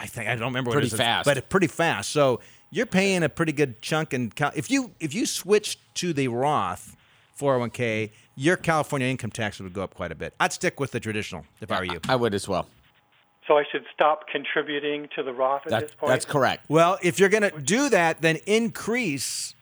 I 0.00 0.06
think 0.06 0.28
I 0.28 0.34
don't 0.36 0.48
remember 0.48 0.68
what 0.70 0.74
Pretty 0.74 0.86
it 0.88 0.92
is, 0.92 0.98
fast. 0.98 1.24
but 1.24 1.48
pretty 1.48 1.66
fast. 1.66 2.10
So 2.10 2.40
you're 2.70 2.86
paying 2.86 3.22
a 3.24 3.28
pretty 3.28 3.52
good 3.52 3.82
chunk. 3.82 4.12
And 4.12 4.32
if 4.54 4.70
you 4.70 4.92
if 5.00 5.12
you 5.14 5.26
switch 5.26 5.78
to 5.94 6.12
the 6.12 6.28
Roth 6.28 6.96
401k, 7.38 8.10
your 8.36 8.56
California 8.56 9.08
income 9.08 9.30
tax 9.30 9.58
would 9.60 9.72
go 9.72 9.82
up 9.82 9.94
quite 9.94 10.12
a 10.12 10.14
bit. 10.14 10.34
I'd 10.38 10.52
stick 10.52 10.78
with 10.78 10.92
the 10.92 11.00
traditional 11.00 11.44
if 11.60 11.70
I 11.72 11.78
were 11.80 11.84
you. 11.84 12.00
I 12.08 12.14
would 12.16 12.34
as 12.34 12.46
well. 12.48 12.68
so 13.46 13.56
I 13.58 13.64
should 13.72 13.84
stop 13.92 14.28
contributing 14.28 15.08
to 15.16 15.22
the 15.22 15.32
Roth 15.32 15.62
at 15.66 15.70
That, 15.70 15.80
this 15.82 15.94
point. 15.94 16.10
that's 16.10 16.24
correct. 16.24 16.66
Well, 16.68 16.98
if 17.02 17.18
you're 17.18 17.28
going 17.30 17.50
to 17.50 17.60
do 17.60 17.88
that, 17.88 18.20
then 18.20 18.36
increase 18.46 19.54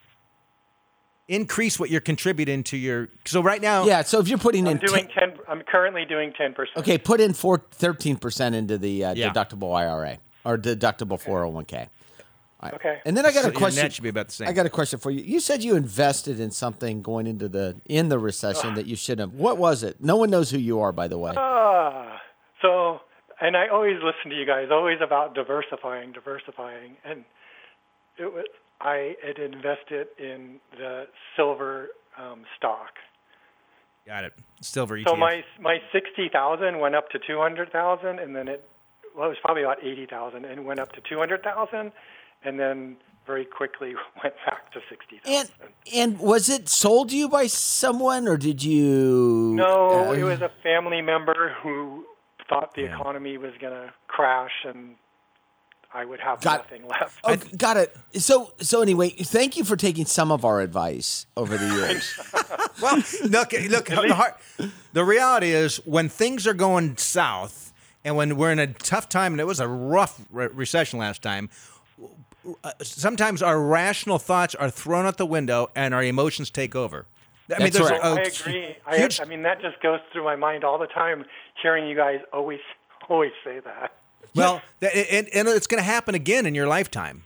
increase 1.29 1.79
what 1.81 1.91
you're 1.91 2.01
contributing 2.01 2.63
to 2.65 2.77
your. 2.77 3.09
So 3.25 3.41
right 3.43 3.61
now, 3.61 3.85
Yeah. 3.85 4.03
So 4.03 4.21
if 4.21 4.29
you're 4.29 4.39
putting 4.39 4.67
I'm 4.67 4.79
in 4.79 4.87
doing 4.87 5.09
10 5.09 5.31
ten. 5.31 5.39
I'm 5.49 5.63
currently 5.63 6.05
doing 6.05 6.33
ten 6.37 6.55
percent. 6.55 6.79
okay, 6.79 6.99
put 6.99 7.21
in 7.21 7.33
four, 7.33 7.59
13% 7.59 8.55
into 8.55 8.79
the 8.79 9.05
uh, 9.05 9.15
Yeah. 9.15 9.31
deductible 9.33 9.75
IRA 9.77 10.19
or 10.45 10.57
deductible 10.57 11.21
401k. 11.23 11.89
Okay. 12.75 12.99
And 13.05 13.17
then 13.17 13.25
I 13.25 13.31
got 13.33 13.43
So 13.43 13.49
a 13.49 13.53
your 13.53 13.59
question. 13.61 13.83
net 13.85 13.93
should 13.93 14.03
be 14.03 14.09
about 14.09 14.27
the 14.29 14.33
same. 14.35 14.49
I 14.49 14.53
got 14.53 14.67
a 14.67 14.71
question 14.71 14.99
for 14.99 15.11
you. 15.13 15.21
You 15.23 15.39
said 15.39 15.63
you 15.63 15.77
invested 15.77 16.41
in 16.41 16.51
something 16.51 17.01
going 17.03 17.27
into 17.29 17.49
the 17.49 17.81
in 17.85 18.09
the 18.09 18.19
recession 18.19 18.75
that 18.75 18.87
you 18.87 18.97
shouldn't 18.97 19.31
have. 19.33 19.39
What 19.39 19.57
was 19.59 19.83
it? 19.85 20.03
No 20.03 20.17
one 20.17 20.31
knows 20.31 20.51
who 20.51 20.59
you 20.59 20.81
are, 20.81 20.91
by 20.91 21.07
the 21.07 21.17
way. 21.19 21.33
Ah, 21.37 22.21
so, 22.63 23.01
and 23.41 23.57
I 23.57 23.69
always 23.69 23.97
listen 24.03 24.31
to 24.31 24.37
you 24.37 24.47
guys, 24.47 24.69
always 24.73 24.99
about 25.01 25.35
diversifying, 25.35 26.11
diversifying, 26.13 26.97
and 27.05 27.25
it 28.19 28.33
was 28.33 28.47
I 28.81 29.15
had 29.25 29.39
invested 29.39 30.09
in 30.19 30.61
the 30.77 31.07
silver 31.37 31.89
um, 32.19 32.43
stock. 32.57 32.91
got 34.07 34.25
it. 34.25 34.35
Silver 34.61 34.99
ETF. 34.99 35.09
So 35.09 35.17
my 35.17 35.45
my 35.61 35.79
sixty 35.93 36.29
thousand 36.33 36.81
went 36.81 36.95
up 36.95 37.11
to 37.11 37.19
two 37.19 37.39
hundred 37.39 37.73
thousand, 37.73 38.19
and 38.19 38.35
then 38.35 38.49
it 38.49 38.69
well, 39.17 39.27
it 39.27 39.31
was 39.31 39.39
probably 39.43 39.63
about 39.63 39.83
eighty 39.83 40.07
thousand, 40.07 40.45
and 40.45 40.65
went 40.65 40.81
up 40.81 40.93
to 40.93 41.01
two 41.09 41.19
hundred 41.19 41.43
thousand, 41.43 41.93
and 42.45 42.59
then 42.59 42.97
very 43.27 43.45
quickly 43.45 43.95
went 44.23 44.35
back 44.47 44.73
to 44.73 44.81
sixty 44.89 45.21
And 45.27 45.51
and 45.95 46.19
was 46.21 46.49
it 46.49 46.69
sold 46.69 47.11
to 47.11 47.17
you 47.17 47.29
by 47.29 47.47
someone 47.47 48.29
or 48.29 48.37
did 48.37 48.63
you? 48.63 49.53
No, 49.55 50.11
uh, 50.11 50.13
it 50.13 50.23
was 50.23 50.41
a 50.41 50.51
family 50.63 51.03
member 51.03 51.55
who 51.63 52.05
thought 52.49 52.75
the 52.75 52.85
economy 52.85 53.39
was 53.39 53.53
going 53.61 53.73
to 53.73 53.93
crash 54.07 54.53
and 54.65 54.95
I 55.95 56.05
would 56.05 56.21
have 56.21 56.41
Got- 56.43 56.59
nothing 56.71 56.87
left. 56.89 57.19
Oh, 57.25 57.37
got 57.57 57.77
it. 57.77 57.97
So 58.15 58.53
so 58.61 58.83
anyway, 58.83 59.11
thank 59.11 59.57
you 59.57 59.65
for 59.65 59.77
taking 59.77 60.05
some 60.05 60.31
of 60.31 60.45
our 60.45 60.61
advice 60.61 61.27
over 61.37 61.57
the 61.57 61.67
years. 61.75 62.19
well, 62.83 62.97
look, 63.25 63.53
look. 63.53 63.87
The, 63.87 64.15
hard, 64.15 64.35
the 64.93 65.05
reality 65.05 65.49
is, 65.53 65.77
when 65.87 66.09
things 66.09 66.47
are 66.47 66.55
going 66.55 66.97
south, 66.99 67.73
and 68.05 68.17
when 68.17 68.37
we're 68.37 68.53
in 68.53 68.59
a 68.59 68.67
tough 68.69 69.09
time, 69.09 69.33
and 69.33 69.41
it 69.41 69.47
was 69.47 69.59
a 69.61 69.67
rough 69.69 70.21
re- 70.31 70.49
recession 70.53 70.99
last 70.99 71.23
time. 71.23 71.49
uh, 72.63 72.73
Sometimes 72.83 73.43
our 73.43 73.61
rational 73.61 74.19
thoughts 74.19 74.55
are 74.55 74.71
thrown 74.71 75.07
out 75.07 75.17
the 75.17 75.27
window, 75.27 75.71
and 75.75 75.95
our 75.95 76.03
emotions 76.03 76.51
take 76.51 76.75
over. 76.77 77.07
I 77.49 77.59
mean, 77.59 77.71
That's 77.71 77.79
there's 77.79 77.91
right. 77.91 78.01
a, 78.01 78.07
a 78.07 78.15
I 78.17 78.21
agree. 78.23 78.77
I, 78.87 78.97
huge- 78.99 79.21
I 79.21 79.25
mean, 79.25 79.43
that 79.43 79.61
just 79.63 79.81
goes 79.83 80.01
through 80.13 80.25
my 80.25 80.37
mind 80.37 80.63
all 80.65 80.79
the 80.79 80.87
time, 80.89 81.25
hearing 81.63 81.89
you 81.89 81.97
guys 81.97 82.21
always 82.33 82.61
always 83.09 83.33
say 83.45 83.61
that. 83.61 83.93
Well, 84.35 84.61
th- 84.81 85.07
and, 85.11 85.29
and 85.33 85.49
it's 85.49 85.67
going 85.67 85.79
to 85.79 85.85
happen 85.85 86.15
again 86.15 86.47
in 86.47 86.55
your 86.55 86.67
lifetime, 86.67 87.23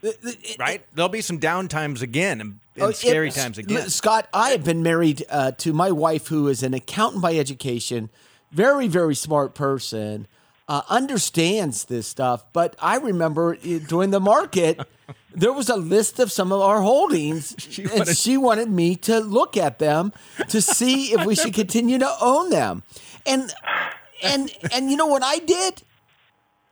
right? 0.59 0.85
There'll 0.95 1.09
be 1.09 1.21
some 1.21 1.39
down 1.39 1.69
times 1.69 2.03
again 2.03 2.41
and, 2.41 2.59
and 2.75 2.83
Oh, 2.85 2.91
scary 2.93 3.29
it- 3.29 3.35
times 3.35 3.59
again. 3.59 3.89
Scott, 3.91 4.29
I 4.33 4.51
have 4.51 4.65
been 4.65 4.83
married 4.83 5.25
uh, 5.29 5.53
to 5.53 5.73
my 5.73 5.91
wife, 5.91 6.29
who 6.29 6.49
is 6.49 6.63
an 6.63 6.75
accountant 6.75 7.23
by 7.23 7.37
education, 7.37 8.11
very, 8.53 8.89
very 8.89 9.15
smart 9.15 9.55
person, 9.55 10.27
uh, 10.69 10.83
understands 10.89 11.85
this 11.87 12.07
stuff. 12.07 12.45
But 12.53 12.77
I 12.81 12.97
remember 12.97 13.57
uh, 13.57 13.79
during 13.89 14.11
the 14.11 14.21
market, 14.21 14.81
there 15.35 15.53
was 15.53 15.69
a 15.69 15.77
list 15.77 16.21
of 16.21 16.31
some 16.31 16.53
of 16.53 16.61
our 16.61 16.81
holdings, 16.83 17.79
and 17.79 17.91
wanted- 17.91 18.17
she 18.17 18.37
wanted 18.37 18.71
me 18.71 18.95
to 18.97 19.19
look 19.21 19.57
at 19.57 19.79
them 19.79 20.13
to 20.49 20.61
see 20.63 21.13
if 21.13 21.25
we 21.27 21.35
should 21.35 21.55
continue 21.55 21.99
to 21.99 22.13
own 22.21 22.51
them. 22.51 22.83
And 23.27 23.53
and 24.23 24.51
and 24.73 24.91
you 24.91 24.97
know 24.97 25.07
what 25.07 25.23
I 25.25 25.39
did? 25.39 25.83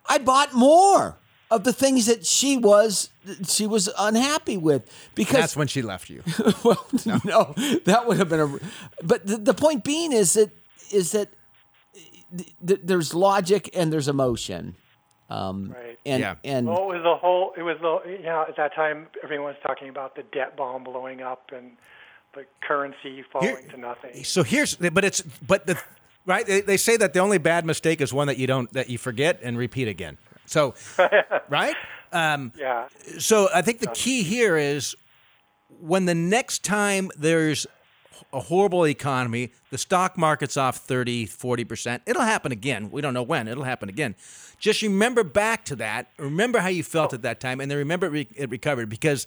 I 0.09 0.19
bought 0.19 0.53
more. 0.55 1.19
of 1.51 1.65
the 1.65 1.73
things 1.73 2.05
that 2.07 2.27
she 2.27 2.59
was 2.59 3.09
she 3.47 3.67
was 3.67 3.89
unhappy 3.99 4.59
with 4.59 4.83
because 5.15 5.37
That's 5.41 5.57
when 5.57 5.67
she 5.67 5.81
left 5.81 6.11
you. 6.11 6.23
well, 6.65 6.87
no. 7.25 7.55
that 7.87 8.05
would 8.07 8.19
have 8.19 8.29
been 8.29 8.41
a. 8.41 8.59
But 9.03 9.27
the, 9.27 9.39
the 9.39 9.55
point 9.55 9.83
being 9.83 10.13
is 10.13 10.35
that 10.35 10.51
is 10.93 11.13
that 11.13 11.29
th- 12.37 12.53
th- 12.67 12.81
there's 12.85 13.15
logic 13.15 13.71
and 13.75 13.91
there's 13.91 14.09
emotion, 14.09 14.77
um, 15.31 15.75
Right. 15.75 15.99
and 16.05 16.21
Yeah. 16.21 16.35
and 16.45 16.67
Well, 16.67 16.83
it 16.93 16.97
was 16.97 17.03
the 17.03 17.17
whole. 17.17 17.55
It 17.57 17.63
was 17.63 17.79
the. 17.81 18.21
Yeah, 18.23 18.45
at 18.49 18.57
that 18.57 18.75
time, 18.75 19.07
everyone 19.25 19.47
was 19.47 19.57
talking 19.67 19.89
about 19.89 20.17
the 20.17 20.25
debt 20.25 20.55
bomb 20.55 20.85
blowing 20.85 21.23
up 21.23 21.51
and 21.57 21.73
the 22.35 22.45
currency 22.61 23.25
falling 23.33 23.49
Here- 23.49 23.71
to 23.71 23.77
nothing. 23.79 24.23
So 24.25 24.43
here's, 24.43 24.77
but 24.77 25.03
it's, 25.03 25.23
but 25.23 25.67
the, 25.67 25.79
right? 26.29 26.47
They, 26.47 26.61
they 26.61 26.77
say 26.77 26.97
that 26.99 27.15
the 27.15 27.19
only 27.21 27.39
bad 27.39 27.65
mistake 27.65 28.01
is 28.01 28.13
one 28.13 28.27
that 28.29 28.37
you 28.37 28.47
don't, 28.47 28.71
that 28.75 28.89
you 28.91 28.99
forget 28.99 29.41
and 29.43 29.57
repeat 29.59 29.89
again. 29.89 30.19
So, 30.47 30.75
right? 31.49 31.75
Um, 32.13 32.53
Yeah. 32.57 32.87
so 33.19 33.49
I 33.53 33.63
think 33.63 33.81
the 33.81 33.89
key 33.89 34.23
here 34.23 34.57
is 34.57 34.95
when 35.81 36.05
the 36.05 36.15
next 36.15 36.63
time 36.65 37.11
there's 37.17 37.67
a 38.33 38.41
horrible 38.41 38.87
economy, 38.87 39.51
the 39.71 39.79
stock 39.79 40.19
market's 40.19 40.57
off 40.57 40.77
30, 40.79 41.27
40%, 41.27 42.01
it'll 42.07 42.23
happen 42.23 42.53
again. 42.53 42.91
We 42.91 43.01
don't 43.01 43.15
know 43.15 43.23
when, 43.23 43.49
it'll 43.49 43.65
happen 43.65 43.89
again. 43.89 44.15
Just 44.59 44.83
remember 44.83 45.25
back 45.25 45.65
to 45.67 45.77
that. 45.77 46.09
Remember 46.19 46.59
how 46.59 46.69
you 46.69 46.83
felt 46.83 47.15
at 47.15 47.23
that 47.23 47.41
time, 47.41 47.61
and 47.61 47.71
then 47.71 47.79
remember 47.79 48.07
it, 48.07 48.11
re- 48.11 48.29
it 48.37 48.51
recovered 48.51 48.89
because 48.91 49.27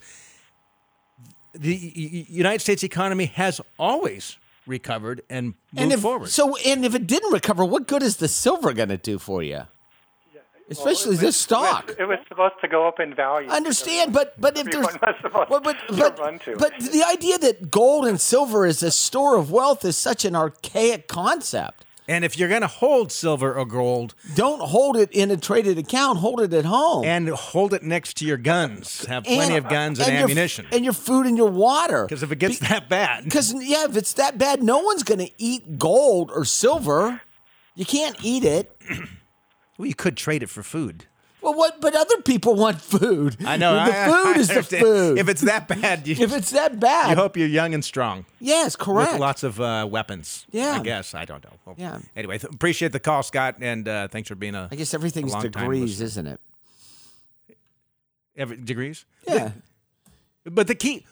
the 1.52 1.74
United 1.74 2.60
States 2.60 2.82
economy 2.84 3.26
has 3.26 3.60
always 3.78 4.36
recovered 4.66 5.22
and 5.28 5.46
moved 5.46 5.56
and 5.76 5.92
if, 5.92 6.00
forward. 6.00 6.28
So 6.28 6.56
and 6.58 6.84
if 6.84 6.94
it 6.94 7.06
didn't 7.06 7.32
recover, 7.32 7.64
what 7.64 7.86
good 7.86 8.02
is 8.02 8.16
the 8.16 8.28
silver 8.28 8.72
going 8.72 8.88
to 8.88 8.96
do 8.96 9.18
for 9.18 9.42
you? 9.42 9.62
Especially 10.70 11.16
this 11.16 11.36
stock. 11.36 11.94
It 11.98 12.04
was 12.04 12.18
supposed 12.28 12.54
to 12.62 12.68
go 12.68 12.88
up 12.88 12.98
in 12.98 13.14
value. 13.14 13.50
I 13.50 13.56
understand, 13.56 14.12
but 14.12 14.40
but 14.40 14.56
if 14.56 14.64
there's 14.70 14.86
Everyone 14.86 15.46
but 15.48 15.62
but 15.62 15.88
to 15.88 15.96
but, 15.96 16.18
run 16.18 16.38
to 16.40 16.56
but 16.56 16.78
the 16.78 17.04
idea 17.06 17.38
that 17.38 17.70
gold 17.70 18.06
and 18.06 18.20
silver 18.20 18.64
is 18.64 18.82
a 18.82 18.90
store 18.90 19.36
of 19.36 19.50
wealth 19.50 19.84
is 19.84 19.98
such 19.98 20.24
an 20.24 20.34
archaic 20.34 21.08
concept. 21.08 21.84
And 22.12 22.24
if 22.24 22.38
you're 22.38 22.48
going 22.48 22.60
to 22.60 22.66
hold 22.66 23.10
silver 23.10 23.54
or 23.54 23.64
gold, 23.64 24.14
Don't 24.34 24.60
hold 24.60 24.96
it 24.96 25.10
in 25.12 25.30
a 25.30 25.36
traded 25.36 25.78
account. 25.78 26.18
Hold 26.18 26.40
it 26.40 26.52
at 26.52 26.64
home. 26.64 27.04
and 27.04 27.28
hold 27.30 27.72
it 27.72 27.82
next 27.82 28.18
to 28.18 28.24
your 28.26 28.36
guns. 28.36 29.04
Have 29.06 29.24
plenty 29.24 29.56
of 29.56 29.68
guns 29.68 29.98
and, 29.98 30.12
your- 30.12 30.22
ammunition. 30.24 30.66
and 30.72 30.84
your 30.84 30.92
food 30.92 31.26
and 31.26 31.36
your 31.36 31.50
water. 31.50 32.04
Because 32.04 32.22
if 32.22 32.30
it 32.30 32.36
gets 32.38 32.58
that 32.60 32.88
bad, 32.88 33.24
Because 33.24 33.52
yeah, 33.54 33.84
if 33.86 33.96
it's 33.96 34.12
that 34.14 34.36
bad, 34.38 34.62
no 34.62 34.78
one's 34.80 35.02
going 35.02 35.20
to 35.26 35.30
eat 35.38 35.78
gold 35.78 36.30
or 36.34 36.44
silver. 36.44 37.22
You 37.74 37.86
can't 37.86 38.16
eat 38.22 38.44
it. 38.44 38.76
well, 39.78 39.86
you 39.88 39.94
could 39.94 40.16
trade 40.16 40.42
it 40.42 40.50
for 40.50 40.62
food. 40.62 41.06
Well, 41.42 41.54
what? 41.54 41.80
But 41.80 41.94
other 41.96 42.22
people 42.22 42.54
want 42.54 42.80
food. 42.80 43.36
I 43.44 43.56
know. 43.56 43.74
The 43.74 43.80
I- 43.80 44.04
food 44.06 44.36
I 44.36 44.40
is 44.40 44.48
the 44.48 44.62
food. 44.62 45.18
If 45.18 45.28
it's 45.28 45.40
that 45.42 45.66
bad, 45.68 46.06
you, 46.06 46.14
if 46.18 46.32
it's 46.32 46.50
that 46.50 46.78
bad, 46.78 47.10
you 47.10 47.16
hope 47.16 47.36
you're 47.36 47.48
young 47.48 47.74
and 47.74 47.84
strong 47.84 48.24
yes, 48.40 48.76
correct. 48.76 49.12
with 49.12 49.20
lots 49.20 49.42
of 49.42 49.60
uh, 49.60 49.86
weapons. 49.90 50.46
Yeah. 50.52 50.72
I 50.72 50.78
guess 50.80 51.14
I 51.14 51.24
don't 51.24 51.42
know. 51.42 51.50
Well, 51.66 51.74
Yeah. 51.78 51.98
Anyway, 52.16 52.38
th- 52.38 52.52
appreciate 52.52 52.92
the 52.92 53.00
call, 53.00 53.22
Scott, 53.22 53.56
and 53.60 53.88
uh, 53.88 54.08
thanks 54.08 54.28
for 54.28 54.34
being 54.36 54.54
a. 54.54 54.68
I 54.70 54.76
guess 54.76 54.94
everything's 54.94 55.32
a 55.32 55.34
long 55.34 55.50
time 55.50 55.62
degrees, 55.70 56.00
isn't 56.00 56.26
it? 56.26 56.40
Every, 58.36 58.56
degrees. 58.56 59.04
Yeah. 59.26 59.50
But 60.44 60.66
the 60.66 60.74
key, 60.74 61.04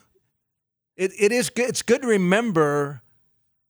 it, 0.97 1.11
it 1.19 1.31
is 1.31 1.49
good. 1.49 1.69
It's 1.69 1.81
good 1.81 2.01
to 2.01 2.07
remember. 2.07 3.01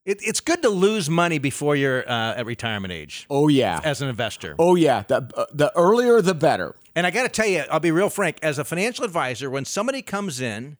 It, 0.05 0.19
it's 0.23 0.39
good 0.39 0.61
to 0.63 0.69
lose 0.69 1.09
money 1.09 1.37
before 1.37 1.75
you're 1.75 2.07
uh, 2.09 2.33
at 2.35 2.45
retirement 2.45 2.91
age 2.91 3.27
Oh 3.29 3.47
yeah. 3.47 3.79
as 3.83 4.01
an 4.01 4.09
investor. 4.09 4.55
Oh 4.57 4.75
yeah. 4.75 5.03
The 5.07 5.29
uh, 5.35 5.45
the 5.53 5.71
earlier 5.77 6.21
the 6.21 6.33
better. 6.33 6.75
And 6.95 7.05
I 7.07 7.11
got 7.11 7.23
to 7.23 7.29
tell 7.29 7.45
you, 7.47 7.63
I'll 7.71 7.79
be 7.79 7.91
real 7.91 8.09
frank. 8.09 8.37
As 8.41 8.57
a 8.59 8.65
financial 8.65 9.05
advisor, 9.05 9.49
when 9.49 9.63
somebody 9.63 10.01
comes 10.01 10.41
in 10.41 10.77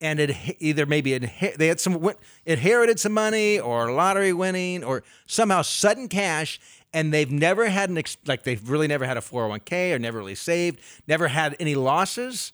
and 0.00 0.20
it 0.20 0.36
either 0.60 0.86
maybe 0.86 1.16
they 1.18 1.66
had 1.68 1.80
some 1.80 2.10
inherited 2.44 3.00
some 3.00 3.12
money 3.12 3.58
or 3.58 3.90
lottery 3.92 4.32
winning 4.32 4.84
or 4.84 5.02
somehow 5.26 5.62
sudden 5.62 6.08
cash, 6.08 6.60
and 6.92 7.12
they've 7.14 7.30
never 7.30 7.68
had 7.68 7.90
an 7.90 7.98
ex- 7.98 8.16
like 8.26 8.42
they've 8.42 8.68
really 8.68 8.86
never 8.88 9.06
had 9.06 9.16
a 9.16 9.20
401k 9.20 9.94
or 9.94 9.98
never 9.98 10.18
really 10.18 10.34
saved, 10.34 10.80
never 11.06 11.28
had 11.28 11.56
any 11.60 11.74
losses. 11.74 12.52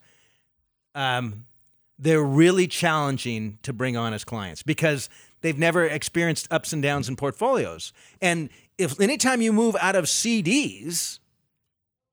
Um, 0.94 1.46
they're 1.98 2.22
really 2.22 2.66
challenging 2.66 3.59
to 3.62 3.72
bring 3.72 3.96
on 3.96 4.12
as 4.12 4.24
clients 4.24 4.62
because 4.62 5.09
they've 5.45 5.59
never 5.59 5.84
experienced 5.84 6.49
ups 6.51 6.72
and 6.72 6.82
downs 6.82 7.07
in 7.09 7.16
portfolios. 7.16 7.92
And 8.22 8.49
if 8.78 8.99
anytime 8.99 9.42
you 9.42 9.53
move 9.53 9.76
out 9.78 9.95
of 9.95 10.07
CDs 10.07 11.18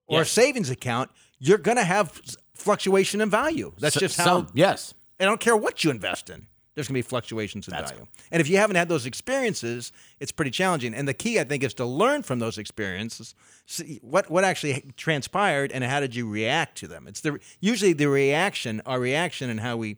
or 0.05 0.17
a 0.17 0.21
Yes. 0.21 0.31
savings 0.31 0.69
account, 0.69 1.09
you're 1.39 1.57
going 1.57 1.77
to 1.77 1.85
have 1.85 2.21
fluctuation 2.53 3.21
in 3.21 3.29
value. 3.29 3.73
That's 3.79 3.95
So- 3.95 3.99
just 4.01 4.17
how. 4.17 4.25
so- 4.25 4.47
yes. 4.53 4.93
I 5.19 5.23
don't 5.23 5.39
care 5.39 5.55
what 5.55 5.83
you 5.83 5.91
invest 5.91 6.29
in. 6.29 6.47
There's 6.75 6.87
going 6.87 6.93
to 7.01 7.05
be 7.05 7.09
fluctuations 7.09 7.67
in 7.67 7.73
value. 7.73 8.07
And 8.31 8.39
if 8.41 8.47
you 8.49 8.57
haven't 8.57 8.75
had 8.77 8.89
those 8.89 9.05
experiences, 9.05 9.91
it's 10.19 10.31
pretty 10.31 10.51
challenging. 10.51 10.93
And 10.93 11.07
the 11.07 11.13
key, 11.13 11.39
I 11.39 11.43
think, 11.43 11.63
is 11.63 11.73
to 11.75 11.85
learn 11.85 12.23
from 12.23 12.39
those 12.39 12.57
experiences. 12.57 13.33
See 13.65 13.99
what 14.01 14.29
what 14.29 14.43
actually 14.43 14.83
transpired 14.97 15.71
and 15.71 15.83
how 15.83 15.99
did 16.01 16.15
you 16.15 16.27
react 16.29 16.77
to 16.79 16.87
them? 16.87 17.07
It's 17.07 17.21
the 17.21 17.39
usually 17.61 17.93
the 17.93 18.07
reaction, 18.09 18.81
our 18.85 18.99
reaction, 18.99 19.49
and 19.49 19.59
how 19.59 19.75
we, 19.77 19.97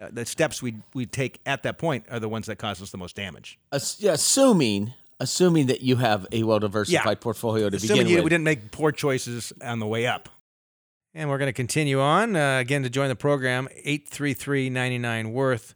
uh, 0.00 0.08
the 0.12 0.24
steps 0.26 0.62
we 0.62 0.76
we 0.94 1.06
take 1.06 1.40
at 1.46 1.62
that 1.64 1.78
point 1.78 2.06
are 2.10 2.20
the 2.20 2.28
ones 2.28 2.46
that 2.46 2.56
cause 2.56 2.80
us 2.82 2.90
the 2.90 2.98
most 2.98 3.16
damage. 3.16 3.58
Ass- 3.72 4.00
yeah, 4.00 4.12
assuming 4.12 4.94
assuming 5.20 5.66
that 5.66 5.80
you 5.82 5.96
have 5.96 6.26
a 6.32 6.42
well 6.44 6.58
diversified 6.58 7.20
portfolio 7.20 7.68
to 7.68 7.76
Assuming 7.76 7.98
begin 8.02 8.08
you, 8.08 8.16
with. 8.16 8.24
we 8.24 8.30
didn't 8.30 8.44
make 8.44 8.70
poor 8.70 8.92
choices 8.92 9.52
on 9.62 9.80
the 9.80 9.86
way 9.86 10.06
up. 10.06 10.28
And 11.14 11.28
we're 11.28 11.38
going 11.38 11.48
to 11.48 11.54
continue 11.54 12.00
on. 12.00 12.36
Uh, 12.36 12.58
again, 12.58 12.82
to 12.84 12.90
join 12.90 13.08
the 13.08 13.16
program, 13.16 13.66
833 13.74 14.70
99 14.70 15.32
Worth. 15.32 15.74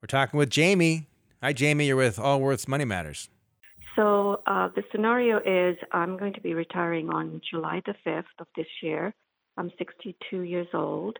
We're 0.00 0.06
talking 0.06 0.38
with 0.38 0.50
Jamie. 0.50 1.08
Hi, 1.42 1.52
Jamie. 1.52 1.86
You're 1.86 1.96
with 1.96 2.18
Allworth's 2.18 2.68
Money 2.68 2.84
Matters. 2.84 3.28
So 3.96 4.42
uh, 4.46 4.68
the 4.76 4.84
scenario 4.92 5.38
is 5.38 5.76
I'm 5.90 6.16
going 6.16 6.34
to 6.34 6.40
be 6.40 6.54
retiring 6.54 7.10
on 7.10 7.40
July 7.50 7.82
the 7.84 7.94
5th 8.06 8.24
of 8.38 8.46
this 8.56 8.66
year. 8.82 9.12
I'm 9.56 9.72
62 9.76 10.42
years 10.42 10.68
old, 10.72 11.18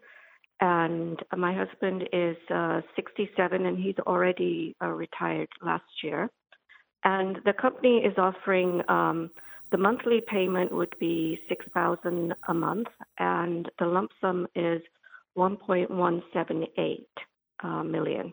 and 0.60 1.18
my 1.36 1.54
husband 1.54 2.08
is 2.12 2.36
uh, 2.52 2.80
67, 2.96 3.66
and 3.66 3.78
he's 3.78 3.98
already 4.06 4.74
uh, 4.82 4.88
retired 4.88 5.48
last 5.64 5.84
year. 6.02 6.30
And 7.04 7.38
the 7.44 7.52
company 7.52 7.98
is 7.98 8.14
offering 8.18 8.82
um, 8.88 9.30
the 9.70 9.78
monthly 9.78 10.20
payment 10.26 10.72
would 10.72 10.94
be 10.98 11.38
6,000 11.48 12.34
a 12.48 12.54
month, 12.54 12.88
and 13.18 13.70
the 13.78 13.86
lump 13.86 14.10
sum 14.20 14.46
is 14.54 14.82
1.178 15.36 17.04
uh, 17.62 17.82
million 17.84 18.32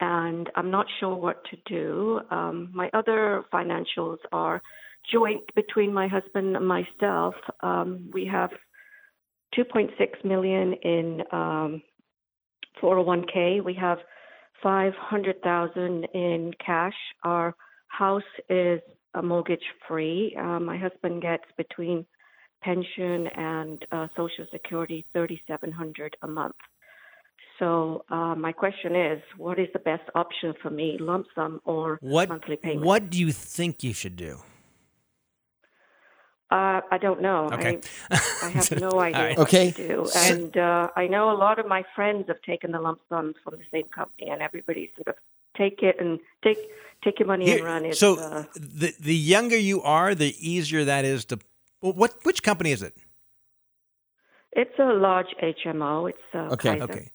and 0.00 0.50
I'm 0.56 0.70
not 0.70 0.86
sure 0.98 1.14
what 1.14 1.44
to 1.50 1.56
do. 1.66 2.20
Um, 2.30 2.70
my 2.72 2.90
other 2.94 3.44
financials 3.52 4.16
are 4.32 4.62
joint 5.12 5.42
between 5.54 5.92
my 5.92 6.08
husband 6.08 6.56
and 6.56 6.66
myself. 6.66 7.34
Um, 7.62 8.10
we 8.12 8.26
have 8.26 8.50
2.6 9.56 10.24
million 10.24 10.74
in 10.74 11.22
um, 11.32 11.82
401k. 12.82 13.62
We 13.64 13.74
have 13.74 13.98
500,000 14.62 16.04
in 16.14 16.52
cash. 16.64 16.94
Our 17.24 17.54
house 17.88 18.22
is 18.48 18.80
mortgage 19.22 19.64
free. 19.88 20.36
Uh, 20.38 20.60
my 20.60 20.76
husband 20.76 21.22
gets 21.22 21.44
between 21.56 22.06
pension 22.62 23.26
and 23.36 23.84
uh, 23.90 24.06
Social 24.16 24.46
Security 24.52 25.04
3,700 25.12 26.16
a 26.22 26.28
month. 26.28 26.54
So 27.58 28.04
uh, 28.10 28.34
my 28.34 28.52
question 28.52 28.96
is, 28.96 29.20
what 29.36 29.58
is 29.58 29.68
the 29.72 29.80
best 29.80 30.02
option 30.14 30.54
for 30.62 30.70
me, 30.70 30.96
lump 30.98 31.26
sum 31.34 31.60
or 31.64 31.98
What, 32.00 32.28
monthly 32.28 32.56
payment? 32.56 32.86
what 32.86 33.10
do 33.10 33.18
you 33.18 33.32
think 33.32 33.82
you 33.82 33.92
should 33.92 34.16
do? 34.16 34.38
Uh, 36.50 36.80
I 36.90 36.98
don't 36.98 37.22
know. 37.22 37.48
Okay. 37.52 37.78
I, 38.10 38.20
I 38.42 38.48
have 38.50 38.80
no 38.88 38.98
idea 39.00 39.22
right. 39.22 39.38
what 39.38 39.48
Okay. 39.48 39.70
to 39.70 39.88
do. 39.88 40.10
And 40.16 40.56
uh, 40.56 40.88
I 40.96 41.06
know 41.06 41.30
a 41.30 41.38
lot 41.38 41.58
of 41.60 41.66
my 41.66 41.84
friends 41.94 42.24
have 42.28 42.42
taken 42.42 42.72
the 42.72 42.80
lump 42.80 43.00
sums 43.08 43.36
from 43.44 43.54
the 43.56 43.64
same 43.70 43.84
company, 43.94 44.28
and 44.30 44.42
everybody 44.42 44.90
sort 44.96 45.08
of 45.08 45.14
take 45.56 45.82
it 45.82 45.96
and 46.00 46.18
take 46.42 46.58
take 47.04 47.18
your 47.20 47.28
money 47.28 47.44
Here- 47.46 47.56
and 47.58 47.64
run. 47.64 47.84
It's, 47.84 48.00
so 48.00 48.18
uh, 48.18 48.44
the 48.54 48.92
the 48.98 49.14
younger 49.14 49.56
you 49.56 49.80
are, 49.82 50.14
the 50.14 50.34
easier 50.40 50.84
that 50.84 51.04
is 51.04 51.24
to. 51.26 51.38
What 51.80 52.14
which 52.24 52.42
company 52.42 52.72
is 52.72 52.82
it? 52.82 52.94
it's 54.52 54.76
a 54.78 54.92
large 54.92 55.28
HMO. 55.40 56.10
It's 56.10 56.18
uh, 56.34 56.52
Okay. 56.54 56.70
Kaiser. 56.78 56.82
Okay, 56.84 57.10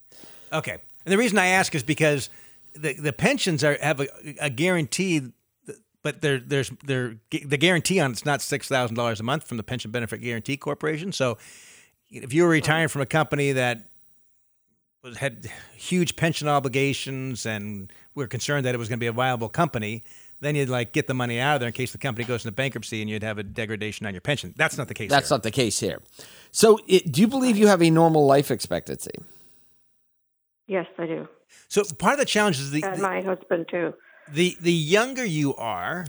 okay. 0.52 0.76
And 1.04 1.12
the 1.12 1.18
reason 1.18 1.38
I 1.38 1.48
ask 1.48 1.74
is 1.74 1.82
because 1.82 2.30
the 2.74 2.94
the 2.94 3.12
pensions 3.12 3.62
are 3.62 3.76
have 3.82 4.00
a, 4.00 4.06
a 4.40 4.50
guarantee, 4.50 5.20
but 6.06 6.20
there 6.20 6.38
there's 6.38 6.70
there 6.84 7.16
the 7.30 7.56
guarantee 7.56 7.98
on 7.98 8.12
it's 8.12 8.24
not 8.24 8.40
six 8.40 8.68
thousand 8.68 8.94
dollars 8.94 9.18
a 9.18 9.24
month 9.24 9.44
from 9.48 9.56
the 9.56 9.64
Pension 9.64 9.90
Benefit 9.90 10.20
Guarantee 10.20 10.56
Corporation. 10.56 11.10
So 11.10 11.36
if 12.10 12.32
you 12.32 12.44
were 12.44 12.48
retiring 12.48 12.86
from 12.86 13.02
a 13.02 13.06
company 13.06 13.50
that 13.50 13.88
was 15.02 15.16
had 15.16 15.50
huge 15.74 16.14
pension 16.14 16.46
obligations 16.46 17.44
and 17.44 17.92
we're 18.14 18.28
concerned 18.28 18.66
that 18.66 18.74
it 18.76 18.78
was 18.78 18.88
going 18.88 19.00
to 19.00 19.02
be 19.02 19.08
a 19.08 19.12
viable 19.12 19.48
company, 19.48 20.04
then 20.38 20.54
you'd 20.54 20.68
like 20.68 20.92
get 20.92 21.08
the 21.08 21.14
money 21.14 21.40
out 21.40 21.54
of 21.54 21.60
there 21.60 21.66
in 21.66 21.72
case 21.72 21.90
the 21.90 21.98
company 21.98 22.24
goes 22.24 22.44
into 22.44 22.54
bankruptcy 22.54 23.00
and 23.00 23.10
you'd 23.10 23.24
have 23.24 23.38
a 23.38 23.42
degradation 23.42 24.06
on 24.06 24.14
your 24.14 24.20
pension. 24.20 24.54
That's 24.56 24.78
not 24.78 24.86
the 24.86 24.94
case. 24.94 25.10
That's 25.10 25.28
here. 25.28 25.34
not 25.34 25.42
the 25.42 25.50
case 25.50 25.80
here. 25.80 26.02
So, 26.52 26.78
it, 26.86 27.10
do 27.10 27.20
you 27.20 27.26
believe 27.26 27.56
you 27.56 27.66
have 27.66 27.82
a 27.82 27.90
normal 27.90 28.26
life 28.26 28.52
expectancy? 28.52 29.10
Yes, 30.68 30.86
I 30.98 31.06
do. 31.06 31.28
So 31.66 31.82
part 31.98 32.12
of 32.12 32.20
the 32.20 32.26
challenge 32.26 32.60
is 32.60 32.70
the, 32.70 32.84
And 32.84 32.98
the 32.98 33.02
my 33.02 33.22
husband 33.22 33.66
too. 33.68 33.92
The 34.32 34.56
the 34.60 34.72
younger 34.72 35.24
you 35.24 35.54
are, 35.56 36.06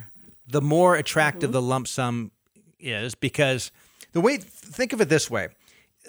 the 0.48 0.62
more 0.62 0.94
Mm-hmm. 0.94 1.00
attractive 1.02 1.52
the 1.52 1.62
lump 1.62 1.88
sum 1.88 2.32
is 2.80 3.16
because 3.16 3.72
the 4.14 4.22
way 4.22 4.38
think 4.38 4.94
of 4.94 5.02
it 5.02 5.10
this 5.10 5.30
way. 5.30 5.50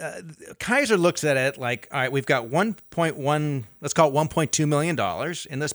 Uh, 0.00 0.20
Kaiser 0.60 0.96
looks 0.96 1.24
at 1.24 1.36
it 1.36 1.58
like, 1.58 1.88
all 1.90 1.98
right, 1.98 2.12
we've 2.12 2.24
got 2.26 2.44
1.1, 2.46 3.64
let's 3.80 3.92
call 3.94 4.08
it 4.10 4.14
1.2 4.14 4.68
million 4.68 4.94
dollars 4.94 5.44
in 5.46 5.58
this 5.58 5.74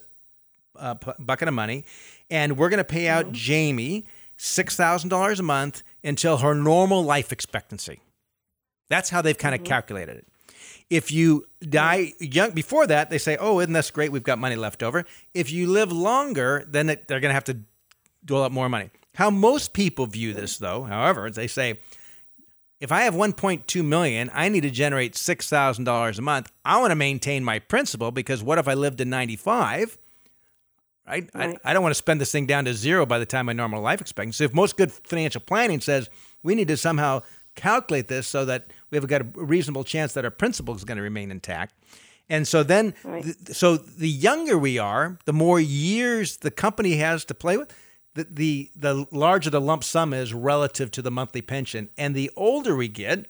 uh, 0.76 0.94
p- 0.94 1.10
bucket 1.18 1.46
of 1.46 1.52
money, 1.54 1.84
and 2.30 2.56
we're 2.56 2.70
going 2.70 2.78
to 2.78 2.84
pay 2.84 3.06
out 3.06 3.32
Jamie 3.32 4.06
six 4.36 4.76
thousand 4.76 5.10
dollars 5.10 5.38
a 5.40 5.42
month 5.42 5.82
until 6.02 6.38
her 6.38 6.54
normal 6.54 7.04
life 7.04 7.32
expectancy. 7.32 8.00
That's 8.88 9.10
how 9.10 9.20
they've 9.22 9.36
kind 9.38 9.54
of 9.54 9.62
calculated 9.62 10.16
it. 10.16 10.26
If 10.90 11.10
you 11.10 11.46
die 11.60 12.12
young 12.20 12.52
before 12.52 12.86
that, 12.86 13.10
they 13.10 13.18
say, 13.18 13.36
"Oh, 13.38 13.60
isn't 13.60 13.72
this 13.72 13.90
great? 13.90 14.12
We've 14.12 14.22
got 14.22 14.38
money 14.38 14.56
left 14.56 14.82
over." 14.82 15.04
If 15.32 15.50
you 15.50 15.66
live 15.66 15.90
longer, 15.90 16.64
then 16.68 16.90
it, 16.90 17.08
they're 17.08 17.20
going 17.20 17.30
to 17.30 17.34
have 17.34 17.44
to 17.44 17.58
dole 18.24 18.44
out 18.44 18.52
more 18.52 18.68
money. 18.68 18.90
How 19.14 19.30
most 19.30 19.72
people 19.72 20.06
view 20.06 20.34
this, 20.34 20.58
though, 20.58 20.84
however, 20.84 21.30
they 21.30 21.46
say, 21.46 21.78
if 22.80 22.90
I 22.92 23.02
have 23.02 23.14
1.2 23.14 23.84
million, 23.84 24.30
I 24.34 24.48
need 24.48 24.62
to 24.62 24.70
generate 24.70 25.16
six 25.16 25.48
thousand 25.48 25.84
dollars 25.84 26.18
a 26.18 26.22
month. 26.22 26.52
I 26.64 26.78
want 26.80 26.90
to 26.90 26.96
maintain 26.96 27.44
my 27.44 27.60
principal 27.60 28.10
because 28.10 28.42
what 28.42 28.58
if 28.58 28.68
I 28.68 28.74
lived 28.74 28.98
to 28.98 29.04
95? 29.04 29.96
Right? 31.06 31.30
Right. 31.34 31.58
I, 31.64 31.70
I 31.70 31.72
don't 31.72 31.82
want 31.82 31.92
to 31.92 31.98
spend 31.98 32.20
this 32.20 32.32
thing 32.32 32.46
down 32.46 32.64
to 32.64 32.74
zero 32.74 33.06
by 33.06 33.18
the 33.18 33.26
time 33.26 33.46
my 33.46 33.52
normal 33.52 33.80
life 33.80 34.00
expectancy. 34.00 34.38
So 34.38 34.44
if 34.44 34.54
most 34.54 34.76
good 34.76 34.90
financial 34.92 35.40
planning 35.40 35.80
says 35.80 36.10
we 36.42 36.54
need 36.54 36.68
to 36.68 36.76
somehow 36.76 37.22
calculate 37.54 38.08
this 38.08 38.26
so 38.26 38.44
that 38.44 38.66
we 39.02 39.10
have 39.10 39.10
got 39.10 39.22
a 39.22 39.44
reasonable 39.44 39.84
chance 39.84 40.12
that 40.14 40.24
our 40.24 40.30
principal 40.30 40.74
is 40.74 40.84
going 40.84 40.96
to 40.96 41.02
remain 41.02 41.30
intact. 41.30 41.74
And 42.28 42.48
so 42.48 42.62
then, 42.62 42.94
Right. 43.04 43.22
th- 43.22 43.36
so 43.56 43.76
the 43.76 44.08
younger 44.08 44.56
we 44.56 44.78
are, 44.78 45.18
the 45.26 45.32
more 45.32 45.60
years 45.60 46.38
the 46.38 46.50
company 46.50 46.96
has 46.96 47.24
to 47.26 47.34
play 47.34 47.56
with, 47.56 47.72
the, 48.14 48.26
the 48.30 48.70
the 48.76 49.06
larger 49.10 49.50
the 49.50 49.60
lump 49.60 49.82
sum 49.84 50.14
is 50.14 50.32
relative 50.32 50.90
to 50.92 51.02
the 51.02 51.10
monthly 51.10 51.42
pension. 51.42 51.90
And 51.98 52.14
the 52.14 52.30
older 52.36 52.76
we 52.76 52.88
get, 52.88 53.26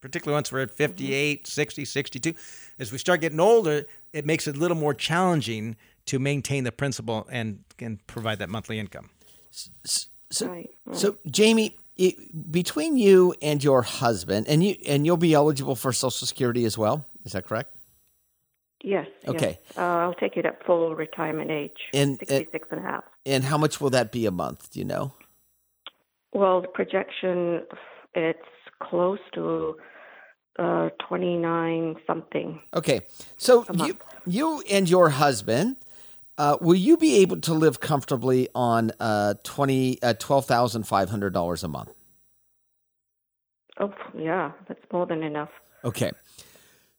particularly 0.00 0.36
once 0.36 0.50
we're 0.52 0.62
at 0.62 0.68
mm-hmm. 0.70 0.76
58, 0.76 1.46
60, 1.46 1.84
62, 1.84 2.34
as 2.78 2.92
we 2.92 2.98
start 2.98 3.20
getting 3.20 3.40
older, 3.40 3.86
it 4.12 4.26
makes 4.26 4.46
it 4.46 4.56
a 4.56 4.58
little 4.58 4.76
more 4.76 4.92
challenging 4.92 5.76
to 6.06 6.18
maintain 6.18 6.64
the 6.64 6.72
principal 6.72 7.26
and, 7.30 7.64
and 7.78 8.04
provide 8.06 8.38
that 8.40 8.50
monthly 8.50 8.78
income. 8.78 9.08
So, 9.50 10.48
Right, 10.48 10.70
right. 10.84 10.96
so 10.96 11.16
Jamie, 11.30 11.76
it, 11.96 12.50
between 12.50 12.96
you 12.96 13.34
and 13.40 13.62
your 13.62 13.82
husband, 13.82 14.46
and 14.48 14.62
you 14.64 14.76
and 14.86 15.06
you'll 15.06 15.16
be 15.16 15.34
eligible 15.34 15.76
for 15.76 15.92
Social 15.92 16.26
Security 16.26 16.64
as 16.64 16.76
well. 16.76 17.06
Is 17.24 17.32
that 17.32 17.46
correct? 17.46 17.74
Yes. 18.82 19.06
yes. 19.22 19.34
Okay. 19.34 19.58
Uh, 19.76 19.80
I'll 19.80 20.14
take 20.14 20.36
it 20.36 20.44
at 20.44 20.64
full 20.66 20.94
retirement 20.94 21.50
age. 21.50 21.78
And, 21.94 22.20
uh, 22.22 22.26
66 22.26 22.68
and 22.70 22.80
a 22.80 22.82
half. 22.82 23.04
And 23.24 23.42
how 23.42 23.56
much 23.56 23.80
will 23.80 23.90
that 23.90 24.12
be 24.12 24.26
a 24.26 24.30
month? 24.30 24.72
Do 24.72 24.78
you 24.78 24.84
know? 24.84 25.12
Well, 26.34 26.60
the 26.60 26.68
projection, 26.68 27.62
it's 28.14 28.38
close 28.82 29.20
to 29.34 29.76
uh, 30.58 30.90
29 31.08 31.96
something. 32.06 32.60
Okay, 32.74 33.00
so 33.36 33.64
you 33.74 33.96
you 34.26 34.62
and 34.70 34.88
your 34.88 35.10
husband. 35.10 35.76
Uh, 36.36 36.56
will 36.60 36.74
you 36.74 36.96
be 36.96 37.16
able 37.18 37.40
to 37.40 37.54
live 37.54 37.78
comfortably 37.80 38.48
on 38.54 38.90
uh, 38.98 39.34
twenty 39.44 40.02
uh, 40.02 40.14
twelve 40.18 40.46
thousand 40.46 40.84
five 40.84 41.08
hundred 41.10 41.32
dollars 41.32 41.62
a 41.62 41.68
month? 41.68 41.92
Oh, 43.78 43.92
yeah, 44.16 44.52
that's 44.68 44.80
more 44.92 45.06
than 45.06 45.22
enough. 45.22 45.50
Okay, 45.84 46.10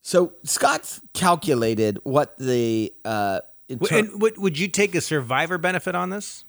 so 0.01 0.33
Scott's 0.43 1.01
calculated 1.13 1.99
what 2.03 2.37
the 2.37 2.93
uh, 3.03 3.39
in 3.67 3.79
W- 3.79 3.89
ter- 3.89 3.97
And 4.11 4.21
would, 4.21 4.37
would 4.37 4.57
you 4.59 4.67
take 4.67 4.93
a 4.95 5.01
survivor 5.01 5.57
benefit 5.57 5.95
on 5.95 6.09
this? 6.09 6.43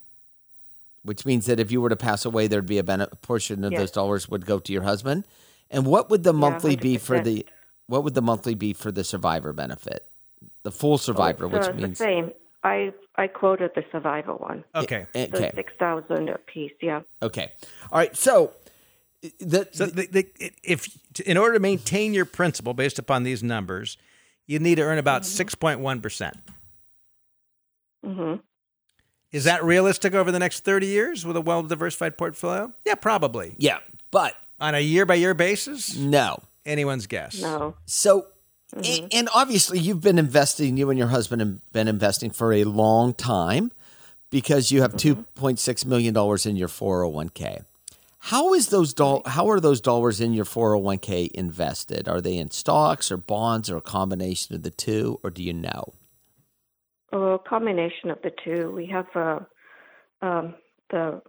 which 1.03 1.25
means 1.25 1.47
that 1.47 1.61
if 1.61 1.71
you 1.71 1.81
were 1.81 1.89
to 1.89 1.95
pass 1.95 2.25
away, 2.25 2.49
there'd 2.49 2.67
be 2.67 2.79
a, 2.79 2.83
bene- 2.83 3.07
portion 3.23 3.63
of 3.63 3.71
Yes. 3.71 3.81
those 3.81 3.91
dollars 3.93 4.29
would 4.29 4.45
go 4.45 4.59
to 4.59 4.73
your 4.73 4.83
husband. 4.83 5.23
And 5.71 5.87
what 5.87 6.11
would 6.11 6.25
the 6.25 6.33
monthly 6.33 6.75
be 6.75 6.99
for 6.99 7.21
the 7.21 7.47
what 7.87 8.03
would 8.03 8.15
the 8.15 8.23
monthly 8.23 8.57
be 8.57 8.73
for 8.73 8.91
the 8.91 9.05
survivor 9.05 9.53
benefit? 9.53 10.05
The 10.65 10.73
full 10.73 10.99
survivor, 10.99 11.45
It's, 11.47 11.55
which 11.55 11.69
uh, 11.69 11.73
means 11.75 11.99
the 11.99 12.05
same. 12.05 12.33
I 12.67 12.93
I 13.17 13.27
quoted 13.29 13.71
the 13.75 13.85
survivor 13.93 14.35
one. 14.35 14.65
Okay. 14.75 15.07
So 15.15 15.21
okay, 15.37 15.53
six 15.55 15.73
thousand 15.79 16.29
a 16.29 16.39
piece. 16.39 16.73
Yeah. 16.83 17.01
okay, 17.23 17.53
all 17.93 17.99
right. 17.99 18.15
So 18.17 18.53
the, 19.41 19.69
So 19.73 19.87
the, 19.87 20.07
the, 20.07 20.27
if 20.63 20.81
in 21.25 21.37
order 21.37 21.55
to 21.55 21.61
maintain 21.61 22.13
your 22.15 22.25
principal 22.27 22.75
based 22.75 22.99
upon 22.99 23.23
these 23.23 23.43
numbers, 23.43 23.97
you 24.47 24.59
need 24.59 24.75
to 24.77 24.83
earn 24.83 24.99
about 24.99 25.23
Mm-hmm. 25.23 25.83
6.1 25.87 26.03
percent. 26.03 26.37
hmm 28.05 28.35
Is 29.33 29.45
that 29.45 29.65
realistic 29.65 30.15
over 30.15 30.31
the 30.31 30.39
next 30.39 30.65
30 30.65 30.87
years 30.87 31.25
with 31.27 31.37
a 31.37 31.41
well 31.41 31.63
diversified 31.63 32.17
portfolio? 32.19 32.73
Yeah, 32.85 32.95
probably. 32.97 33.55
yeah, 33.59 33.79
but 34.11 34.35
On 34.61 34.75
a 34.75 34.81
year 34.81 35.07
by 35.07 35.15
year 35.15 35.35
basis, 35.35 35.97
no. 35.97 36.39
anyone's 36.65 37.07
guess. 37.07 37.41
No. 37.43 37.75
So, 37.87 38.27
a- 38.75 39.09
and 39.13 39.29
obviously, 39.35 39.79
you've 39.79 40.01
been 40.03 40.19
investing. 40.19 40.77
You 40.77 40.91
and 40.91 40.99
your 40.99 41.09
husband 41.09 41.41
have 41.41 41.73
been 41.73 41.89
investing 41.89 42.31
for 42.31 42.53
a 42.53 42.65
long 42.65 43.15
time 43.15 43.73
because 44.31 44.71
you 44.73 44.83
have 44.83 44.97
two 44.97 45.17
point 45.35 45.59
six 45.59 45.85
million 45.85 46.13
dollars 46.15 46.47
in 46.47 46.57
your 46.57 46.69
four 46.69 47.03
hundred 47.03 47.15
one 47.15 47.29
k. 47.29 47.61
How 48.19 48.55
is 48.55 48.69
those 48.71 48.93
doll? 48.93 49.23
How 49.25 49.49
are 49.49 49.61
those 49.61 49.81
dollars 49.81 50.21
in 50.21 50.33
your 50.33 50.45
four 50.45 50.71
hundred 50.73 50.83
one 50.85 50.99
k 50.99 51.31
invested? 51.35 52.09
Are 52.09 52.21
they 52.21 52.37
in 52.37 52.51
stocks 52.51 53.11
or 53.13 53.17
bonds 53.17 53.71
or 53.71 53.77
a 53.77 53.83
combination 53.83 54.55
of 54.57 54.63
the 54.63 54.71
two, 54.71 55.21
or 55.23 55.31
do 55.31 55.43
you 55.43 55.53
know? 55.53 55.93
A 57.13 57.39
combination 57.49 58.11
of 58.11 58.19
the 58.23 58.33
two. 58.45 58.71
We 58.73 58.87
have 58.87 59.07
uh, 59.15 59.39
um, 60.23 60.55
the 60.91 61.23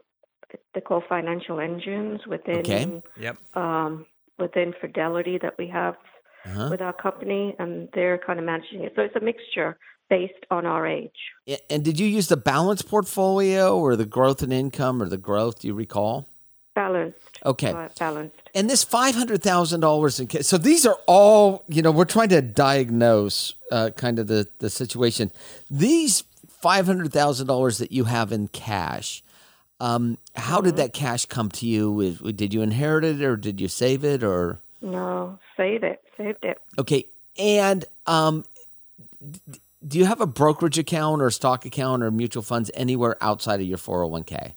they 0.73 0.81
call 0.81 1.03
financial 1.07 1.59
engines 1.59 2.21
within 2.25 2.59
Okay. 2.59 3.01
Yep. 3.19 3.37
um, 3.55 4.05
within 4.39 4.73
Fidelity 4.81 5.37
that 5.41 5.55
we 5.59 5.67
have 5.67 5.95
Uh-huh. 6.47 6.69
with 6.71 6.81
our 6.81 6.93
company, 6.93 7.55
and 7.59 7.89
they're 7.93 8.17
kind 8.17 8.39
of 8.39 8.45
managing 8.45 8.81
it. 8.83 8.93
So 8.95 9.01
it's 9.01 9.15
a 9.15 9.19
mixture 9.19 9.77
based 10.09 10.45
on 10.49 10.65
our 10.65 10.87
age. 10.87 11.11
And 11.69 11.83
did 11.83 11.99
you 11.99 12.07
use 12.07 12.27
the 12.29 12.37
balanced 12.37 12.87
portfolio 12.89 13.77
or 13.77 13.95
the 13.95 14.05
growth 14.05 14.41
in 14.41 14.51
income 14.51 15.01
or 15.01 15.09
the 15.09 15.17
growth? 15.17 15.59
Do 15.59 15.67
you 15.67 15.73
recall? 15.73 16.27
Balanced. 16.75 17.17
Okay. 17.45 17.71
Uh, 17.71 17.89
balanced. 17.99 18.35
And 18.55 18.69
this 18.69 18.83
five 18.83 19.15
hundred 19.15 19.41
thousand 19.41 19.79
dollars 19.81 20.19
in 20.19 20.27
cash. 20.27 20.45
So 20.45 20.57
these 20.57 20.85
are 20.85 20.97
all 21.07 21.63
you 21.67 21.81
know. 21.81 21.91
We're 21.91 22.05
trying 22.05 22.29
to 22.29 22.41
diagnose 22.41 23.53
uh, 23.71 23.89
kind 23.97 24.19
of 24.19 24.27
the 24.27 24.47
the 24.59 24.69
situation. 24.69 25.31
These 25.71 26.23
five 26.47 26.85
hundred 26.85 27.11
thousand 27.11 27.47
dollars 27.47 27.79
that 27.79 27.91
you 27.91 28.05
have 28.05 28.31
in 28.31 28.47
cash. 28.49 29.23
Um, 29.79 30.17
how 30.35 30.61
did 30.61 30.75
that 30.77 30.93
cash 30.93 31.25
come 31.25 31.49
to 31.49 31.65
you? 31.67 31.99
Is- 31.99 32.19
Did 32.19 32.53
you 32.53 32.61
inherit 32.61 33.03
it 33.03 33.21
or 33.21 33.35
did 33.35 33.59
you 33.59 33.67
save 33.67 34.03
it 34.03 34.23
or? 34.23 34.59
No, 34.91 35.39
save 35.55 35.83
it. 35.83 36.01
Saved 36.17 36.43
it. 36.43 36.57
Okay, 36.79 37.05
and 37.37 37.85
um, 38.05 38.43
do 39.87 39.97
you 39.99 40.05
have 40.05 40.21
a 40.21 40.27
brokerage 40.27 40.77
account 40.79 41.21
or 41.21 41.29
stock 41.31 41.65
account 41.65 42.03
or 42.03 42.11
mutual 42.11 42.43
funds 42.43 42.71
anywhere 42.73 43.15
outside 43.21 43.59
of 43.61 43.65
your 43.67 43.77
four 43.77 43.99
hundred 43.99 44.11
one 44.11 44.23
k? 44.23 44.55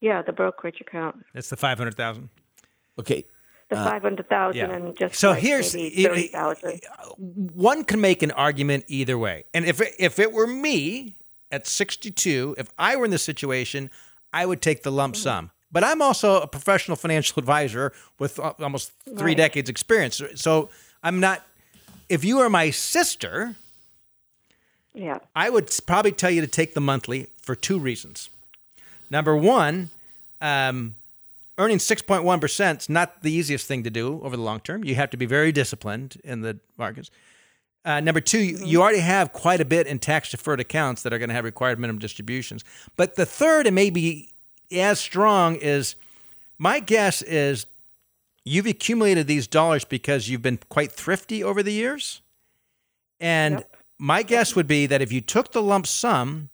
Yeah, 0.00 0.22
the 0.22 0.32
brokerage 0.32 0.80
account. 0.80 1.24
That's 1.32 1.48
the 1.48 1.56
500,000. 1.56 2.28
Okay, 2.98 3.24
The 3.70 3.76
five 3.76 4.02
hundred 4.02 4.28
thousand 4.28 4.58
yeah. 4.58 4.74
and 4.74 4.96
just 4.96 5.14
So 5.16 5.30
like 5.30 5.42
here's 5.42 5.74
maybe 5.74 5.94
you- 5.96 6.08
thirty 6.08 6.26
thousand. 6.28 6.80
one 7.18 7.82
can 7.84 8.00
make 8.00 8.22
an 8.22 8.30
argument 8.32 8.84
either 8.88 9.16
way. 9.18 9.44
And 9.54 9.64
if 9.64 9.80
it, 9.80 9.94
if 9.98 10.18
it 10.18 10.32
were 10.32 10.46
me 10.46 11.16
at 11.50 11.66
62, 11.66 12.56
if 12.58 12.68
I 12.78 12.96
were 12.96 13.04
in 13.06 13.10
this 13.10 13.22
situation, 13.22 13.90
I 14.32 14.44
would 14.46 14.60
take 14.60 14.82
the 14.82 14.92
lump 14.92 15.16
sum. 15.16 15.50
But 15.72 15.84
I'm 15.84 16.00
also 16.00 16.40
a 16.40 16.46
professional 16.46 16.96
financial 16.96 17.38
advisor 17.44 17.92
with 18.18 18.38
almost 18.38 18.92
three 19.16 19.32
Right. 19.32 19.36
decades 19.36 19.68
experience. 19.68 20.20
So 20.36 20.70
I'm 21.02 21.20
not 21.20 21.42
if 22.08 22.24
you 22.24 22.38
are 22.38 22.48
my 22.48 22.70
sister, 22.70 23.56
Yeah. 24.94 25.18
I 25.34 25.50
would 25.50 25.70
probably 25.86 26.12
tell 26.12 26.30
you 26.30 26.40
to 26.40 26.46
take 26.46 26.74
the 26.74 26.80
monthly 26.80 27.26
for 27.42 27.54
two 27.56 27.78
reasons. 27.78 28.30
Number 29.10 29.36
one, 29.36 29.90
um, 30.40 30.94
earning 31.58 31.78
6.1% 31.78 32.80
is 32.82 32.88
not 32.88 33.22
the 33.22 33.32
easiest 33.32 33.66
thing 33.66 33.82
to 33.84 33.90
do 33.90 34.20
over 34.22 34.36
the 34.36 34.42
long 34.42 34.60
term. 34.60 34.84
You 34.84 34.94
have 34.94 35.10
to 35.10 35.16
be 35.16 35.26
very 35.26 35.50
disciplined 35.52 36.20
in 36.24 36.42
the 36.42 36.58
markets. 36.78 37.10
Uh, 37.84 38.00
number 38.00 38.20
2 38.20 38.38
you- 38.38 38.64
you 38.64 38.82
already 38.82 38.98
have 39.00 39.32
quite 39.32 39.60
a 39.60 39.64
bit 39.64 39.86
in 39.86 39.98
tax 39.98 40.30
deferred 40.30 40.60
accounts 40.60 41.02
that 41.02 41.12
are 41.12 41.18
going 41.18 41.28
to 41.28 41.34
have 41.34 41.44
required 41.44 41.78
minimum 41.78 41.98
distributions. 42.00 42.64
But 42.96 43.16
the 43.16 43.26
third, 43.26 43.66
and 43.66 43.74
maybe 43.74 44.30
as 44.72 44.98
strong, 45.00 45.56
is 45.56 45.94
my 46.58 46.80
guess 46.80 47.22
is 47.22 47.66
you've 48.44 48.66
accumulated 48.66 49.26
these 49.26 49.46
dollars 49.46 49.84
because 49.84 50.28
you've 50.28 50.42
been 50.42 50.58
quite 50.68 50.92
thrifty 50.92 51.42
over 51.42 51.62
the 51.62 51.72
years. 51.72 52.20
And 53.20 53.56
Yep. 53.60 53.76
my 53.98 54.22
guess 54.22 54.54
would 54.54 54.66
be 54.66 54.86
that 54.86 55.00
if 55.02 55.10
you 55.12 55.20
took 55.20 55.52
the 55.52 55.62
lump 55.62 55.86
sum, 55.86 56.50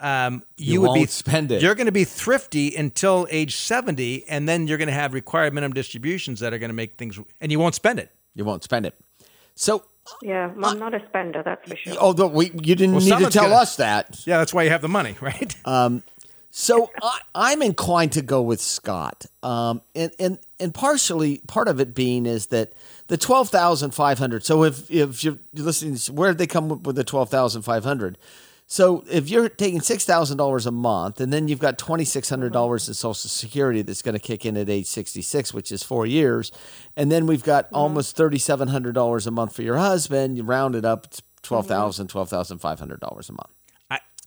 um, 0.00 0.44
you, 0.56 0.74
You 0.74 0.80
would 0.82 0.94
be 0.94 1.00
won't 1.00 1.10
spend 1.10 1.50
it. 1.50 1.60
You're 1.60 1.74
going 1.74 1.86
to 1.86 1.92
be 1.92 2.04
thrifty 2.04 2.76
until 2.76 3.26
age 3.30 3.56
70, 3.56 4.24
and 4.28 4.48
then 4.48 4.68
you're 4.68 4.78
going 4.78 4.86
to 4.88 4.94
have 4.94 5.12
required 5.12 5.52
minimum 5.54 5.72
distributions 5.74 6.38
that 6.40 6.52
are 6.54 6.58
going 6.58 6.68
to 6.70 6.74
make 6.74 6.96
things, 6.96 7.18
and 7.40 7.50
you 7.50 7.58
won't 7.58 7.74
spend 7.74 7.98
it. 7.98 8.10
You 8.36 8.44
won't 8.44 8.62
spend 8.62 8.86
it. 8.86 8.94
So, 9.56 9.82
Yeah, 10.22 10.52
I'm 10.62 10.78
not 10.78 10.94
a 10.94 11.02
spender, 11.08 11.42
that's 11.44 11.68
for 11.68 11.76
sure. 11.76 11.96
although 11.96 12.28
we, 12.28 12.46
you 12.46 12.76
didn't 12.76 12.92
Well, 12.92 13.00
need 13.04 13.24
to 13.24 13.30
tell 13.30 13.44
gonna- 13.44 13.56
us 13.56 13.74
that. 13.76 14.20
Yeah, 14.24 14.38
that's 14.38 14.54
why 14.54 14.62
you 14.62 14.70
have 14.70 14.82
the 14.82 14.88
money, 14.88 15.16
right? 15.20 15.56
So 16.50 16.90
I, 17.02 17.20
I'm 17.34 17.62
inclined 17.62 18.12
to 18.12 18.22
go 18.22 18.40
with 18.40 18.60
Scott, 18.60 19.26
um, 19.42 19.82
and 19.94 20.12
and 20.18 20.38
and 20.58 20.72
partially 20.72 21.42
part 21.46 21.68
of 21.68 21.78
it 21.78 21.94
being 21.94 22.24
is 22.24 22.46
that 22.46 22.72
the 23.08 23.18
twelve 23.18 23.50
thousand 23.50 23.92
five 23.92 24.18
hundred. 24.18 24.44
So 24.44 24.64
if 24.64 24.90
if 24.90 25.22
you're 25.22 25.38
listening, 25.52 25.96
where 26.16 26.30
did 26.30 26.38
they 26.38 26.46
come 26.46 26.72
up 26.72 26.86
with 26.86 26.96
the 26.96 27.04
twelve 27.04 27.28
thousand 27.28 27.62
five 27.62 27.84
hundred? 27.84 28.16
So 28.66 29.02
if 29.10 29.28
you're 29.30 29.48
taking 29.48 29.80
six 29.80 30.04
thousand 30.04 30.38
dollars 30.38 30.64
a 30.66 30.70
month, 30.70 31.20
and 31.20 31.32
then 31.32 31.48
you've 31.48 31.58
got 31.58 31.76
twenty 31.76 32.04
six 32.04 32.30
hundred 32.30 32.52
dollars 32.54 32.88
in 32.88 32.94
Social 32.94 33.14
Security 33.14 33.82
that's 33.82 34.02
going 34.02 34.14
to 34.14 34.18
kick 34.18 34.46
in 34.46 34.56
at 34.56 34.70
age 34.70 34.86
sixty 34.86 35.22
six, 35.22 35.52
which 35.52 35.70
is 35.70 35.82
four 35.82 36.06
years, 36.06 36.50
and 36.96 37.12
then 37.12 37.26
we've 37.26 37.44
got 37.44 37.68
almost 37.72 38.16
thirty 38.16 38.38
seven 38.38 38.68
hundred 38.68 38.94
dollars 38.94 39.26
a 39.26 39.30
month 39.30 39.54
for 39.54 39.62
your 39.62 39.76
husband. 39.76 40.38
You 40.38 40.44
round 40.44 40.74
it 40.74 40.86
up, 40.86 41.06
it's 41.06 41.22
twelve 41.42 41.66
thousand, 41.66 42.08
twelve 42.08 42.30
thousand 42.30 42.58
five 42.58 42.78
hundred 42.78 43.00
dollars 43.00 43.28
a 43.28 43.32
month 43.32 43.57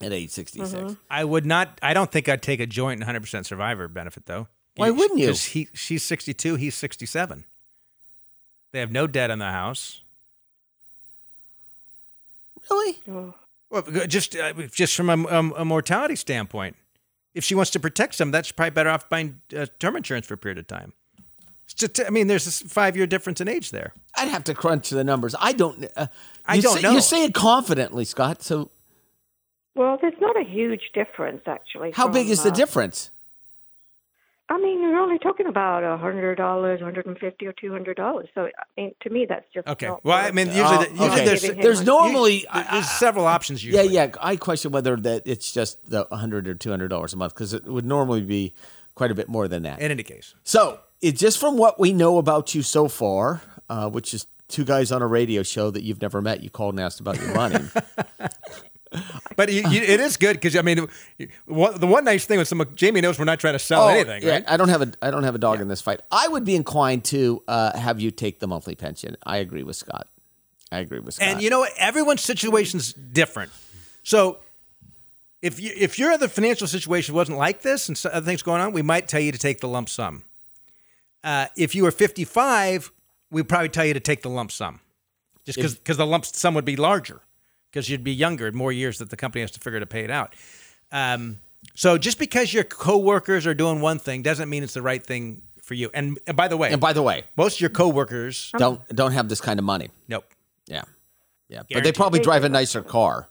at 0.01 0.11
age 0.13 0.29
sixty 0.31 0.61
I 1.09 1.23
would 1.23 1.45
not. 1.45 1.79
I 1.81 1.93
don't 1.93 2.11
think 2.11 2.27
I'd 2.29 2.41
take 2.41 2.59
a 2.59 2.65
joint 2.65 2.99
100 2.99 3.19
percent 3.21 3.45
survivor 3.45 3.87
benefit 3.87 4.25
though. 4.25 4.47
Why 4.75 4.89
wouldn't 4.89 5.19
you? 5.19 5.27
Because 5.27 5.45
he 5.45 5.67
she's 5.73 6.03
62, 6.03 6.55
he's 6.55 6.75
67. 6.75 7.45
They 8.71 8.79
have 8.79 8.91
no 8.91 9.05
debt 9.05 9.29
on 9.29 9.39
the 9.39 9.45
house. 9.45 10.01
Really? 12.69 12.99
Oh. 13.09 13.33
Well, 13.69 13.83
just 14.07 14.35
uh, 14.35 14.53
just 14.71 14.95
from 14.95 15.09
a, 15.09 15.17
a, 15.27 15.39
a 15.61 15.65
mortality 15.65 16.15
standpoint, 16.15 16.75
if 17.33 17.43
she 17.43 17.55
wants 17.55 17.71
to 17.71 17.79
protect 17.79 18.15
some, 18.15 18.31
that's 18.31 18.51
probably 18.51 18.71
better 18.71 18.89
off 18.89 19.09
buying 19.09 19.39
uh, 19.55 19.65
term 19.79 19.95
insurance 19.95 20.27
for 20.27 20.33
a 20.33 20.37
period 20.37 20.57
of 20.57 20.67
time. 20.67 20.93
It's 21.65 21.73
just- 21.73 22.01
I 22.05 22.09
mean, 22.09 22.27
there's 22.27 22.47
a 22.47 22.67
five 22.67 22.97
year 22.97 23.07
difference 23.07 23.39
in 23.39 23.47
age 23.47 23.71
there. 23.71 23.93
I'd 24.15 24.27
have 24.27 24.43
to 24.45 24.53
crunch 24.53 24.89
the 24.89 25.03
numbers. 25.03 25.35
I 25.39 25.53
don't. 25.53 25.85
Uh, 25.95 26.07
I 26.45 26.55
you 26.55 26.61
don't 26.61 26.75
say, 26.75 26.81
know. 26.81 26.91
You 26.91 27.01
say 27.01 27.23
it 27.23 27.33
confidently, 27.33 28.03
Scott. 28.03 28.41
So 28.43 28.71
Well, 29.75 29.97
there's 30.01 30.19
not 30.19 30.35
a 30.39 30.43
huge 30.43 30.91
difference, 30.93 31.41
actually. 31.47 31.91
how 31.91 32.07
big 32.07 32.25
from, 32.25 32.31
is 32.33 32.43
the 32.43 32.49
uh, 32.51 32.55
difference? 32.55 33.11
I 34.49 34.57
mean, 34.57 34.81
you're 34.81 34.99
only 34.99 35.17
talking 35.17 35.45
about 35.47 35.85
a 35.85 35.95
hundred 35.97 36.35
dollars, 36.35 36.81
hundred 36.81 37.05
and 37.05 37.17
fifty, 37.17 37.47
or 37.47 37.53
two 37.53 37.71
hundred 37.71 37.95
dollars. 37.95 38.27
So, 38.35 38.47
I 38.47 38.81
mean, 38.81 38.93
to 39.03 39.09
me, 39.09 39.25
that's 39.29 39.45
just 39.53 39.65
Okay. 39.65 39.87
Not 39.87 40.03
Well, 40.03 40.17
I 40.17 40.31
mean, 40.31 40.47
usually, 40.47 40.63
Oh, 40.65 40.83
the, 40.83 40.89
usually 40.89 41.09
okay. 41.09 41.25
there's 41.25 41.41
There's 41.41 41.85
normally. 41.85 42.45
there- 42.53 42.67
there's 42.69 42.89
several 42.89 43.27
options. 43.27 43.63
Usually. 43.63 43.85
Yeah, 43.93 44.07
yeah. 44.07 44.11
I 44.19 44.35
question 44.35 44.71
whether 44.71 44.97
that 44.97 45.23
it's 45.25 45.53
just 45.53 45.89
the 45.89 46.05
hundred 46.11 46.49
or 46.49 46.55
two 46.55 46.69
hundred 46.69 46.89
dollars 46.89 47.13
a 47.13 47.17
month 47.17 47.33
because 47.33 47.53
it 47.53 47.63
would 47.63 47.85
normally 47.85 48.21
be 48.23 48.53
quite 48.93 49.09
a 49.09 49.15
bit 49.15 49.29
more 49.29 49.47
than 49.47 49.63
that. 49.63 49.79
In 49.79 49.89
any 49.89 50.03
case, 50.03 50.35
So, 50.43 50.81
it 51.01 51.15
just 51.15 51.39
from 51.39 51.55
what 51.57 51.79
we 51.79 51.93
know 51.93 52.17
about 52.17 52.53
you 52.53 52.61
so 52.61 52.89
far, 52.89 53.41
uh, 53.69 53.89
which 53.89 54.13
is 54.13 54.27
two 54.49 54.65
guys 54.65 54.91
on 54.91 55.01
a 55.01 55.07
radio 55.07 55.43
show 55.43 55.71
that 55.71 55.83
you've 55.83 56.01
never 56.01 56.21
met, 56.21 56.43
you 56.43 56.49
called 56.49 56.73
and 56.73 56.81
asked 56.83 56.99
about 56.99 57.17
your 57.21 57.33
money. 57.33 57.63
but 59.45 59.51
you, 59.51 59.67
you, 59.69 59.81
it 59.81 59.99
is 59.99 60.17
good 60.17 60.33
because 60.33 60.55
I 60.55 60.61
mean, 60.61 60.87
one, 61.45 61.79
the 61.79 61.87
one 61.87 62.03
nice 62.03 62.25
thing 62.25 62.37
with 62.37 62.47
some 62.47 62.63
Jamie 62.75 63.01
knows 63.01 63.17
we're 63.17 63.25
not 63.25 63.39
trying 63.39 63.53
to 63.53 63.59
sell 63.59 63.89
anything, 63.89 64.23
Oh, 64.23 64.27
yeah, 64.27 64.33
right? 64.33 64.43
I 64.47 64.55
don't 64.55 64.69
have 64.69 64.83
a 64.83 64.91
I 65.01 65.09
don't 65.09 65.23
have 65.23 65.33
a 65.33 65.39
dog 65.39 65.61
in 65.61 65.67
this 65.67 65.81
fight. 65.81 65.99
I 66.11 66.27
would 66.27 66.45
be 66.45 66.55
inclined 66.55 67.05
to 67.05 67.41
uh, 67.47 67.75
have 67.77 67.99
you 67.99 68.11
take 68.11 68.39
the 68.39 68.47
monthly 68.47 68.75
pension. 68.75 69.17
I 69.23 69.37
agree 69.37 69.63
with 69.63 69.77
Scott. 69.77 70.07
I 70.71 70.77
agree 70.79 70.99
with 70.99 71.15
Scott. 71.15 71.27
And 71.27 71.41
you 71.41 71.49
know 71.49 71.59
what? 71.59 71.71
Everyone's 71.79 72.21
situation's 72.21 72.93
different. 72.93 73.51
So 74.03 74.39
if 75.41 75.59
you 75.59 75.71
if 75.75 75.97
your 75.97 76.11
other 76.11 76.27
financial 76.27 76.67
situation 76.67 77.15
wasn't 77.15 77.39
like 77.39 77.63
this 77.63 77.89
and 77.89 77.99
other 78.13 78.23
things 78.25 78.43
going 78.43 78.61
on, 78.61 78.73
we 78.73 78.83
might 78.83 79.07
tell 79.07 79.21
you 79.21 79.31
to 79.31 79.39
take 79.39 79.59
the 79.59 79.67
lump 79.67 79.89
sum. 79.89 80.23
Uh, 81.23 81.47
if 81.57 81.73
you 81.73 81.83
were 81.83 81.91
55, 81.91 82.91
we'd 83.31 83.49
probably 83.49 83.69
tell 83.69 83.85
you 83.85 83.93
to 83.95 83.99
take 83.99 84.21
the 84.21 84.29
lump 84.29 84.51
sum, 84.51 84.79
just 85.45 85.57
because 85.57 85.97
the 85.97 86.05
lump 86.05 86.25
sum 86.25 86.53
would 86.53 86.65
be 86.65 86.75
larger, 86.75 87.21
because 87.71 87.89
you'd 87.89 88.03
be 88.03 88.13
younger 88.13 88.47
and 88.47 88.55
more 88.55 88.71
years 88.71 88.97
that 88.99 89.09
the 89.09 89.17
company 89.17 89.41
has 89.41 89.51
to 89.51 89.59
figure 89.59 89.79
to 89.79 89.85
pay 89.85 90.03
it 90.03 90.11
out. 90.11 90.35
Um, 90.91 91.37
so 91.73 91.97
just 91.97 92.19
because 92.19 92.53
your 92.53 92.63
coworkers 92.63 93.47
are 93.47 93.53
doing 93.53 93.81
one 93.81 93.99
thing 93.99 94.21
doesn't 94.23 94.49
mean 94.49 94.63
it's 94.63 94.73
the 94.73 94.81
right 94.81 95.01
thing 95.01 95.41
for 95.61 95.73
you. 95.73 95.89
And, 95.93 96.19
and 96.27 96.35
by 96.35 96.47
the 96.47 96.57
way, 96.57 96.71
and 96.71 96.81
by 96.81 96.93
the 96.93 97.01
way, 97.01 97.23
most 97.37 97.55
of 97.55 97.61
your 97.61 97.69
coworkers, 97.69 98.51
don't 98.57 98.85
don't 98.89 99.13
have 99.13 99.29
this 99.29 99.39
kind 99.41 99.59
of 99.59 99.65
money. 99.65 99.89
nope. 100.07 100.25
Yeah, 100.67 100.83
yeah, 101.49 101.63
but 101.73 101.83
they 101.83 101.91
probably 101.91 102.19
They 102.19 102.23
drive 102.23 102.43
a 102.45 102.49
nicer 102.49 102.81
car. 102.81 103.27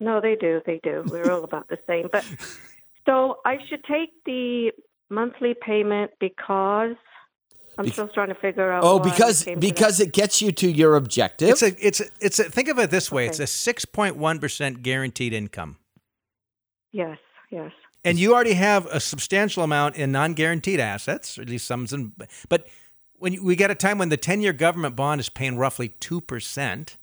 No, 0.00 0.20
they 0.20 0.34
do. 0.34 0.60
They 0.66 0.80
do. 0.82 1.02
We're 1.06 1.30
all 1.30 1.44
about 1.44 1.68
the 1.68 1.78
same. 1.86 2.08
But 2.12 2.24
so 3.06 3.38
I 3.44 3.58
should 3.68 3.84
take 3.84 4.10
the 4.24 4.72
monthly 5.08 5.54
payment 5.54 6.12
because 6.20 6.96
I'm 7.80 7.86
Be- 7.86 7.92
still 7.92 8.08
trying 8.08 8.28
to 8.28 8.34
figure 8.34 8.70
out. 8.70 8.84
Oh, 8.84 8.98
why 8.98 9.04
because 9.04 9.42
came 9.44 9.54
to 9.54 9.60
because 9.60 10.00
it 10.00 10.12
gets 10.12 10.42
you 10.42 10.52
to 10.52 10.70
your 10.70 10.96
objective. 10.96 11.48
It's 11.48 11.62
a 11.62 11.86
it's 11.86 12.00
a, 12.00 12.04
it's 12.20 12.38
a, 12.38 12.44
think 12.44 12.68
of 12.68 12.78
it 12.78 12.90
this 12.90 13.10
way: 13.10 13.22
Okay. 13.22 13.30
it's 13.30 13.40
a 13.40 13.46
six 13.46 13.86
point 13.86 14.16
one 14.16 14.38
percent 14.38 14.82
guaranteed 14.82 15.32
income. 15.32 15.78
Yes, 16.92 17.16
yes. 17.50 17.72
and 18.04 18.18
you 18.18 18.34
already 18.34 18.52
have 18.52 18.84
a 18.86 19.00
substantial 19.00 19.62
amount 19.62 19.96
in 19.96 20.12
non-guaranteed 20.12 20.78
assets, 20.78 21.38
or 21.38 21.42
at 21.42 21.48
least 21.48 21.66
some. 21.66 21.86
in- 21.90 22.12
But 22.50 22.66
when 23.14 23.32
you- 23.32 23.42
we 23.42 23.56
get 23.56 23.70
a 23.70 23.74
time 23.74 23.96
when 23.96 24.10
the 24.10 24.18
ten-year 24.18 24.52
government 24.52 24.94
bond 24.94 25.20
is 25.20 25.30
paying 25.30 25.56
roughly 25.56 25.88
two 25.88 26.20
percent, 26.20 26.98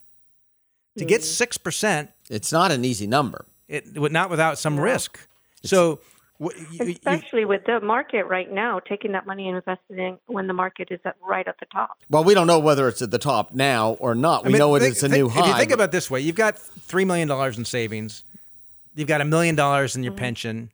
to 0.96 1.06
get 1.06 1.22
mm. 1.22 1.24
six 1.24 1.58
percent, 1.58 2.12
it's 2.30 2.52
not 2.52 2.72
an 2.72 2.86
easy 2.86 3.08
number. 3.08 3.46
it 3.68 3.98
would 3.98 4.12
not 4.12 4.30
without 4.30 4.60
some 4.60 4.80
risk. 4.80 5.28
So. 5.64 6.00
Wh- 6.40 6.56
you- 6.72 6.86
you- 6.86 6.92
Especially 6.94 7.46
with 7.46 7.66
the 7.66 7.80
market 7.82 8.24
right 8.26 8.52
now, 8.52 8.80
taking 8.80 9.12
that 9.14 9.26
money 9.26 9.48
and 9.48 9.58
investing 9.58 9.98
in 10.00 10.18
when 10.28 10.48
the 10.48 10.54
market 10.54 10.88
is 10.92 11.00
at, 11.06 11.16
right 11.22 11.48
at 11.48 11.60
the 11.60 11.66
top. 11.68 11.98
Well, 12.10 12.24
we 12.24 12.34
don't 12.34 12.48
know 12.48 12.60
whether 12.60 12.88
it's 12.88 13.02
at 13.02 13.12
the 13.12 13.18
top 13.20 13.54
now 13.54 13.92
or 14.00 14.16
not. 14.16 14.44
We 14.44 14.50
I 14.50 14.52
mean, 14.54 14.60
know 14.60 14.76
it 14.76 14.80
think- 14.82 14.96
is 14.98 15.04
a 15.04 15.10
think- 15.10 15.20
new 15.24 15.30
high. 15.30 15.42
If 15.42 15.48
you 15.48 15.54
think 15.56 15.72
about 15.72 15.86
it 15.86 15.92
this 15.92 16.10
way, 16.12 16.20
you've 16.22 16.36
got 16.36 16.58
three 16.58 17.06
million 17.06 17.28
dollars 17.28 17.58
in 17.58 17.66
savings, 17.66 18.24
you've 18.96 19.08
got 19.08 19.22
a 19.22 19.26
million 19.26 19.56
dollars 19.56 19.96
in 19.96 20.04
your 20.04 20.14
Mm-hmm. 20.14 20.20
pension. 20.20 20.70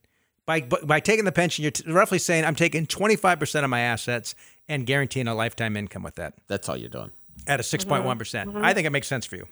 By 0.46 0.60
by 0.62 1.00
taking 1.00 1.24
the 1.26 1.32
pension, 1.32 1.64
you're 1.64 1.72
t- 1.72 1.90
roughly 1.90 2.20
saying 2.20 2.44
I'm 2.44 2.56
taking 2.56 2.86
25 2.86 3.40
percent 3.40 3.64
of 3.64 3.70
my 3.70 3.80
assets 3.80 4.36
and 4.68 4.86
guaranteeing 4.86 5.28
a 5.28 5.34
lifetime 5.36 5.78
income 5.78 6.04
with 6.04 6.16
that 6.16 6.34
that's 6.48 6.68
all 6.68 6.76
you're 6.78 6.90
doing. 6.90 7.12
at 7.48 7.60
a 7.60 7.64
6.1 7.64 8.18
percent. 8.18 8.52
I 8.58 8.74
think 8.74 8.86
it 8.86 8.90
makes 8.92 9.08
sense 9.08 9.26
for 9.26 9.38
you. 9.38 9.48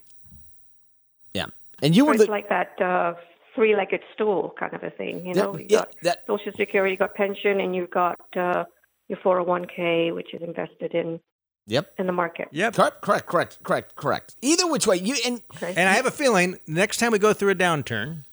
Yeah, 1.34 1.46
and 1.82 1.96
you 1.96 2.06
were 2.06 2.14
It's 2.14 2.26
the 2.26 2.32
like 2.32 2.50
that 2.50 2.80
uh, 2.82 3.14
three-legged 3.56 4.02
stool 4.14 4.54
kind 4.60 4.74
of 4.74 4.84
a 4.84 4.90
thing. 4.92 5.26
You 5.26 5.34
Yeah, 5.36 5.42
know, 5.44 5.58
you 5.58 5.66
yeah, 5.70 5.78
got 5.80 5.96
that- 6.04 6.24
Social 6.28 6.52
Security, 6.58 6.94
you 6.94 6.98
got 6.98 7.14
pension, 7.16 7.60
and 7.60 7.76
you've 7.76 7.92
got 7.92 8.20
uh, 8.36 8.64
your 9.08 9.18
401k, 9.20 10.14
which 10.16 10.34
is 10.34 10.42
invested 10.42 10.94
in 10.94 11.20
yep. 11.68 11.94
in 12.00 12.06
the 12.08 12.14
market. 12.14 12.48
Yep. 12.52 12.76
Correct, 12.76 13.02
correct, 13.02 13.26
correct, 13.28 13.64
correct, 13.64 13.96
correct. 13.96 14.36
Either 14.42 14.68
which 14.68 14.88
way, 14.88 14.98
you 14.98 15.16
and 15.26 15.42
Okay. 15.56 15.74
And 15.76 15.90
I 15.90 15.94
have 15.94 16.06
a 16.06 16.12
feeling 16.12 16.58
next 16.68 16.98
time 16.98 17.12
we 17.12 17.20
go 17.20 17.34
through 17.34 17.52
a 17.52 17.56
downturn, 17.56 18.24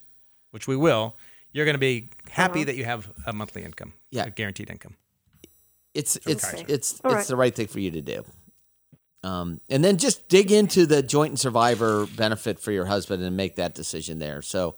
which 0.51 0.67
we 0.67 0.75
will, 0.75 1.15
you're 1.51 1.65
going 1.65 1.75
to 1.75 1.79
be 1.79 2.09
happy 2.29 2.63
that 2.63 2.75
you 2.75 2.85
have 2.85 3.11
a 3.25 3.33
monthly 3.33 3.63
income, 3.63 3.93
Yeah. 4.11 4.25
a 4.25 4.29
guaranteed 4.29 4.69
income. 4.69 4.95
it's 5.95 6.15
it's 6.27 6.45
Okay. 6.53 6.63
it's 6.67 6.93
it's 6.93 7.03
right. 7.03 7.25
the 7.25 7.35
right 7.35 7.55
thing 7.55 7.67
for 7.67 7.79
you 7.79 7.91
to 7.91 8.01
do. 8.01 8.23
Um, 9.23 9.59
and 9.69 9.83
then 9.83 9.97
just 9.97 10.29
dig 10.29 10.49
into 10.51 10.85
the 10.85 11.03
joint 11.03 11.31
and 11.31 11.39
survivor 11.39 12.05
benefit 12.05 12.57
for 12.59 12.71
your 12.71 12.85
husband 12.85 13.21
and 13.21 13.35
make 13.35 13.57
that 13.57 13.73
decision 13.75 14.19
there. 14.19 14.41
So, 14.41 14.75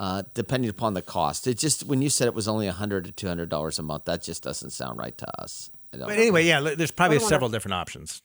uh, 0.00 0.22
depending 0.34 0.70
upon 0.70 0.94
the 0.94 1.02
cost, 1.02 1.46
it 1.46 1.58
just 1.58 1.84
when 1.86 2.00
you 2.02 2.08
said 2.08 2.26
it 2.26 2.34
was 2.34 2.48
only 2.48 2.66
a 2.66 2.72
hundred 2.72 3.04
to 3.04 3.12
two 3.12 3.28
hundred 3.28 3.50
dollars 3.50 3.78
a 3.78 3.82
month, 3.82 4.06
that 4.06 4.22
just 4.22 4.42
doesn't 4.42 4.70
sound 4.70 4.98
right 4.98 5.16
to 5.18 5.26
us. 5.42 5.70
I 5.92 5.98
don't 5.98 6.06
But 6.08 6.14
know. 6.16 6.22
anyway, 6.22 6.44
yeah, 6.46 6.60
there's 6.60 6.90
probably 6.90 7.16
I 7.16 7.18
don't 7.18 7.24
wanna- 7.24 7.28
several 7.34 7.50
different 7.50 7.74
options. 7.74 8.22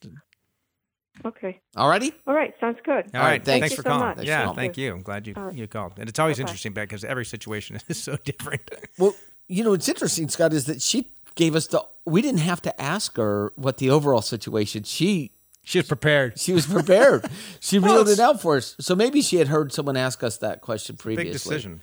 Okay. 1.24 1.60
Alrighty? 1.76 2.12
All 2.26 2.34
right. 2.34 2.52
Sounds 2.60 2.78
good. 2.84 3.10
All 3.14 3.20
right, 3.22 3.42
thanks. 3.42 3.46
thanks, 3.46 3.46
Thank 3.46 3.70
you 3.72 3.76
for 3.76 3.82
so 3.82 3.88
calling. 3.88 4.06
much. 4.08 4.16
Thanks 4.16 4.28
for 4.28 4.32
yeah, 4.32 4.42
calling. 4.44 4.56
thank 4.56 4.76
you. 4.76 4.92
I'm 4.92 5.02
glad 5.02 5.26
you 5.26 5.34
All 5.36 5.44
right. 5.44 5.54
you 5.54 5.66
called. 5.66 5.92
And 5.98 6.08
it's 6.10 6.18
always 6.18 6.36
Bye-bye. 6.36 6.48
interesting 6.48 6.72
because 6.74 7.04
every 7.04 7.24
situation 7.24 7.78
is 7.88 8.02
so 8.02 8.16
different. 8.24 8.62
Well, 8.98 9.14
you 9.48 9.64
know 9.64 9.70
what's 9.70 9.88
interesting, 9.88 10.28
Scott, 10.28 10.52
is 10.52 10.66
that 10.66 10.82
she 10.82 11.10
gave 11.34 11.54
us 11.56 11.66
the. 11.68 11.82
We 12.04 12.20
didn't 12.22 12.40
have 12.40 12.60
to 12.62 12.80
ask 12.80 13.16
her 13.16 13.52
what 13.56 13.78
the 13.78 13.90
overall 13.90 14.20
situation. 14.22 14.82
She 14.84 15.32
She's 15.68 15.88
prepared. 15.88 16.38
she 16.38 16.52
was 16.52 16.64
prepared. 16.64 17.28
she 17.60 17.80
Well, 17.80 17.96
reeled 17.96 18.08
it 18.08 18.20
out 18.20 18.40
for 18.40 18.56
us. 18.56 18.76
So 18.78 18.94
maybe 18.94 19.20
she 19.20 19.36
had 19.38 19.48
heard 19.48 19.72
someone 19.72 19.96
ask 19.96 20.22
us 20.22 20.36
that 20.38 20.60
question 20.60 20.96
previously. 20.96 21.24
Big 21.32 21.32
decision. 21.32 21.80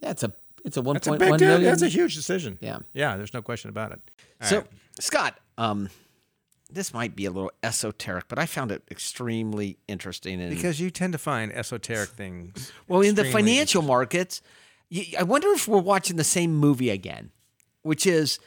Yeah, 0.00 0.10
it's 0.12 0.22
a 0.22 0.32
it's 0.64 0.76
a 0.76 0.82
one 0.82 0.94
That's 0.94 1.08
a 1.08 1.10
point 1.10 1.20
big 1.20 1.38
deal. 1.38 1.60
That's 1.60 1.82
a 1.82 1.88
huge 1.88 2.14
decision. 2.14 2.56
Yeah. 2.60 2.78
Yeah, 2.92 3.16
there's 3.16 3.34
no 3.34 3.42
question 3.42 3.68
about 3.68 3.90
it. 3.90 4.00
All 4.40 4.46
So, 4.46 4.56
right. 4.58 4.66
Scott, 5.00 5.40
um, 5.58 5.90
this 6.70 6.94
might 6.94 7.16
be 7.16 7.24
a 7.24 7.32
little 7.32 7.50
esoteric, 7.64 8.28
but 8.28 8.38
I 8.38 8.46
found 8.46 8.70
it 8.70 8.84
extremely 8.92 9.76
interesting. 9.88 10.40
And 10.40 10.54
because 10.54 10.78
you 10.78 10.90
tend 10.92 11.12
to 11.14 11.18
find 11.18 11.50
esoteric 11.52 12.10
things. 12.10 12.70
well, 12.88 13.00
in 13.00 13.16
the 13.16 13.24
financial 13.24 13.82
markets, 13.82 14.40
I 15.18 15.24
wonder 15.24 15.48
if 15.50 15.66
we're 15.66 15.78
watching 15.80 16.16
the 16.16 16.22
same 16.24 16.54
movie 16.54 16.90
again, 16.90 17.32
which 17.82 18.06
is 18.06 18.38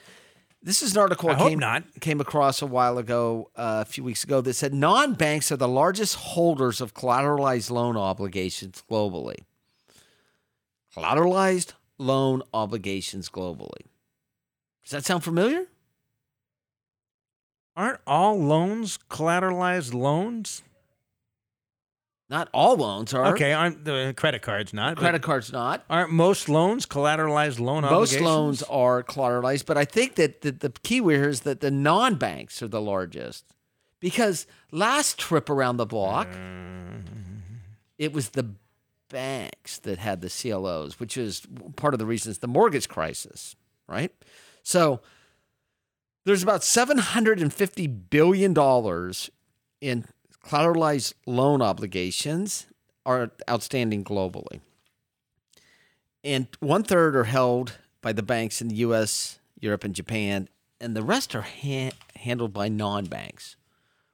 this 0.64 0.82
is 0.82 0.92
an 0.92 0.98
article 1.02 1.28
I 1.28 1.34
came, 1.36 1.58
not. 1.58 1.84
came 2.00 2.20
across 2.20 2.62
a 2.62 2.66
while 2.66 2.96
ago, 2.96 3.50
uh, 3.54 3.84
a 3.86 3.88
few 3.88 4.02
weeks 4.02 4.24
ago, 4.24 4.40
that 4.40 4.54
said 4.54 4.72
non 4.72 5.12
banks 5.12 5.52
are 5.52 5.56
the 5.56 5.68
largest 5.68 6.14
holders 6.16 6.80
of 6.80 6.94
collateralized 6.94 7.70
loan 7.70 7.98
obligations 7.98 8.82
globally. 8.90 9.36
collateralized 10.96 11.74
loan 11.98 12.42
obligations 12.54 13.28
globally. 13.28 13.86
Does 14.82 14.92
that 14.92 15.04
sound 15.04 15.22
familiar? 15.22 15.66
Aren't 17.76 18.00
all 18.06 18.40
loans 18.40 18.98
collateralized 19.10 19.92
loans? 19.92 20.62
Not 22.30 22.48
all 22.52 22.76
loans 22.76 23.12
are. 23.12 23.34
Okay, 23.34 23.52
aren't 23.52 23.84
the 23.84 24.14
credit 24.16 24.40
cards 24.40 24.72
not? 24.72 24.94
but 24.94 25.02
Credit 25.02 25.22
cards 25.22 25.52
not. 25.52 25.84
Aren't 25.90 26.10
most 26.10 26.48
loans 26.48 26.86
collateralized 26.86 27.60
loan 27.60 27.82
Most 27.82 27.92
obligations? 28.14 28.22
loans 28.22 28.62
are 28.64 29.02
collateralized, 29.02 29.66
but 29.66 29.76
I 29.76 29.84
think 29.84 30.14
that 30.14 30.40
the, 30.40 30.52
the 30.52 30.70
key 30.82 31.00
here 31.02 31.28
is 31.28 31.40
that 31.40 31.60
the 31.60 31.70
non 31.70 32.14
banks 32.14 32.62
are 32.62 32.68
the 32.68 32.80
largest. 32.80 33.44
Because 34.00 34.46
last 34.70 35.18
trip 35.18 35.48
around 35.48 35.76
the 35.76 35.86
block, 35.86 36.28
mm-hmm. 36.28 37.00
it 37.98 38.12
was 38.12 38.30
the 38.30 38.50
banks 39.10 39.78
that 39.78 39.98
had 39.98 40.20
the 40.20 40.28
CLOs, 40.28 40.98
which 40.98 41.16
is 41.16 41.46
part 41.76 41.94
of 41.94 41.98
the 41.98 42.06
reasons 42.06 42.38
the 42.38 42.48
mortgage 42.48 42.88
crisis, 42.88 43.54
right? 43.86 44.12
So 44.62 45.00
there's 46.24 46.42
about 46.42 46.62
$750 46.62 48.10
billion 48.10 48.52
in 49.80 50.04
collateralized 50.44 51.14
loan 51.26 51.62
obligations 51.62 52.66
are 53.06 53.30
outstanding 53.48 54.04
globally. 54.04 54.60
And 56.22 56.46
one 56.60 56.82
third 56.82 57.16
are 57.16 57.24
held 57.24 57.78
by 58.00 58.12
the 58.12 58.22
banks 58.22 58.60
in 58.60 58.68
the 58.68 58.76
US, 58.76 59.38
Europe, 59.58 59.84
and 59.84 59.94
Japan, 59.94 60.48
and 60.80 60.96
the 60.96 61.02
rest 61.02 61.34
are 61.34 61.42
ha- 61.42 61.92
handled 62.16 62.52
by 62.52 62.68
non 62.68 63.06
banks, 63.06 63.56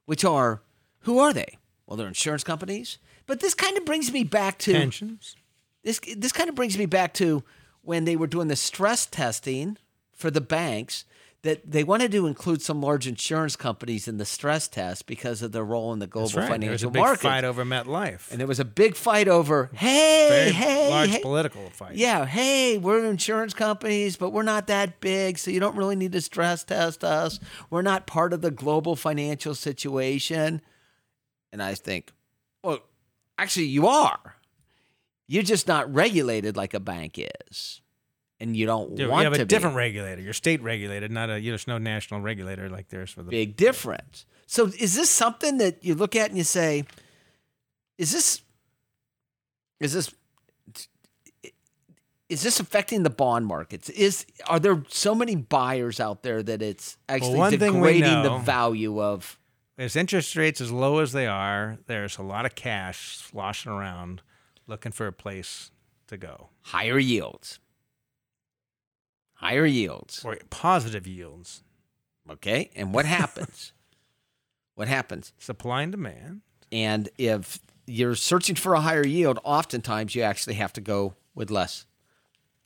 which 0.07 0.25
are 0.25 0.63
who 1.01 1.19
are 1.19 1.33
they? 1.33 1.59
Well, 1.87 1.97
they're 1.97 2.09
insurance 2.09 2.45
companies. 2.45 2.99
But 3.27 3.41
this 3.41 3.55
kind 3.55 3.77
of 3.77 3.85
brings 3.85 4.13
me 4.13 4.25
back 4.25 4.59
to 4.59 4.73
pensions. 4.73 5.37
this 5.85 6.01
this 6.17 6.33
kind 6.33 6.49
of 6.49 6.55
brings 6.55 6.77
me 6.77 6.87
back 6.87 7.15
to 7.15 7.43
when 7.83 8.05
they 8.05 8.17
were 8.17 8.27
doing 8.27 8.49
the 8.49 8.57
stress 8.57 9.07
testing 9.07 9.77
for 10.13 10.31
the 10.31 10.41
banks 10.41 11.05
that 11.43 11.71
they 11.71 11.83
wanted 11.83 12.13
to 12.13 12.27
include 12.27 12.61
some 12.61 12.83
large 12.83 13.07
insurance 13.07 13.57
companies 13.57 14.07
in 14.07 14.19
the 14.19 14.27
stress 14.27 14.69
test 14.69 15.07
because 15.07 15.41
of 15.41 15.53
their 15.53 15.65
role 15.65 15.91
in 15.95 15.99
the 15.99 16.07
global 16.07 16.29
That's 16.29 16.51
right. 16.51 16.61
There 16.61 16.71
was 16.71 16.83
a 16.83 16.89
financial 16.89 16.91
big 16.91 17.01
market. 17.03 17.23
fight 17.23 17.45
over 17.45 17.65
MetLife. 17.65 18.31
and 18.31 18.39
there 18.39 18.47
was 18.47 18.61
a 18.61 18.65
big 18.65 18.95
fight 18.95 19.27
over, 19.27 19.71
hey, 19.73 20.27
Very 20.29 20.51
hey, 20.53 20.91
large 20.91 21.11
hey. 21.11 21.21
political 21.23 21.71
fight. 21.71 21.97
Yeah, 21.97 22.27
hey, 22.27 22.77
we're 22.77 23.07
insurance 23.07 23.55
companies, 23.55 24.17
but 24.19 24.31
we're 24.35 24.43
not 24.43 24.67
that 24.67 25.01
big, 25.01 25.39
so 25.39 25.51
you 25.51 25.61
don't 25.61 25.77
really 25.77 25.97
need 25.97 26.13
to 26.13 26.21
stress 26.21 26.63
test 26.63 27.03
us. 27.05 27.41
We're 27.71 27.81
not 27.81 28.07
part 28.07 28.35
of 28.35 28.43
the 28.43 28.51
global 28.51 28.95
financial 28.95 29.55
situation. 29.55 30.61
And 31.53 31.63
I 31.63 31.73
think, 31.75 32.13
well, 32.63 32.81
actually, 33.39 33.67
you 33.67 33.87
are. 33.87 34.37
You're 35.27 35.43
just 35.43 35.67
not 35.67 35.93
regulated 35.95 36.55
like 36.57 36.75
a 36.75 36.81
bank 36.81 37.19
is. 37.49 37.80
And 38.41 38.57
you 38.57 38.65
don't 38.65 38.89
want 38.89 38.97
to. 38.97 39.03
You 39.03 39.11
want 39.11 39.25
have 39.25 39.35
to 39.35 39.43
a 39.43 39.45
be. 39.45 39.49
different 39.49 39.77
regulator. 39.77 40.23
You're 40.23 40.33
state 40.33 40.63
regulated, 40.63 41.11
not 41.11 41.29
a. 41.29 41.39
You 41.39 41.51
know, 41.51 41.53
there's 41.53 41.67
no 41.67 41.79
national 41.79 42.21
regulator 42.21 42.71
like 42.71 42.89
there's 42.89 43.11
for 43.11 43.23
the. 43.23 43.31
big 43.31 43.57
difference. 43.57 44.25
So 44.47 44.67
is 44.79 44.95
this 44.95 45.11
something 45.11 45.59
that 45.59 45.85
you 45.85 45.95
look 45.95 46.17
at 46.17 46.31
and 46.31 46.39
you 46.39 46.45
say, 46.45 46.85
is 47.99 48.13
this 48.13 48.41
is 49.79 49.93
this 49.93 50.11
is 52.31 52.43
this 52.43 52.61
affecting 52.61 53.03
the 53.03 53.11
bond 53.11 53.47
markets? 53.47 53.89
Is 53.91 54.25
are 54.47 54.59
there 54.59 54.83
so 54.89 55.15
many 55.15 55.37
buyers 55.37 56.01
out 56.01 56.23
there 56.23 56.43
that 56.43 56.63
it's 56.63 56.97
actually 57.09 57.39
one 57.39 57.59
thing 57.59 57.81
we 57.81 58.01
degrading 58.01 58.23
the 58.23 58.39
value 58.39 59.03
of 59.03 59.39
As 59.77 59.97
interest 59.97 60.35
rates 60.37 60.61
as 60.61 60.71
low 60.71 61.01
as 61.01 61.13
they 61.13 61.27
are, 61.27 61.79
there's 61.87 62.19
a 62.19 62.23
lot 62.23 62.47
of 62.47 62.55
cash 62.55 63.19
sloshing 63.19 63.73
around, 63.73 64.23
looking 64.67 64.93
for 64.93 65.07
a 65.07 65.13
place 65.13 65.71
to 66.07 66.17
go 66.17 66.49
higher 66.63 66.99
yields? 66.99 67.59
Higher 69.41 69.65
yields. 69.65 70.23
or 70.25 70.37
positive 70.51 71.07
yields. 71.07 71.63
Okay? 72.29 72.71
And 72.77 72.93
what 72.93 73.07
happens? 73.19 73.73
what 74.75 74.87
happens? 74.87 75.33
Supply 75.39 75.83
and 75.83 75.93
demand. 75.93 76.43
And 76.71 77.09
if 77.19 77.59
you're 77.87 78.15
searching 78.15 78.55
for 78.55 78.75
a 78.75 78.81
higher 78.81 79.07
yield, 79.07 79.39
oftentimes 79.45 80.15
you 80.15 80.23
actually 80.23 80.55
have 80.55 80.73
to 80.75 80.81
go 80.81 81.15
with 81.35 81.51
less 81.51 81.87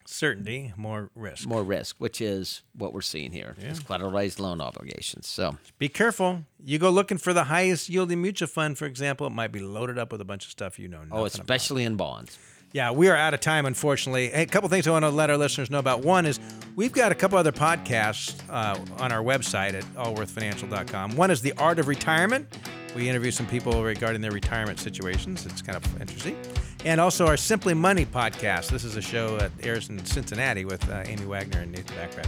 Certainty, 0.07 0.73
more 0.77 1.11
risk. 1.15 1.49
more 1.49 1.63
risk, 1.63 1.97
which 1.99 2.21
is 2.21 2.63
what 2.77 2.93
we're 2.93 3.01
seeing 3.01 3.33
here. 3.33 3.57
It's 3.59 3.81
collateralized 3.81 4.39
loan 4.39 4.61
obligations. 4.61 5.27
So 5.27 5.57
Be 5.79 5.89
careful. 5.89 6.45
You 6.63 6.79
go 6.79 6.91
looking 6.91 7.17
for 7.17 7.33
the 7.33 7.45
highest 7.45 7.89
yielding 7.89 8.21
mutual 8.21 8.49
fund, 8.49 8.77
for 8.77 8.85
example, 8.85 9.27
it 9.27 9.31
might 9.31 9.51
be 9.51 9.61
loaded 9.61 9.99
up 9.99 10.13
with 10.13 10.21
a 10.21 10.25
bunch 10.25 10.45
of 10.45 10.51
stuff 10.51 10.79
you 10.79 10.89
know 10.89 11.01
oh, 11.11 11.21
about. 11.21 11.27
especially 11.27 11.85
in 11.85 11.97
bonds. 11.97 12.39
Yeah, 12.75 12.91
we 12.91 13.09
are 13.09 13.15
out 13.15 13.35
of 13.35 13.39
time, 13.41 13.67
unfortunately. 13.67 14.31
Hey, 14.31 14.43
a 14.43 14.47
couple 14.47 14.69
things 14.69 14.89
I 14.89 14.91
want 14.91 15.05
to 15.05 15.09
let 15.09 15.31
our 15.31 15.37
listeners 15.37 15.71
know 15.71 15.79
about. 15.79 16.01
One 16.01 16.27
is 16.27 16.41
we've 16.75 16.91
got 16.91 17.13
a 17.13 17.15
couple 17.15 17.39
other 17.39 17.53
podcasts 17.53 18.35
uh, 18.51 18.77
on 19.01 19.13
our 19.13 19.23
website 19.23 19.75
at 19.75 19.85
allworthfinancial.com. 19.95 21.15
One 21.15 21.31
is 21.31 21.41
The 21.41 21.53
Art 21.53 21.79
of 21.79 21.87
Retirement. 21.87 22.59
We 22.97 23.09
interview 23.09 23.31
some 23.31 23.47
people 23.47 23.85
regarding 23.85 24.23
their 24.23 24.33
retirement 24.33 24.81
situations. 24.81 25.47
It's 25.47 25.63
kind 25.63 25.77
of 25.77 26.01
interesting. 26.01 26.37
And 26.85 27.01
also 27.01 27.29
our 27.29 27.37
Simply 27.37 27.75
Money 27.75 28.07
podcast. 28.07 28.71
This 28.71 28.83
is 28.83 28.97
a 28.97 29.03
show 29.03 29.37
that 29.37 29.53
airs 29.63 29.89
in 29.89 30.05
Cincinnati 30.05 30.65
with 30.65 30.91
uh, 30.91 31.05
Amy 31.07 31.27
Wagner 31.27 31.61
and 31.61 31.71
Nathan 31.71 31.97
Bachrach. 31.97 32.27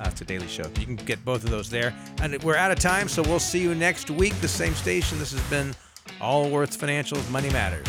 Uh, 0.00 0.08
it's 0.10 0.22
a 0.22 0.24
daily 0.24 0.48
show. 0.48 0.64
You 0.80 0.86
can 0.86 0.96
get 0.96 1.22
both 1.26 1.44
of 1.44 1.50
those 1.50 1.68
there. 1.68 1.94
And 2.22 2.42
we're 2.42 2.56
out 2.56 2.70
of 2.70 2.78
time, 2.78 3.06
so 3.06 3.20
we'll 3.20 3.38
see 3.38 3.60
you 3.60 3.74
next 3.74 4.10
week, 4.10 4.32
the 4.40 4.48
same 4.48 4.74
station. 4.74 5.18
This 5.18 5.32
has 5.32 5.42
been 5.50 5.74
Allworth 6.22 6.74
Financial's 6.74 7.28
Money 7.28 7.50
Matters. 7.50 7.88